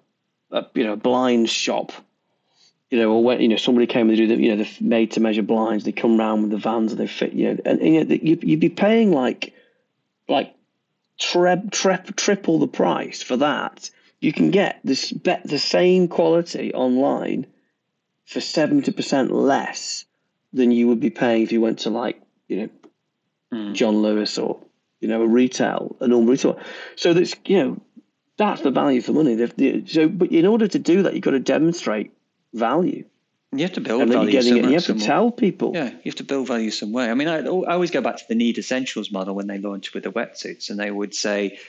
a, 0.51 0.67
you 0.73 0.85
know, 0.85 0.95
blind 0.95 1.49
shop, 1.49 1.91
you 2.89 2.99
know, 2.99 3.11
or 3.11 3.23
when, 3.23 3.41
you 3.41 3.49
know, 3.49 3.57
somebody 3.57 3.85
came 3.85 4.07
and 4.07 4.17
do 4.17 4.27
the, 4.27 4.35
you 4.35 4.55
know, 4.55 4.63
the 4.63 4.69
made 4.79 5.11
to 5.11 5.19
measure 5.19 5.43
blinds, 5.43 5.83
they 5.83 5.91
come 5.91 6.17
round 6.17 6.43
with 6.43 6.51
the 6.51 6.57
vans 6.57 6.93
and 6.93 7.01
they 7.01 7.07
fit, 7.07 7.33
you 7.33 7.49
know, 7.49 7.61
and, 7.65 7.81
and 7.81 7.93
you 7.93 8.03
know, 8.05 8.15
you'd, 8.21 8.43
you'd 8.43 8.59
be 8.61 8.69
paying 8.69 9.11
like, 9.11 9.53
like, 10.29 10.55
tre- 11.19 11.69
tre- 11.69 12.13
triple 12.15 12.59
the 12.59 12.67
price 12.67 13.21
for 13.21 13.35
that 13.37 13.89
you 14.23 14.31
can 14.31 14.51
get 14.51 14.79
this 14.83 15.11
bet 15.11 15.41
the 15.43 15.59
same 15.59 16.07
quality 16.07 16.73
online 16.73 17.45
for 18.25 18.39
70% 18.39 19.29
less 19.29 20.05
than 20.53 20.71
you 20.71 20.87
would 20.87 20.99
be 20.99 21.09
paying 21.09 21.43
if 21.43 21.51
you 21.51 21.59
went 21.59 21.79
to 21.79 21.89
like 21.89 22.21
you 22.47 22.57
know 22.61 22.69
mm. 23.53 23.73
john 23.73 24.01
lewis 24.01 24.37
or 24.37 24.59
you 25.01 25.07
know 25.07 25.21
a 25.21 25.27
retail 25.27 25.95
a 25.99 26.07
normal 26.07 26.31
retail 26.31 26.59
so 26.95 27.13
that's 27.13 27.35
you 27.45 27.63
know 27.63 27.81
that's 28.37 28.61
the 28.61 28.71
value 28.71 29.01
for 29.01 29.13
money 29.13 29.35
so 29.87 30.07
but 30.07 30.31
in 30.31 30.45
order 30.45 30.67
to 30.67 30.79
do 30.79 31.03
that 31.03 31.13
you've 31.13 31.23
got 31.23 31.31
to 31.31 31.39
demonstrate 31.39 32.11
value 32.53 33.03
you 33.55 33.63
have 33.63 33.73
to 33.73 33.81
build 33.81 34.01
and 34.01 34.11
value. 34.11 34.31
Getting 34.31 34.57
it, 34.57 34.65
you 34.65 34.73
have 34.73 34.85
to 34.85 34.99
tell 34.99 35.31
people. 35.31 35.73
Yeah, 35.75 35.89
you 35.89 36.05
have 36.05 36.15
to 36.15 36.23
build 36.23 36.47
value 36.47 36.71
some 36.71 36.91
way. 36.91 37.09
I 37.09 37.13
mean, 37.13 37.27
I, 37.27 37.39
I 37.39 37.73
always 37.73 37.91
go 37.91 38.01
back 38.01 38.17
to 38.17 38.23
the 38.27 38.35
need 38.35 38.57
essentials 38.57 39.11
model 39.11 39.35
when 39.35 39.47
they 39.47 39.59
launched 39.59 39.93
with 39.93 40.03
the 40.03 40.11
wetsuits, 40.11 40.69
and 40.69 40.79
they 40.79 40.89
would 40.89 41.13
say, 41.13 41.59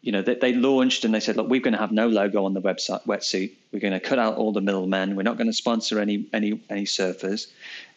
you 0.00 0.12
know, 0.12 0.22
they, 0.22 0.36
they 0.36 0.52
launched 0.54 1.04
and 1.04 1.12
they 1.12 1.20
said, 1.20 1.36
look, 1.36 1.48
we're 1.48 1.60
going 1.60 1.74
to 1.74 1.80
have 1.80 1.92
no 1.92 2.08
logo 2.08 2.44
on 2.44 2.54
the 2.54 2.62
website 2.62 3.04
wetsuit. 3.06 3.52
We're 3.72 3.80
going 3.80 3.92
to 3.92 4.00
cut 4.00 4.18
out 4.18 4.36
all 4.36 4.52
the 4.52 4.60
middlemen. 4.60 5.16
We're 5.16 5.22
not 5.22 5.36
going 5.36 5.48
to 5.48 5.52
sponsor 5.52 5.98
any 5.98 6.26
any 6.32 6.60
any 6.70 6.84
surfers. 6.84 7.48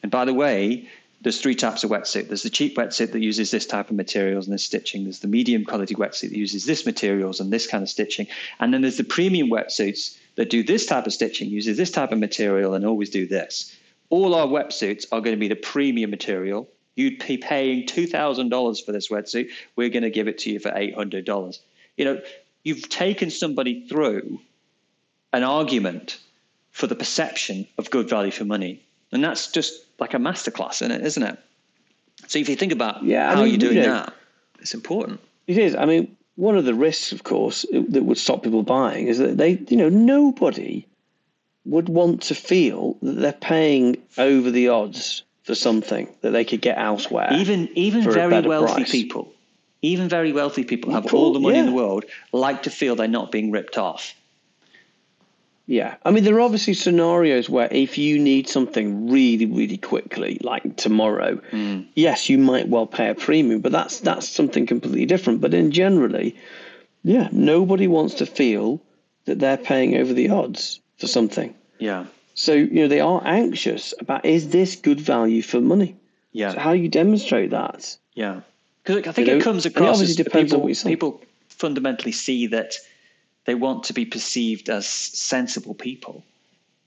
And 0.01 0.11
by 0.11 0.25
the 0.25 0.33
way, 0.33 0.89
there's 1.21 1.39
three 1.39 1.53
types 1.53 1.83
of 1.83 1.91
wetsuit. 1.91 2.27
There's 2.27 2.41
the 2.41 2.49
cheap 2.49 2.75
wetsuit 2.75 3.11
that 3.11 3.21
uses 3.21 3.51
this 3.51 3.67
type 3.67 3.91
of 3.91 3.95
materials 3.95 4.47
and 4.47 4.53
this 4.53 4.63
stitching. 4.63 5.03
There's 5.03 5.19
the 5.19 5.27
medium 5.27 5.63
quality 5.63 5.93
wetsuit 5.93 6.29
that 6.29 6.37
uses 6.37 6.65
this 6.65 6.85
materials 6.85 7.39
and 7.39 7.53
this 7.53 7.67
kind 7.67 7.83
of 7.83 7.89
stitching. 7.89 8.27
And 8.59 8.73
then 8.73 8.81
there's 8.81 8.97
the 8.97 9.03
premium 9.03 9.49
wetsuits 9.49 10.17
that 10.35 10.49
do 10.49 10.63
this 10.63 10.87
type 10.87 11.05
of 11.05 11.13
stitching, 11.13 11.49
uses 11.49 11.77
this 11.77 11.91
type 11.91 12.11
of 12.11 12.17
material, 12.17 12.73
and 12.73 12.85
always 12.85 13.11
do 13.11 13.27
this. 13.27 13.75
All 14.09 14.33
our 14.33 14.47
wetsuits 14.47 15.05
are 15.11 15.21
going 15.21 15.35
to 15.35 15.39
be 15.39 15.47
the 15.47 15.55
premium 15.55 16.09
material 16.09 16.67
you'd 16.95 17.25
be 17.25 17.37
paying 17.37 17.85
two 17.87 18.07
thousand 18.07 18.49
dollars 18.49 18.79
for 18.79 18.91
this 18.91 19.09
wetsuit. 19.09 19.49
We're 19.75 19.89
going 19.89 20.03
to 20.03 20.09
give 20.09 20.27
it 20.27 20.39
to 20.39 20.51
you 20.51 20.59
for 20.59 20.71
eight 20.75 20.95
hundred 20.95 21.25
dollars. 21.25 21.59
You 22.01 22.05
know, 22.05 22.21
you've 22.63 22.89
taken 22.89 23.29
somebody 23.29 23.85
through 23.87 24.39
an 25.33 25.43
argument 25.43 26.17
for 26.71 26.87
the 26.87 26.95
perception 26.95 27.67
of 27.77 27.91
good 27.91 28.09
value 28.09 28.31
for 28.31 28.43
money, 28.43 28.81
and 29.11 29.23
that's 29.23 29.51
just 29.51 29.85
like 29.99 30.15
a 30.15 30.17
masterclass 30.17 30.81
in 30.81 30.89
it, 30.89 31.05
isn't 31.05 31.21
it? 31.21 31.37
So 32.25 32.39
if 32.39 32.49
you 32.49 32.55
think 32.55 32.71
about 32.71 33.03
Yeah, 33.03 33.29
I 33.29 33.35
how 33.35 33.41
mean, 33.43 33.51
you're 33.51 33.59
doing 33.59 33.75
you 33.77 33.83
know- 33.83 33.93
that, 33.93 34.13
it's 34.59 34.73
important. 34.73 35.19
It 35.45 35.59
is. 35.59 35.75
I 35.75 35.85
mean, 35.85 36.17
one 36.37 36.57
of 36.57 36.65
the 36.65 36.73
risks, 36.73 37.11
of 37.11 37.21
course, 37.23 37.67
that 37.71 38.03
would 38.03 38.17
stop 38.17 38.41
people 38.41 38.63
buying 38.63 39.05
is 39.05 39.19
that 39.19 39.37
they, 39.37 39.59
you 39.69 39.77
know, 39.77 39.89
nobody 39.89 40.87
would 41.65 41.87
want 41.87 42.23
to 42.23 42.33
feel 42.33 42.97
that 43.03 43.11
they're 43.21 43.31
paying 43.33 43.97
over 44.17 44.49
the 44.49 44.69
odds 44.69 45.21
for 45.43 45.53
something 45.53 46.07
that 46.21 46.31
they 46.31 46.45
could 46.45 46.61
get 46.61 46.79
elsewhere. 46.79 47.29
Even 47.33 47.69
even 47.75 48.01
very 48.09 48.41
wealthy 48.41 48.73
price. 48.73 48.91
people, 48.91 49.31
even 49.81 50.09
very 50.09 50.31
wealthy 50.31 50.63
people 50.63 50.91
have 50.91 51.13
all 51.13 51.33
the 51.33 51.39
money 51.39 51.57
in 51.57 51.65
the 51.65 51.71
world, 51.71 52.05
like 52.31 52.63
to 52.63 52.69
feel 52.69 52.95
they're 52.95 53.07
not 53.07 53.31
being 53.31 53.51
ripped 53.51 53.77
off. 53.77 54.13
Yeah, 55.67 55.95
I 56.03 56.11
mean, 56.11 56.23
there 56.23 56.35
are 56.35 56.41
obviously 56.41 56.73
scenarios 56.73 57.49
where 57.49 57.69
if 57.71 57.97
you 57.97 58.19
need 58.19 58.49
something 58.49 59.09
really, 59.09 59.45
really 59.45 59.77
quickly, 59.77 60.37
like 60.41 60.75
tomorrow, 60.75 61.35
hmm. 61.51 61.81
yes, 61.95 62.29
you 62.29 62.37
might 62.37 62.67
well 62.67 62.87
pay 62.87 63.09
a 63.09 63.15
premium, 63.15 63.61
but 63.61 63.71
that's 63.71 63.99
that's 64.01 64.27
something 64.27 64.65
completely 64.65 65.05
different. 65.05 65.39
But 65.39 65.53
in 65.53 65.71
generally, 65.71 66.35
yeah, 67.03 67.29
nobody 67.31 67.87
wants 67.87 68.15
to 68.15 68.25
feel 68.25 68.81
that 69.25 69.39
they're 69.39 69.55
paying 69.57 69.95
over 69.95 70.13
the 70.13 70.29
odds 70.29 70.81
for 70.97 71.07
something. 71.07 71.55
Yeah, 71.79 72.05
So 72.33 72.53
you 72.53 72.81
know 72.81 72.87
they 72.87 72.99
are 72.99 73.21
anxious 73.25 73.93
about 73.99 74.25
is 74.25 74.49
this 74.49 74.75
good 74.75 74.99
value 74.99 75.41
for 75.41 75.61
money? 75.61 75.95
yeah. 76.33 76.51
So 76.51 76.59
how 76.59 76.73
do 76.73 76.79
you 76.79 76.89
demonstrate 76.89 77.51
that? 77.51 77.97
Yeah, 78.13 78.41
because 78.83 79.07
I 79.07 79.11
think 79.11 79.27
You 79.27 79.33
know, 79.35 79.39
it 79.39 79.43
comes 79.43 79.65
it 79.65 79.75
across 79.75 79.99
obviously 79.99 80.21
as 80.21 80.25
depends 80.25 80.53
on 80.53 80.67
people, 80.67 81.11
people 81.11 81.21
fundamentally 81.49 82.11
see 82.11 82.47
that 82.47 82.75
they 83.45 83.55
want 83.55 83.83
to 83.85 83.93
be 83.93 84.05
perceived 84.05 84.69
as 84.69 84.87
sensible 84.87 85.73
people, 85.73 86.23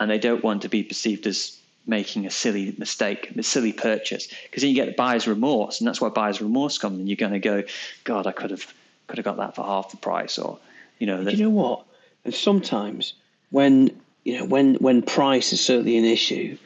and 0.01 0.11
they 0.11 0.19
don't 0.19 0.43
want 0.43 0.63
to 0.63 0.69
be 0.69 0.83
perceived 0.83 1.27
as 1.27 1.59
making 1.87 2.27
a 2.27 2.31
silly 2.31 2.75
mistake, 2.79 3.31
a 3.37 3.43
silly 3.43 3.73
purchase. 3.73 4.29
Because 4.45 4.63
then 4.63 4.71
you 4.71 4.77
get 4.77 4.97
buyer's 4.97 5.29
remorse, 5.29 5.81
and 5.81 5.89
that's 5.89 6.01
why 6.01 6.09
buyer's 6.09 6.41
remorse 6.41 6.79
comes, 6.79 6.99
and 6.99 7.09
you're 7.09 7.17
going 7.17 7.33
to 7.33 7.39
go, 7.39 7.63
God, 8.05 8.27
I 8.27 8.33
could 8.33 8.51
have 8.51 8.73
could 9.07 9.19
have 9.19 9.25
got 9.25 9.37
that 9.37 9.55
for 9.55 9.65
half 9.65 9.91
the 9.91 9.97
price, 9.97 10.39
or 10.39 10.59
you 10.99 11.07
know, 11.07 11.23
Do 11.23 11.31
you 11.31 11.45
know 11.45 11.51
what? 11.51 11.85
And 12.25 12.35
sometimes 12.35 13.15
when 13.51 14.01
you 14.25 14.39
know 14.39 14.45
when 14.45 14.77
when 14.77 15.03
price 15.03 15.53
is 15.53 15.61
certainly 15.61 15.99
an 15.99 16.05
issue, 16.05 16.57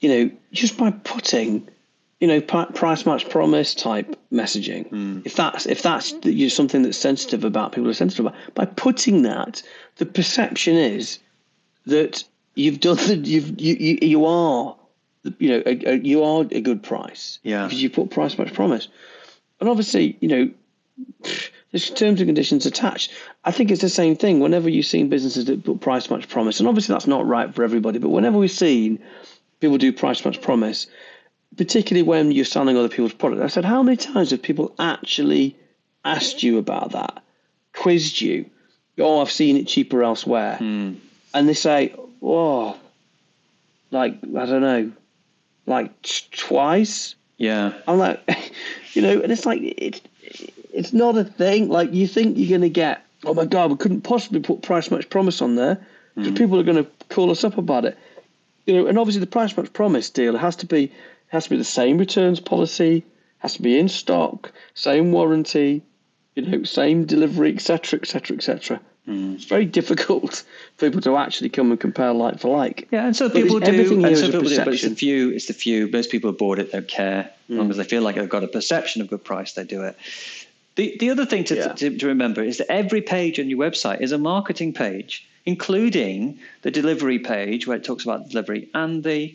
you 0.00 0.08
know, 0.08 0.30
just 0.52 0.78
by 0.78 0.90
putting, 0.90 1.68
you 2.20 2.28
know, 2.28 2.40
price 2.40 3.04
match 3.06 3.28
promise 3.28 3.74
type 3.74 4.16
messaging, 4.32 4.88
hmm. 4.88 5.20
if 5.24 5.34
that's 5.36 5.66
if 5.66 5.82
that's 5.82 6.14
you 6.24 6.48
something 6.48 6.82
that's 6.82 6.96
sensitive 6.96 7.44
about 7.44 7.72
people 7.72 7.90
are 7.90 7.94
sensitive 7.94 8.26
about, 8.26 8.38
by 8.54 8.64
putting 8.64 9.22
that, 9.22 9.62
the 9.96 10.06
perception 10.06 10.76
is 10.76 11.18
that 11.86 12.24
you've 12.54 12.80
done 12.80 12.96
the 12.96 13.16
you've 13.16 13.60
you 13.60 13.74
you, 13.74 13.98
you 14.00 14.24
are 14.26 14.76
you 15.38 15.48
know 15.48 15.62
a, 15.66 15.90
a, 15.90 15.94
you 15.96 16.22
are 16.22 16.46
a 16.50 16.60
good 16.60 16.82
price 16.82 17.38
Yeah. 17.42 17.64
because 17.64 17.82
you 17.82 17.90
put 17.90 18.10
price 18.10 18.38
match 18.38 18.54
promise, 18.54 18.88
and 19.60 19.68
obviously 19.68 20.16
you 20.20 20.28
know 20.28 20.50
there's 21.72 21.90
terms 21.90 22.20
and 22.20 22.28
conditions 22.28 22.66
attached. 22.66 23.12
I 23.44 23.50
think 23.50 23.70
it's 23.70 23.80
the 23.80 23.88
same 23.88 24.14
thing. 24.14 24.38
Whenever 24.38 24.68
you've 24.68 24.86
seen 24.86 25.08
businesses 25.08 25.46
that 25.46 25.64
put 25.64 25.80
price 25.80 26.08
match 26.08 26.28
promise, 26.28 26.60
and 26.60 26.68
obviously 26.68 26.92
that's 26.92 27.08
not 27.08 27.26
right 27.26 27.52
for 27.52 27.64
everybody, 27.64 27.98
but 27.98 28.10
whenever 28.10 28.38
we've 28.38 28.50
seen 28.50 29.00
people 29.60 29.78
do 29.78 29.92
price 29.92 30.24
match 30.24 30.40
promise, 30.40 30.86
particularly 31.56 32.02
when 32.02 32.32
you're 32.32 32.44
selling 32.44 32.76
other 32.76 32.88
people's 32.88 33.12
product, 33.12 33.42
I 33.42 33.48
said, 33.48 33.64
how 33.64 33.82
many 33.82 33.96
times 33.96 34.30
have 34.30 34.42
people 34.42 34.74
actually 34.78 35.56
asked 36.04 36.42
you 36.42 36.58
about 36.58 36.92
that, 36.92 37.22
quizzed 37.74 38.20
you? 38.20 38.50
Oh, 38.98 39.20
I've 39.20 39.30
seen 39.30 39.56
it 39.56 39.66
cheaper 39.66 40.02
elsewhere, 40.02 40.56
hmm. 40.56 40.94
and 41.32 41.48
they 41.48 41.54
say, 41.54 41.94
oh, 42.22 42.76
like 43.90 44.18
I 44.22 44.46
don't 44.46 44.62
know, 44.62 44.92
like 45.66 46.02
t- 46.02 46.28
twice. 46.32 47.14
yeah, 47.36 47.72
I'm 47.88 47.98
like, 47.98 48.20
you 48.92 49.02
know, 49.02 49.20
and 49.20 49.32
it's 49.32 49.44
like 49.44 49.60
it's 49.62 50.00
it's 50.72 50.92
not 50.92 51.16
a 51.16 51.24
thing. 51.24 51.68
Like 51.68 51.92
you 51.92 52.06
think 52.06 52.36
you're 52.36 52.48
going 52.48 52.60
to 52.60 52.68
get, 52.68 53.04
oh 53.24 53.34
my 53.34 53.46
god, 53.46 53.70
we 53.70 53.76
couldn't 53.76 54.02
possibly 54.02 54.40
put 54.40 54.62
price 54.62 54.90
match 54.90 55.10
promise 55.10 55.42
on 55.42 55.56
there 55.56 55.84
because 56.14 56.32
people 56.32 56.58
are 56.60 56.64
going 56.64 56.84
to 56.84 56.90
call 57.08 57.30
us 57.30 57.42
up 57.42 57.58
about 57.58 57.84
it. 57.84 57.98
You 58.66 58.74
know, 58.74 58.86
and 58.86 58.98
obviously 58.98 59.20
the 59.20 59.26
price 59.26 59.56
match 59.56 59.72
promise 59.72 60.08
deal 60.10 60.36
has 60.36 60.56
to 60.56 60.66
be 60.66 60.92
has 61.34 61.44
to 61.44 61.50
be 61.50 61.56
the 61.56 61.64
same 61.64 61.98
returns 61.98 62.40
policy, 62.40 63.04
has 63.38 63.54
to 63.54 63.62
be 63.62 63.78
in 63.78 63.88
stock, 63.88 64.52
same 64.74 65.12
warranty, 65.12 65.82
you 66.34 66.42
know, 66.42 66.62
same 66.64 67.04
delivery, 67.04 67.52
etc., 67.52 67.98
etc., 68.00 68.36
etc. 68.36 68.80
It's 69.06 69.44
very 69.44 69.66
difficult 69.66 70.44
for 70.76 70.86
people 70.86 71.02
to 71.02 71.16
actually 71.16 71.50
come 71.50 71.70
and 71.70 71.78
compare 71.78 72.12
like 72.12 72.38
for 72.40 72.56
like. 72.56 72.88
Yeah, 72.90 73.04
and 73.04 73.14
so 73.14 73.28
But 73.28 73.34
people 73.34 73.56
it's- 73.56 73.68
everything 73.68 73.98
do, 74.00 74.08
here 74.08 74.08
and 74.08 74.16
is 74.16 74.22
a 74.22 74.26
people 74.26 74.48
do, 74.48 74.64
but 74.64 74.74
it's 74.74 74.82
the 74.82 74.94
few. 74.94 75.30
It's 75.30 75.46
the 75.46 75.52
few. 75.52 75.88
Most 75.88 76.10
people 76.10 76.30
are 76.30 76.34
bored 76.34 76.58
it, 76.58 76.72
don't 76.72 76.88
care. 76.88 77.30
As 77.50 77.56
long 77.56 77.68
as 77.68 77.76
hmm. 77.76 77.82
they 77.82 77.88
feel 77.88 78.00
like 78.00 78.14
they've 78.14 78.28
got 78.28 78.44
a 78.44 78.48
perception 78.48 79.02
of 79.02 79.10
good 79.10 79.22
price, 79.22 79.52
they 79.52 79.64
do 79.64 79.82
it. 79.82 79.96
The 80.76 80.96
the 80.98 81.10
other 81.10 81.26
thing 81.26 81.44
to, 81.44 81.56
Yeah. 81.56 81.72
to, 81.72 81.98
to 81.98 82.06
remember 82.06 82.42
is 82.42 82.56
that 82.58 82.70
every 82.70 83.02
page 83.02 83.38
on 83.38 83.50
your 83.50 83.58
website 83.58 84.00
is 84.00 84.12
a 84.12 84.18
marketing 84.18 84.72
page, 84.72 85.28
including 85.44 86.38
the 86.62 86.70
delivery 86.70 87.18
page 87.18 87.66
where 87.66 87.76
it 87.76 87.84
talks 87.84 88.04
about 88.04 88.30
delivery 88.30 88.70
and 88.72 89.04
the 89.04 89.34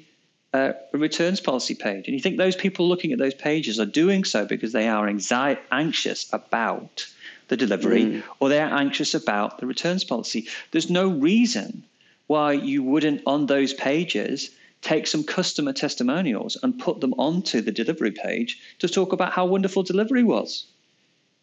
uh, 0.53 0.73
returns 0.93 1.39
policy 1.39 1.75
page. 1.75 2.07
And 2.07 2.15
you 2.15 2.19
think 2.19 2.37
those 2.37 2.55
people 2.55 2.87
looking 2.87 3.11
at 3.11 3.19
those 3.19 3.33
pages 3.33 3.79
are 3.79 3.85
doing 3.85 4.23
so 4.23 4.45
because 4.45 4.71
they 4.71 4.87
are 4.87 5.07
anxi- 5.07 5.59
anxious 5.71 6.27
about 6.33 7.05
the 7.49 7.57
delivery 7.57 8.23
or 8.39 8.49
they 8.49 8.59
are 8.59 8.73
anxious 8.73 9.13
about 9.13 9.59
the 9.59 9.65
returns 9.65 10.03
policy. 10.03 10.47
There's 10.71 10.89
no 10.89 11.09
reason 11.09 11.83
why 12.27 12.53
you 12.53 12.83
wouldn't 12.83 13.21
on 13.25 13.47
those 13.47 13.73
pages 13.73 14.51
take 14.81 15.07
some 15.07 15.23
customer 15.23 15.73
testimonials 15.73 16.57
and 16.63 16.79
put 16.79 17.01
them 17.01 17.13
onto 17.17 17.61
the 17.61 17.71
delivery 17.71 18.11
page 18.11 18.59
to 18.79 18.87
talk 18.87 19.11
about 19.11 19.33
how 19.33 19.45
wonderful 19.45 19.83
delivery 19.83 20.23
was. 20.23 20.65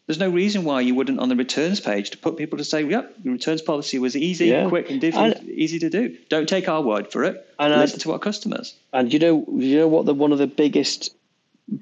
There's 0.07 0.19
no 0.19 0.29
reason 0.29 0.63
why 0.63 0.79
you 0.81 0.95
wouldn't 0.95 1.19
on 1.19 1.27
the 1.27 1.35
returns 1.35 1.81
page 1.81 2.11
to 2.11 2.17
put 2.17 2.37
people 2.37 2.57
to 2.57 2.63
say, 2.63 2.81
"Yep, 2.83 3.15
the 3.25 3.29
returns 3.29 3.61
policy 3.61 3.99
was 3.99 4.15
easy, 4.15 4.47
Yeah. 4.47 4.69
quick, 4.69 4.89
and 4.89 5.01
diff- 5.01 5.15
And- 5.15 5.49
easy 5.49 5.79
to 5.79 5.89
do." 5.89 6.15
Don't 6.29 6.47
take 6.47 6.69
our 6.69 6.81
word 6.81 7.11
for 7.11 7.25
it. 7.25 7.45
And 7.59 7.73
I- 7.73 7.81
Listen 7.81 7.99
to 7.99 8.13
our 8.13 8.19
customers. 8.19 8.73
And 8.93 9.11
you 9.11 9.19
know, 9.19 9.45
you 9.53 9.75
know 9.77 9.87
what 9.89 10.05
the 10.05 10.13
one 10.13 10.31
of 10.31 10.37
the 10.37 10.47
biggest, 10.47 11.13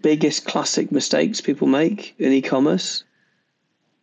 biggest 0.01 0.45
classic 0.45 0.91
mistakes 0.91 1.39
people 1.39 1.67
make 1.67 2.15
in 2.17 2.31
e-commerce, 2.33 3.03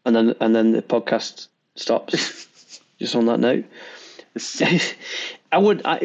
and 0.05 0.15
then 0.15 0.35
and 0.41 0.55
then 0.55 0.71
the 0.71 0.83
podcast 0.83 1.49
stops. 1.75 2.47
just 3.01 3.17
on 3.17 3.27
that 3.27 3.41
note, 3.41 3.65
I 5.53 5.59
would. 5.59 5.83
I, 5.85 5.97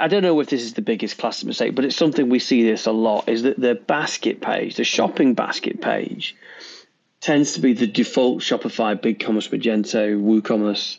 I 0.00 0.08
don't 0.08 0.22
know 0.22 0.40
if 0.40 0.48
this 0.48 0.62
is 0.62 0.72
the 0.74 0.82
biggest 0.82 1.18
classic 1.18 1.46
mistake, 1.46 1.74
but 1.74 1.84
it's 1.84 1.94
something 1.94 2.30
we 2.30 2.38
see 2.38 2.62
this 2.64 2.86
a 2.86 2.92
lot. 2.92 3.28
Is 3.28 3.42
that 3.42 3.60
the 3.60 3.74
basket 3.74 4.40
page, 4.40 4.76
the 4.76 4.84
shopping 4.84 5.34
basket 5.34 5.82
page, 5.82 6.34
tends 7.20 7.54
to 7.54 7.60
be 7.60 7.72
the 7.72 7.86
default 7.86 8.40
Shopify, 8.40 9.00
BigCommerce, 9.00 9.50
Magento, 9.50 10.20
WooCommerce, 10.20 10.98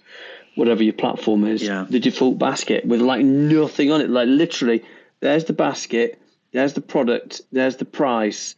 whatever 0.56 0.84
your 0.84 0.93
platform 0.93 1.45
is. 1.45 1.63
Yeah. 1.63 1.86
The 1.89 1.99
default 1.99 2.39
basket 2.39 2.86
with 2.86 3.01
like 3.01 3.23
nothing 3.23 3.91
on 3.91 4.01
it. 4.01 4.10
Like 4.10 4.27
literally, 4.27 4.84
there's 5.19 5.45
the 5.45 5.53
basket, 5.53 6.19
there's 6.51 6.73
the 6.73 6.82
product, 6.82 7.41
there's 7.51 7.77
the 7.77 7.86
price, 7.86 8.56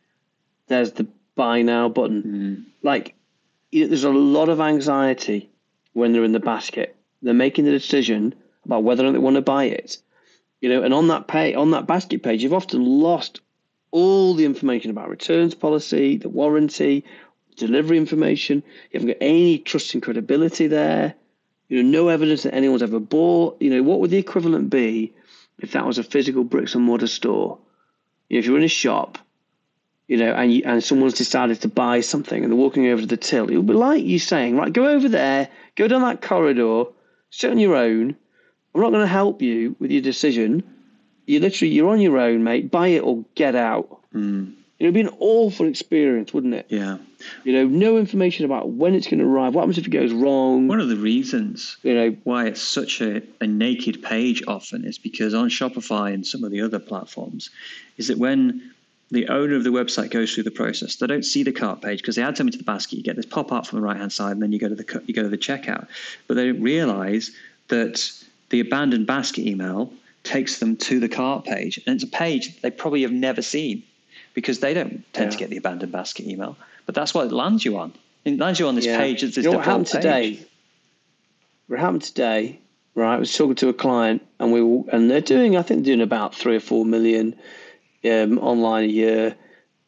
there's 0.67 0.93
the 0.93 1.07
buy 1.35 1.61
now 1.61 1.89
button. 1.89 2.21
Mm-hmm. 2.21 2.61
Like, 2.83 3.15
you 3.71 3.81
know, 3.81 3.87
there's 3.87 4.03
a 4.03 4.09
lot 4.09 4.49
of 4.49 4.59
anxiety 4.59 5.49
when 5.93 6.13
they're 6.13 6.23
in 6.23 6.31
the 6.31 6.39
basket. 6.39 6.95
They're 7.21 7.33
making 7.33 7.65
the 7.65 7.71
decision 7.71 8.35
about 8.65 8.83
whether 8.83 9.03
or 9.03 9.07
not 9.07 9.13
they 9.13 9.19
want 9.19 9.35
to 9.35 9.41
buy 9.41 9.65
it. 9.65 9.97
You 10.61 10.69
know, 10.69 10.83
and 10.83 10.93
on 10.93 11.07
that 11.07 11.27
pay 11.27 11.53
on 11.53 11.71
that 11.71 11.87
basket 11.87 12.23
page, 12.23 12.43
you've 12.43 12.53
often 12.53 12.85
lost 12.85 13.41
all 13.91 14.33
the 14.33 14.45
information 14.45 14.91
about 14.91 15.09
returns 15.09 15.55
policy, 15.55 16.17
the 16.17 16.29
warranty, 16.29 17.05
delivery 17.59 17.97
information. 17.97 18.63
You 18.91 18.99
haven't 18.99 19.09
got 19.09 19.17
any 19.21 19.59
trust 19.59 19.93
and 19.93 20.01
credibility 20.03 20.67
there. 20.67 21.15
You 21.67 21.83
know, 21.83 21.89
no 21.89 22.07
evidence 22.07 22.43
that 22.43 22.55
anyone's 22.55 22.83
ever 22.83 22.99
bought. 22.99 23.61
You 23.61 23.69
know, 23.69 23.83
what 23.83 23.99
would 23.99 24.09
the 24.09 24.17
equivalent 24.17 24.69
be 24.69 25.13
if 25.59 25.73
that 25.73 25.85
was 25.85 25.97
a 25.97 26.03
physical 26.03 26.43
bricks 26.43 26.73
and 26.73 26.83
mortar 26.83 27.07
store? 27.07 27.59
You 28.27 28.35
know, 28.35 28.39
if 28.39 28.45
you're 28.45 28.57
in 28.57 28.63
a 28.63 28.67
shop, 28.67 29.19
you 30.07 30.17
know, 30.17 30.33
and 30.33 30.51
you, 30.51 30.63
and 30.65 30.83
someone's 30.83 31.13
decided 31.13 31.61
to 31.61 31.67
buy 31.67 32.01
something 32.01 32.43
and 32.43 32.51
they're 32.51 32.57
walking 32.57 32.87
over 32.87 33.01
to 33.01 33.07
the 33.07 33.17
till, 33.17 33.47
it 33.47 33.55
would 33.55 33.67
be 33.67 33.73
like 33.73 34.03
you 34.03 34.17
saying, 34.17 34.57
right, 34.57 34.73
go 34.73 34.87
over 34.87 35.07
there, 35.07 35.49
go 35.75 35.87
down 35.87 36.01
that 36.01 36.21
corridor, 36.21 36.85
sit 37.29 37.51
on 37.51 37.59
your 37.59 37.75
own. 37.75 38.15
I'm 38.73 38.81
not 38.81 38.89
going 38.89 39.03
to 39.03 39.07
help 39.07 39.41
you 39.43 39.75
with 39.79 39.91
your 39.91 40.01
decision. 40.01 40.63
You 41.27 41.39
literally, 41.39 41.73
you're 41.73 41.91
on 41.91 42.01
your 42.01 42.17
own, 42.17 42.43
mate. 42.43 42.71
Buy 42.71 42.87
it 42.87 43.03
or 43.03 43.23
get 43.35 43.55
out. 43.55 44.01
Mm, 44.13 44.55
It 44.79 44.85
would 44.85 44.93
be 44.93 45.01
an 45.01 45.15
awful 45.19 45.67
experience, 45.67 46.33
wouldn't 46.33 46.53
it? 46.53 46.65
yeah. 46.69 46.97
You 47.43 47.51
know, 47.51 47.65
no 47.65 47.97
information 47.97 48.45
about 48.45 48.69
when 48.69 48.95
it's 48.95 49.07
going 49.07 49.19
to 49.19 49.25
arrive. 49.25 49.53
What 49.53 49.61
happens 49.61 49.77
if 49.77 49.85
it 49.85 49.89
goes 49.89 50.13
wrong? 50.13 50.69
One 50.69 50.79
of 50.79 50.87
the 50.87 50.95
reasons 50.95 51.75
You 51.83 51.93
know, 51.93 52.17
why 52.23 52.45
it's 52.45 52.61
such 52.61 53.01
a, 53.01 53.21
a 53.41 53.47
naked 53.47 54.01
page 54.01 54.41
often 54.47 54.85
is 54.85 54.97
because 54.97 55.33
on 55.33 55.49
Shopify 55.49 56.13
and 56.13 56.25
some 56.25 56.45
of 56.45 56.51
the 56.51 56.61
other 56.61 56.79
platforms, 56.79 57.49
is 57.97 58.07
that 58.07 58.17
when 58.17 58.71
the 59.11 59.27
owner 59.27 59.55
of 59.55 59.63
the 59.63 59.69
website 59.69 60.11
goes 60.11 60.33
through 60.33 60.43
the 60.43 60.51
process. 60.51 60.95
They 60.95 61.07
don't 61.07 61.25
see 61.25 61.43
the 61.43 61.51
cart 61.51 61.81
page 61.81 61.99
because 61.99 62.15
they 62.15 62.21
add 62.21 62.37
something 62.37 62.51
to 62.51 62.57
the 62.57 62.63
basket. 62.63 62.97
You 62.97 63.03
get 63.03 63.15
this 63.15 63.25
pop 63.25 63.51
up 63.51 63.65
from 63.65 63.79
the 63.79 63.85
right 63.85 63.97
hand 63.97 64.13
side, 64.13 64.33
and 64.33 64.41
then 64.41 64.51
you 64.51 64.59
go 64.59 64.69
to 64.69 64.75
the 64.75 65.03
you 65.07 65.13
go 65.13 65.23
to 65.23 65.29
the 65.29 65.37
checkout. 65.37 65.87
But 66.27 66.35
they 66.35 66.45
don't 66.45 66.61
realize 66.61 67.31
that 67.69 68.11
the 68.49 68.59
abandoned 68.59 69.07
basket 69.07 69.47
email 69.47 69.91
takes 70.23 70.59
them 70.59 70.75
to 70.77 70.99
the 70.99 71.09
cart 71.09 71.43
page, 71.45 71.79
and 71.85 71.95
it's 71.95 72.03
a 72.03 72.07
page 72.07 72.61
they 72.61 72.69
probably 72.69 73.01
have 73.01 73.11
never 73.11 73.41
seen 73.41 73.83
because 74.33 74.59
they 74.59 74.73
don't 74.73 75.03
tend 75.13 75.27
yeah. 75.27 75.29
to 75.31 75.37
get 75.37 75.49
the 75.49 75.57
abandoned 75.57 75.91
basket 75.91 76.27
email. 76.27 76.57
But 76.85 76.95
that's 76.95 77.13
what 77.13 77.27
it 77.27 77.31
lands 77.31 77.65
you 77.65 77.77
on. 77.77 77.93
It 78.25 78.37
lands 78.37 78.59
you 78.59 78.67
on 78.67 78.75
this 78.75 78.85
yeah. 78.85 78.97
page. 78.97 79.23
It's 79.23 79.35
this 79.35 79.45
you 79.45 79.51
know 79.51 79.57
what 79.57 79.65
happened 79.65 79.85
page. 79.85 79.93
today? 79.93 80.39
What 81.67 81.79
happened 81.79 82.03
today? 82.03 82.59
Right, 82.95 83.15
I 83.15 83.17
was 83.17 83.35
talking 83.35 83.55
to 83.55 83.69
a 83.69 83.73
client, 83.73 84.25
and 84.39 84.51
we 84.51 84.61
were, 84.61 84.83
and 84.91 85.09
they're 85.09 85.21
doing, 85.21 85.55
I 85.55 85.61
think, 85.61 85.85
doing 85.85 86.01
about 86.01 86.35
three 86.35 86.55
or 86.55 86.59
four 86.59 86.83
million 86.85 87.35
um, 88.03 88.39
online 88.39 88.85
a 88.85 88.87
year, 88.87 89.35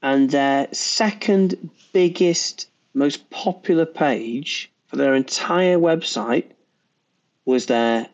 and 0.01 0.29
their 0.29 0.67
second 0.71 1.69
biggest, 1.93 2.69
most 2.93 3.29
popular 3.29 3.85
page 3.85 4.71
for 4.87 4.95
their 4.95 5.13
entire 5.13 5.77
website 5.77 6.45
was 7.45 7.65
their 7.65 8.07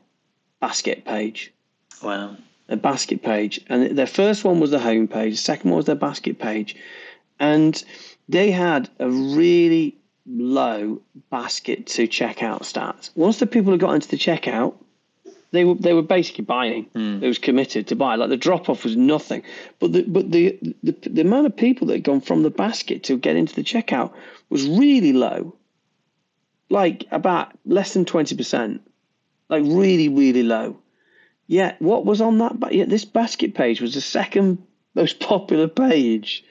basket 0.62 1.06
page. 1.06 1.54
Wow. 2.02 2.38
A 2.70 2.76
basket 2.76 3.24
page. 3.24 3.62
And 3.68 3.98
their 3.98 4.08
first 4.08 4.44
one 4.44 4.60
was 4.60 4.72
the 4.72 4.80
home 4.80 5.08
page, 5.08 5.34
the 5.34 5.38
second 5.38 5.70
one 5.70 5.78
was 5.78 5.86
their 5.86 5.96
basket 5.96 6.40
page. 6.40 6.76
And 7.40 7.82
they 8.28 8.52
had 8.52 8.90
a 9.00 9.10
really 9.10 9.98
low 10.26 11.02
basket 11.30 11.88
to 11.88 12.08
checkout 12.08 12.62
stats. 12.62 13.10
Once 13.16 13.40
the 13.40 13.48
people 13.48 13.72
had 13.72 13.80
got 13.80 13.96
into 13.96 14.10
the 14.10 14.18
checkout, 14.18 14.76
they 15.52 15.64
were 15.64 15.76
they 15.76 15.94
were 15.94 16.02
basically 16.02 16.44
buying. 16.44 16.88
Mm. 16.94 17.22
They 17.22 17.28
was 17.28 17.38
committed 17.38 17.88
to 17.88 17.96
buy. 17.96 18.16
Like 18.16 18.30
the 18.30 18.38
drop 18.38 18.70
off 18.70 18.84
was 18.84 18.96
nothing, 18.96 19.44
but 19.80 19.94
the 19.94 20.04
but 20.04 20.32
the, 20.32 20.58
the 20.84 20.96
the 21.10 21.22
amount 21.22 21.46
of 21.46 21.56
people 21.56 21.88
that 21.88 21.94
had 21.94 22.04
gone 22.04 22.22
from 22.22 22.44
the 22.44 22.50
basket 22.50 23.04
to 23.04 23.18
get 23.18 23.36
into 23.36 23.56
the 23.56 23.64
checkout 23.64 24.12
was 24.50 24.68
really 24.68 25.14
low. 25.14 25.56
Like 26.70 27.06
about 27.12 27.54
less 27.66 27.94
than 27.94 28.04
twenty 28.04 28.36
percent, 28.36 28.82
like 29.48 29.64
really 29.66 30.10
really 30.10 30.44
low. 30.44 30.78
Yet 31.48 31.82
what 31.82 32.06
was 32.06 32.22
on 32.22 32.38
that? 32.40 32.60
But 32.60 32.74
yet 32.74 32.90
this 32.90 33.06
basket 33.06 33.56
page 33.56 33.82
was 33.82 33.94
the 33.94 34.02
second 34.02 34.62
most 34.94 35.20
popular 35.20 35.68
page. 35.68 36.44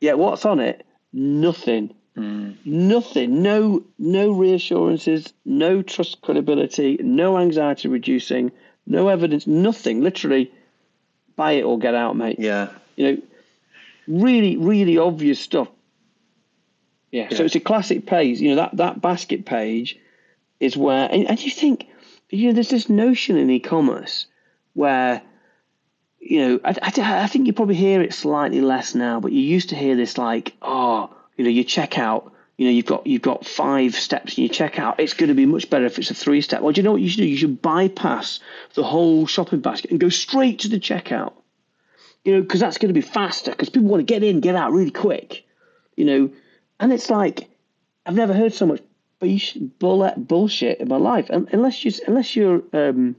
Yet 0.00 0.18
what's 0.18 0.44
on 0.44 0.60
it? 0.60 0.86
Nothing. 1.12 1.94
Mm. 2.16 2.56
Nothing. 2.64 3.42
No 3.42 3.84
no 3.98 4.32
reassurances, 4.32 5.32
no 5.44 5.82
trust 5.82 6.20
credibility, 6.20 6.98
no 7.00 7.38
anxiety 7.38 7.88
reducing, 7.88 8.52
no 8.86 9.08
evidence, 9.08 9.46
nothing. 9.46 10.02
Literally 10.02 10.52
buy 11.36 11.52
it 11.52 11.62
or 11.62 11.78
get 11.78 11.94
out, 11.94 12.16
mate. 12.16 12.36
Yeah. 12.38 12.68
You 12.96 13.12
know, 13.12 13.22
really, 14.08 14.56
really 14.56 14.98
obvious 14.98 15.40
stuff. 15.40 15.68
Yeah. 17.10 17.28
yeah. 17.30 17.36
So 17.38 17.44
it's 17.44 17.54
a 17.54 17.60
classic 17.60 18.04
page. 18.04 18.40
You 18.40 18.50
know, 18.50 18.56
that, 18.56 18.76
that 18.76 19.00
basket 19.00 19.46
page 19.46 19.98
is 20.60 20.76
where 20.76 21.08
and, 21.10 21.30
and 21.30 21.42
you 21.42 21.50
think, 21.50 21.87
you 22.30 22.48
know, 22.48 22.52
there's 22.52 22.70
this 22.70 22.88
notion 22.88 23.36
in 23.36 23.50
e-commerce 23.50 24.26
where 24.74 25.22
you 26.20 26.40
know, 26.40 26.60
I, 26.64 26.74
I, 26.82 27.22
I, 27.22 27.26
think 27.26 27.46
you 27.46 27.52
probably 27.52 27.76
hear 27.76 28.02
it 28.02 28.12
slightly 28.12 28.60
less 28.60 28.94
now, 28.94 29.20
but 29.20 29.32
you 29.32 29.40
used 29.40 29.70
to 29.70 29.76
hear 29.76 29.96
this 29.96 30.18
like, 30.18 30.52
oh, 30.60 31.14
you 31.36 31.44
know, 31.44 31.50
your 31.50 31.64
checkout, 31.64 32.32
you 32.56 32.66
know, 32.66 32.72
you've 32.72 32.86
got 32.86 33.06
you've 33.06 33.22
got 33.22 33.46
five 33.46 33.94
steps 33.94 34.36
in 34.36 34.44
your 34.44 34.52
checkout. 34.52 34.96
It's 34.98 35.14
going 35.14 35.28
to 35.28 35.34
be 35.34 35.46
much 35.46 35.70
better 35.70 35.86
if 35.86 35.98
it's 35.98 36.10
a 36.10 36.14
three 36.14 36.40
step. 36.40 36.60
Well, 36.60 36.72
do 36.72 36.80
you 36.80 36.82
know 36.82 36.92
what 36.92 37.00
you 37.00 37.08
should 37.08 37.18
do? 37.18 37.26
You 37.26 37.36
should 37.36 37.62
bypass 37.62 38.40
the 38.74 38.82
whole 38.82 39.26
shopping 39.26 39.60
basket 39.60 39.92
and 39.92 40.00
go 40.00 40.08
straight 40.08 40.58
to 40.60 40.68
the 40.68 40.80
checkout. 40.80 41.34
You 42.24 42.34
know, 42.34 42.42
because 42.42 42.60
that's 42.60 42.78
going 42.78 42.92
to 42.92 43.00
be 43.00 43.00
faster. 43.00 43.52
Because 43.52 43.70
people 43.70 43.88
want 43.88 44.00
to 44.00 44.12
get 44.12 44.24
in, 44.24 44.40
get 44.40 44.56
out 44.56 44.72
really 44.72 44.90
quick. 44.90 45.46
You 45.94 46.04
know, 46.04 46.30
and 46.80 46.92
it's 46.92 47.10
like 47.10 47.48
I've 48.04 48.16
never 48.16 48.34
heard 48.34 48.52
so 48.52 48.66
much 48.66 48.82
bullshit 49.20 50.80
in 50.80 50.88
my 50.88 50.96
life. 50.96 51.30
And 51.30 51.48
Unless 51.52 51.84
you 51.84 51.92
unless 52.06 52.36
you're 52.36 52.62
um, 52.72 53.16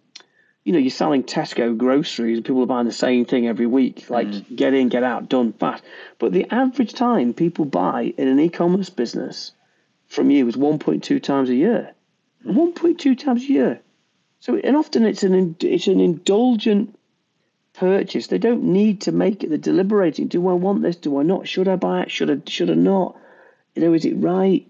you 0.70 0.74
know, 0.74 0.80
you're 0.80 0.92
selling 0.92 1.24
Tesco 1.24 1.76
groceries 1.76 2.38
and 2.38 2.46
people 2.46 2.62
are 2.62 2.68
buying 2.68 2.86
the 2.86 2.92
same 2.92 3.26
thing 3.26 3.48
every 3.48 3.66
week. 3.66 4.10
Like, 4.10 4.28
mm. 4.28 4.56
get 4.56 4.76
in, 4.76 4.90
get 4.90 5.04
out, 5.04 5.28
done, 5.30 5.54
fast. 5.54 5.84
But 6.20 6.32
the 6.32 6.46
average 6.54 6.94
time 6.94 7.34
people 7.34 7.66
buy 7.66 8.14
in 8.18 8.28
an 8.28 8.40
e 8.40 8.50
commerce 8.50 8.92
business 8.92 9.52
from 10.08 10.30
you 10.30 10.48
is 10.48 10.56
1.2 10.56 11.24
times 11.24 11.50
a 11.50 11.56
year. 11.56 11.94
Mm. 12.46 12.76
1.2 12.76 13.18
times 13.18 13.44
a 13.44 13.48
year. 13.48 13.82
So, 14.42 14.58
and 14.58 14.78
often 14.78 15.06
it's 15.06 15.24
an, 15.24 15.56
it's 15.60 15.88
an 15.88 16.00
indulgent 16.00 16.96
purchase. 17.74 18.28
They 18.28 18.38
don't 18.38 18.64
need 18.66 19.02
to 19.02 19.12
make 19.12 19.44
it. 19.44 19.50
They're 19.50 19.58
deliberating. 19.58 20.28
Do 20.28 20.48
I 20.50 20.54
want 20.54 20.84
this? 20.84 20.98
Do 20.98 21.20
I 21.20 21.24
not? 21.24 21.48
Should 21.48 21.68
I 21.68 21.78
buy 21.78 22.04
it? 22.04 22.12
Should 22.12 22.30
I, 22.30 22.48
should 22.48 22.70
I 22.70 22.76
not? 22.76 23.18
You 23.74 23.82
know, 23.82 23.94
is 23.94 24.06
it 24.06 24.18
right? 24.18 24.68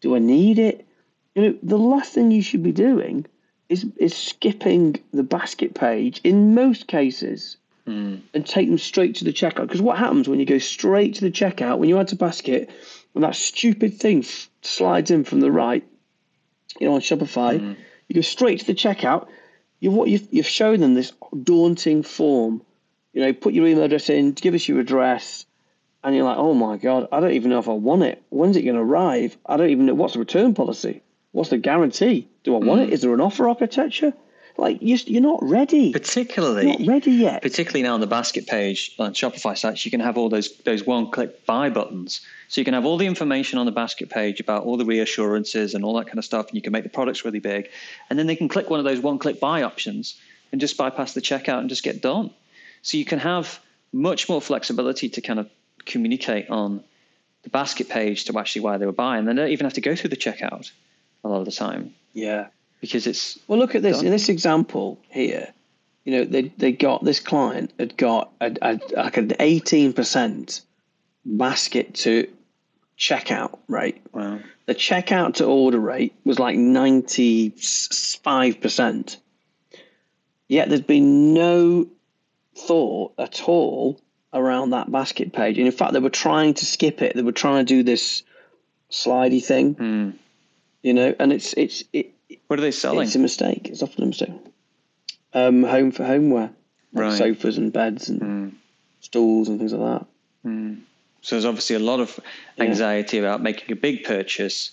Do 0.00 0.14
I 0.14 0.18
need 0.18 0.58
it? 0.58 0.86
You 1.34 1.42
know, 1.42 1.58
the 1.62 1.78
last 1.78 2.12
thing 2.12 2.30
you 2.30 2.42
should 2.42 2.62
be 2.62 2.72
doing 2.72 3.26
is 3.68 3.86
is 3.96 4.16
skipping 4.16 4.96
the 5.12 5.22
basket 5.22 5.74
page 5.74 6.20
in 6.24 6.54
most 6.54 6.86
cases 6.86 7.56
mm. 7.86 8.20
and 8.34 8.46
take 8.46 8.68
them 8.68 8.78
straight 8.78 9.16
to 9.16 9.24
the 9.24 9.32
checkout. 9.32 9.66
Because 9.66 9.82
what 9.82 9.98
happens 9.98 10.28
when 10.28 10.40
you 10.40 10.46
go 10.46 10.58
straight 10.58 11.14
to 11.16 11.20
the 11.22 11.30
checkout 11.30 11.78
when 11.78 11.88
you 11.88 11.98
add 11.98 12.08
to 12.08 12.16
basket 12.16 12.70
and 13.14 13.24
that 13.24 13.34
stupid 13.34 13.94
thing 13.94 14.20
f- 14.20 14.48
slides 14.62 15.10
in 15.10 15.24
from 15.24 15.40
the 15.40 15.50
right, 15.50 15.86
you 16.78 16.88
know, 16.88 16.94
on 16.94 17.00
Shopify, 17.00 17.58
mm. 17.58 17.76
you 18.08 18.14
go 18.14 18.20
straight 18.20 18.60
to 18.60 18.66
the 18.66 18.74
checkout. 18.74 19.28
You 19.80 19.90
what 19.90 20.08
you've, 20.08 20.28
you've 20.30 20.46
shown 20.46 20.80
them 20.80 20.94
this 20.94 21.12
daunting 21.42 22.02
form. 22.02 22.62
You 23.12 23.22
know, 23.22 23.32
put 23.32 23.54
your 23.54 23.66
email 23.66 23.84
address 23.84 24.10
in, 24.10 24.32
give 24.32 24.54
us 24.54 24.68
your 24.68 24.80
address, 24.80 25.46
and 26.04 26.14
you're 26.14 26.24
like, 26.24 26.38
oh 26.38 26.54
my 26.54 26.76
god, 26.76 27.08
I 27.12 27.20
don't 27.20 27.32
even 27.32 27.50
know 27.50 27.58
if 27.58 27.68
I 27.68 27.72
want 27.72 28.02
it. 28.02 28.22
When's 28.30 28.56
it 28.56 28.62
going 28.62 28.76
to 28.76 28.82
arrive? 28.82 29.36
I 29.46 29.56
don't 29.56 29.70
even 29.70 29.86
know 29.86 29.94
what's 29.94 30.14
the 30.14 30.20
return 30.20 30.54
policy. 30.54 31.02
What's 31.32 31.50
the 31.50 31.58
guarantee? 31.58 32.28
Do 32.44 32.54
I 32.54 32.58
want 32.58 32.80
mm. 32.80 32.84
it? 32.84 32.92
Is 32.92 33.02
there 33.02 33.12
an 33.14 33.20
offer 33.20 33.48
architecture? 33.48 34.12
Like 34.56 34.78
you're 34.80 35.22
not 35.22 35.38
ready. 35.40 35.92
Particularly, 35.92 36.66
you're 36.66 36.78
not 36.80 36.88
ready 36.88 37.12
yet. 37.12 37.42
Particularly 37.42 37.84
now 37.84 37.94
on 37.94 38.00
the 38.00 38.08
basket 38.08 38.48
page 38.48 38.92
on 38.98 39.14
Shopify 39.14 39.56
sites, 39.56 39.84
you 39.84 39.92
can 39.92 40.00
have 40.00 40.18
all 40.18 40.28
those 40.28 40.56
those 40.64 40.84
one-click 40.84 41.46
buy 41.46 41.70
buttons. 41.70 42.22
So 42.48 42.60
you 42.60 42.64
can 42.64 42.74
have 42.74 42.84
all 42.84 42.96
the 42.96 43.06
information 43.06 43.60
on 43.60 43.66
the 43.66 43.72
basket 43.72 44.10
page 44.10 44.40
about 44.40 44.64
all 44.64 44.76
the 44.76 44.84
reassurances 44.84 45.74
and 45.74 45.84
all 45.84 45.96
that 45.98 46.06
kind 46.06 46.18
of 46.18 46.24
stuff, 46.24 46.48
and 46.48 46.56
you 46.56 46.62
can 46.62 46.72
make 46.72 46.82
the 46.82 46.90
products 46.90 47.24
really 47.24 47.38
big. 47.38 47.68
And 48.10 48.18
then 48.18 48.26
they 48.26 48.34
can 48.34 48.48
click 48.48 48.68
one 48.68 48.80
of 48.80 48.84
those 48.84 48.98
one-click 48.98 49.38
buy 49.38 49.62
options 49.62 50.20
and 50.50 50.60
just 50.60 50.76
bypass 50.76 51.14
the 51.14 51.20
checkout 51.20 51.60
and 51.60 51.68
just 51.68 51.84
get 51.84 52.02
done. 52.02 52.30
So 52.82 52.96
you 52.96 53.04
can 53.04 53.20
have 53.20 53.60
much 53.92 54.28
more 54.28 54.42
flexibility 54.42 55.08
to 55.10 55.20
kind 55.20 55.38
of 55.38 55.48
communicate 55.88 56.48
on 56.50 56.84
the 57.42 57.50
basket 57.50 57.88
page 57.88 58.24
to 58.24 58.38
actually 58.38 58.62
why 58.62 58.76
they 58.76 58.86
were 58.86 58.92
buying. 58.92 59.24
They 59.24 59.34
don't 59.34 59.48
even 59.48 59.64
have 59.64 59.74
to 59.74 59.80
go 59.80 59.96
through 59.96 60.10
the 60.10 60.16
checkout 60.16 60.70
a 61.24 61.28
lot 61.28 61.40
of 61.40 61.44
the 61.44 61.52
time. 61.52 61.94
Yeah. 62.12 62.48
Because 62.80 63.06
it's 63.06 63.38
well, 63.48 63.58
look 63.58 63.74
at 63.74 63.82
this 63.82 63.96
done. 63.96 64.06
in 64.06 64.12
this 64.12 64.28
example 64.28 64.98
here. 65.08 65.52
You 66.04 66.12
know, 66.12 66.24
they 66.24 66.42
they 66.56 66.72
got 66.72 67.04
this 67.04 67.20
client 67.20 67.72
had 67.78 67.96
got 67.96 68.30
a, 68.40 68.56
a, 68.62 68.80
like 68.96 69.16
an 69.16 69.32
eighteen 69.40 69.92
percent 69.92 70.62
basket 71.24 71.94
to 71.94 72.28
checkout 72.98 73.58
rate. 73.68 74.00
Wow. 74.12 74.40
The 74.66 74.74
checkout 74.74 75.34
to 75.34 75.44
order 75.44 75.80
rate 75.80 76.14
was 76.24 76.38
like 76.38 76.56
ninety 76.56 77.50
five 77.50 78.60
percent. 78.60 79.16
Yet 80.48 80.68
there's 80.68 80.80
been 80.80 81.34
no 81.34 81.88
thought 82.56 83.12
at 83.18 83.42
all 83.42 84.00
around 84.32 84.70
that 84.70 84.90
basket 84.90 85.32
page. 85.32 85.58
And 85.58 85.66
in 85.66 85.72
fact, 85.72 85.92
they 85.92 86.00
were 86.00 86.10
trying 86.10 86.54
to 86.54 86.66
skip 86.66 87.02
it. 87.02 87.14
They 87.14 87.22
were 87.22 87.32
trying 87.32 87.64
to 87.64 87.74
do 87.74 87.82
this 87.82 88.22
slidey 88.90 89.44
thing. 89.44 89.74
Mm 89.74 90.18
you 90.82 90.94
know, 90.94 91.14
and 91.18 91.32
it's 91.32 91.52
it's 91.54 91.84
it. 91.92 92.14
What 92.46 92.58
are 92.58 92.62
they 92.62 92.70
selling? 92.70 93.06
It's 93.06 93.14
a 93.14 93.18
mistake. 93.18 93.68
It's 93.68 93.82
often 93.82 94.04
a 94.04 94.06
mistake. 94.06 94.32
Um, 95.34 95.62
home 95.62 95.90
for 95.92 96.04
homeware, 96.04 96.50
like 96.92 97.02
right. 97.02 97.18
sofas 97.18 97.58
and 97.58 97.72
beds 97.72 98.08
and 98.08 98.20
mm. 98.20 98.52
stools 99.00 99.48
and 99.48 99.58
things 99.58 99.72
like 99.72 100.00
that. 100.00 100.06
Mm. 100.46 100.80
So 101.20 101.34
there's 101.34 101.44
obviously 101.44 101.76
a 101.76 101.80
lot 101.80 102.00
of 102.00 102.18
anxiety 102.58 103.18
yeah. 103.18 103.24
about 103.24 103.42
making 103.42 103.72
a 103.72 103.76
big 103.76 104.04
purchase 104.04 104.70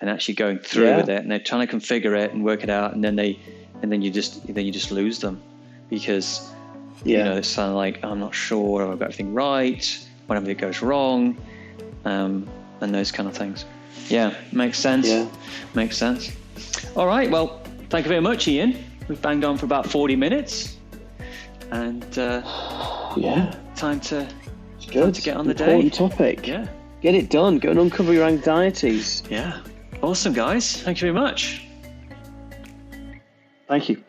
and 0.00 0.08
actually 0.08 0.34
going 0.34 0.58
through 0.58 0.86
yeah. 0.86 0.96
with 0.96 1.08
it, 1.08 1.20
and 1.20 1.30
they're 1.30 1.38
trying 1.38 1.66
to 1.66 1.76
configure 1.76 2.16
it 2.16 2.32
and 2.32 2.44
work 2.44 2.62
it 2.62 2.70
out, 2.70 2.94
and 2.94 3.04
then 3.04 3.16
they, 3.16 3.38
and 3.82 3.90
then 3.92 4.00
you 4.00 4.10
just 4.10 4.46
then 4.46 4.64
you 4.64 4.72
just 4.72 4.90
lose 4.90 5.18
them 5.18 5.42
because 5.90 6.50
yeah. 7.04 7.18
you 7.18 7.24
know 7.24 7.36
it's 7.36 7.54
kind 7.54 7.70
of 7.70 7.76
like 7.76 8.02
I'm 8.04 8.20
not 8.20 8.34
sure 8.34 8.82
I've 8.90 8.98
got 8.98 9.06
everything 9.06 9.34
right. 9.34 10.06
Whenever 10.26 10.50
it 10.50 10.58
goes 10.58 10.82
wrong, 10.82 11.38
um, 12.04 12.46
and 12.80 12.94
those 12.94 13.10
kind 13.10 13.28
of 13.28 13.36
things. 13.36 13.64
Yeah, 14.08 14.34
makes 14.52 14.78
sense. 14.78 15.08
Yeah. 15.08 15.26
Makes 15.74 15.96
sense. 15.96 16.36
All 16.96 17.06
right. 17.06 17.30
Well, 17.30 17.62
thank 17.88 18.04
you 18.04 18.08
very 18.08 18.20
much, 18.20 18.46
Ian. 18.48 18.84
We've 19.08 19.20
banged 19.20 19.44
on 19.44 19.56
for 19.56 19.64
about 19.64 19.86
40 19.86 20.16
minutes. 20.16 20.76
And 21.70 22.18
uh, 22.18 22.42
yeah, 23.16 23.54
time 23.76 24.00
to, 24.00 24.28
good. 24.86 25.02
time 25.02 25.12
to 25.12 25.22
get 25.22 25.36
on 25.36 25.46
the 25.46 25.50
Important 25.52 25.92
day. 25.92 25.98
topic. 25.98 26.46
Yeah. 26.46 26.66
Get 27.00 27.14
it 27.14 27.30
done. 27.30 27.58
Go 27.58 27.70
and 27.70 27.78
uncover 27.78 28.12
your 28.12 28.24
anxieties. 28.24 29.22
Yeah. 29.30 29.60
Awesome, 30.02 30.32
guys. 30.32 30.82
Thank 30.82 31.00
you 31.00 31.12
very 31.12 31.18
much. 31.18 31.64
Thank 33.68 33.88
you. 33.88 34.02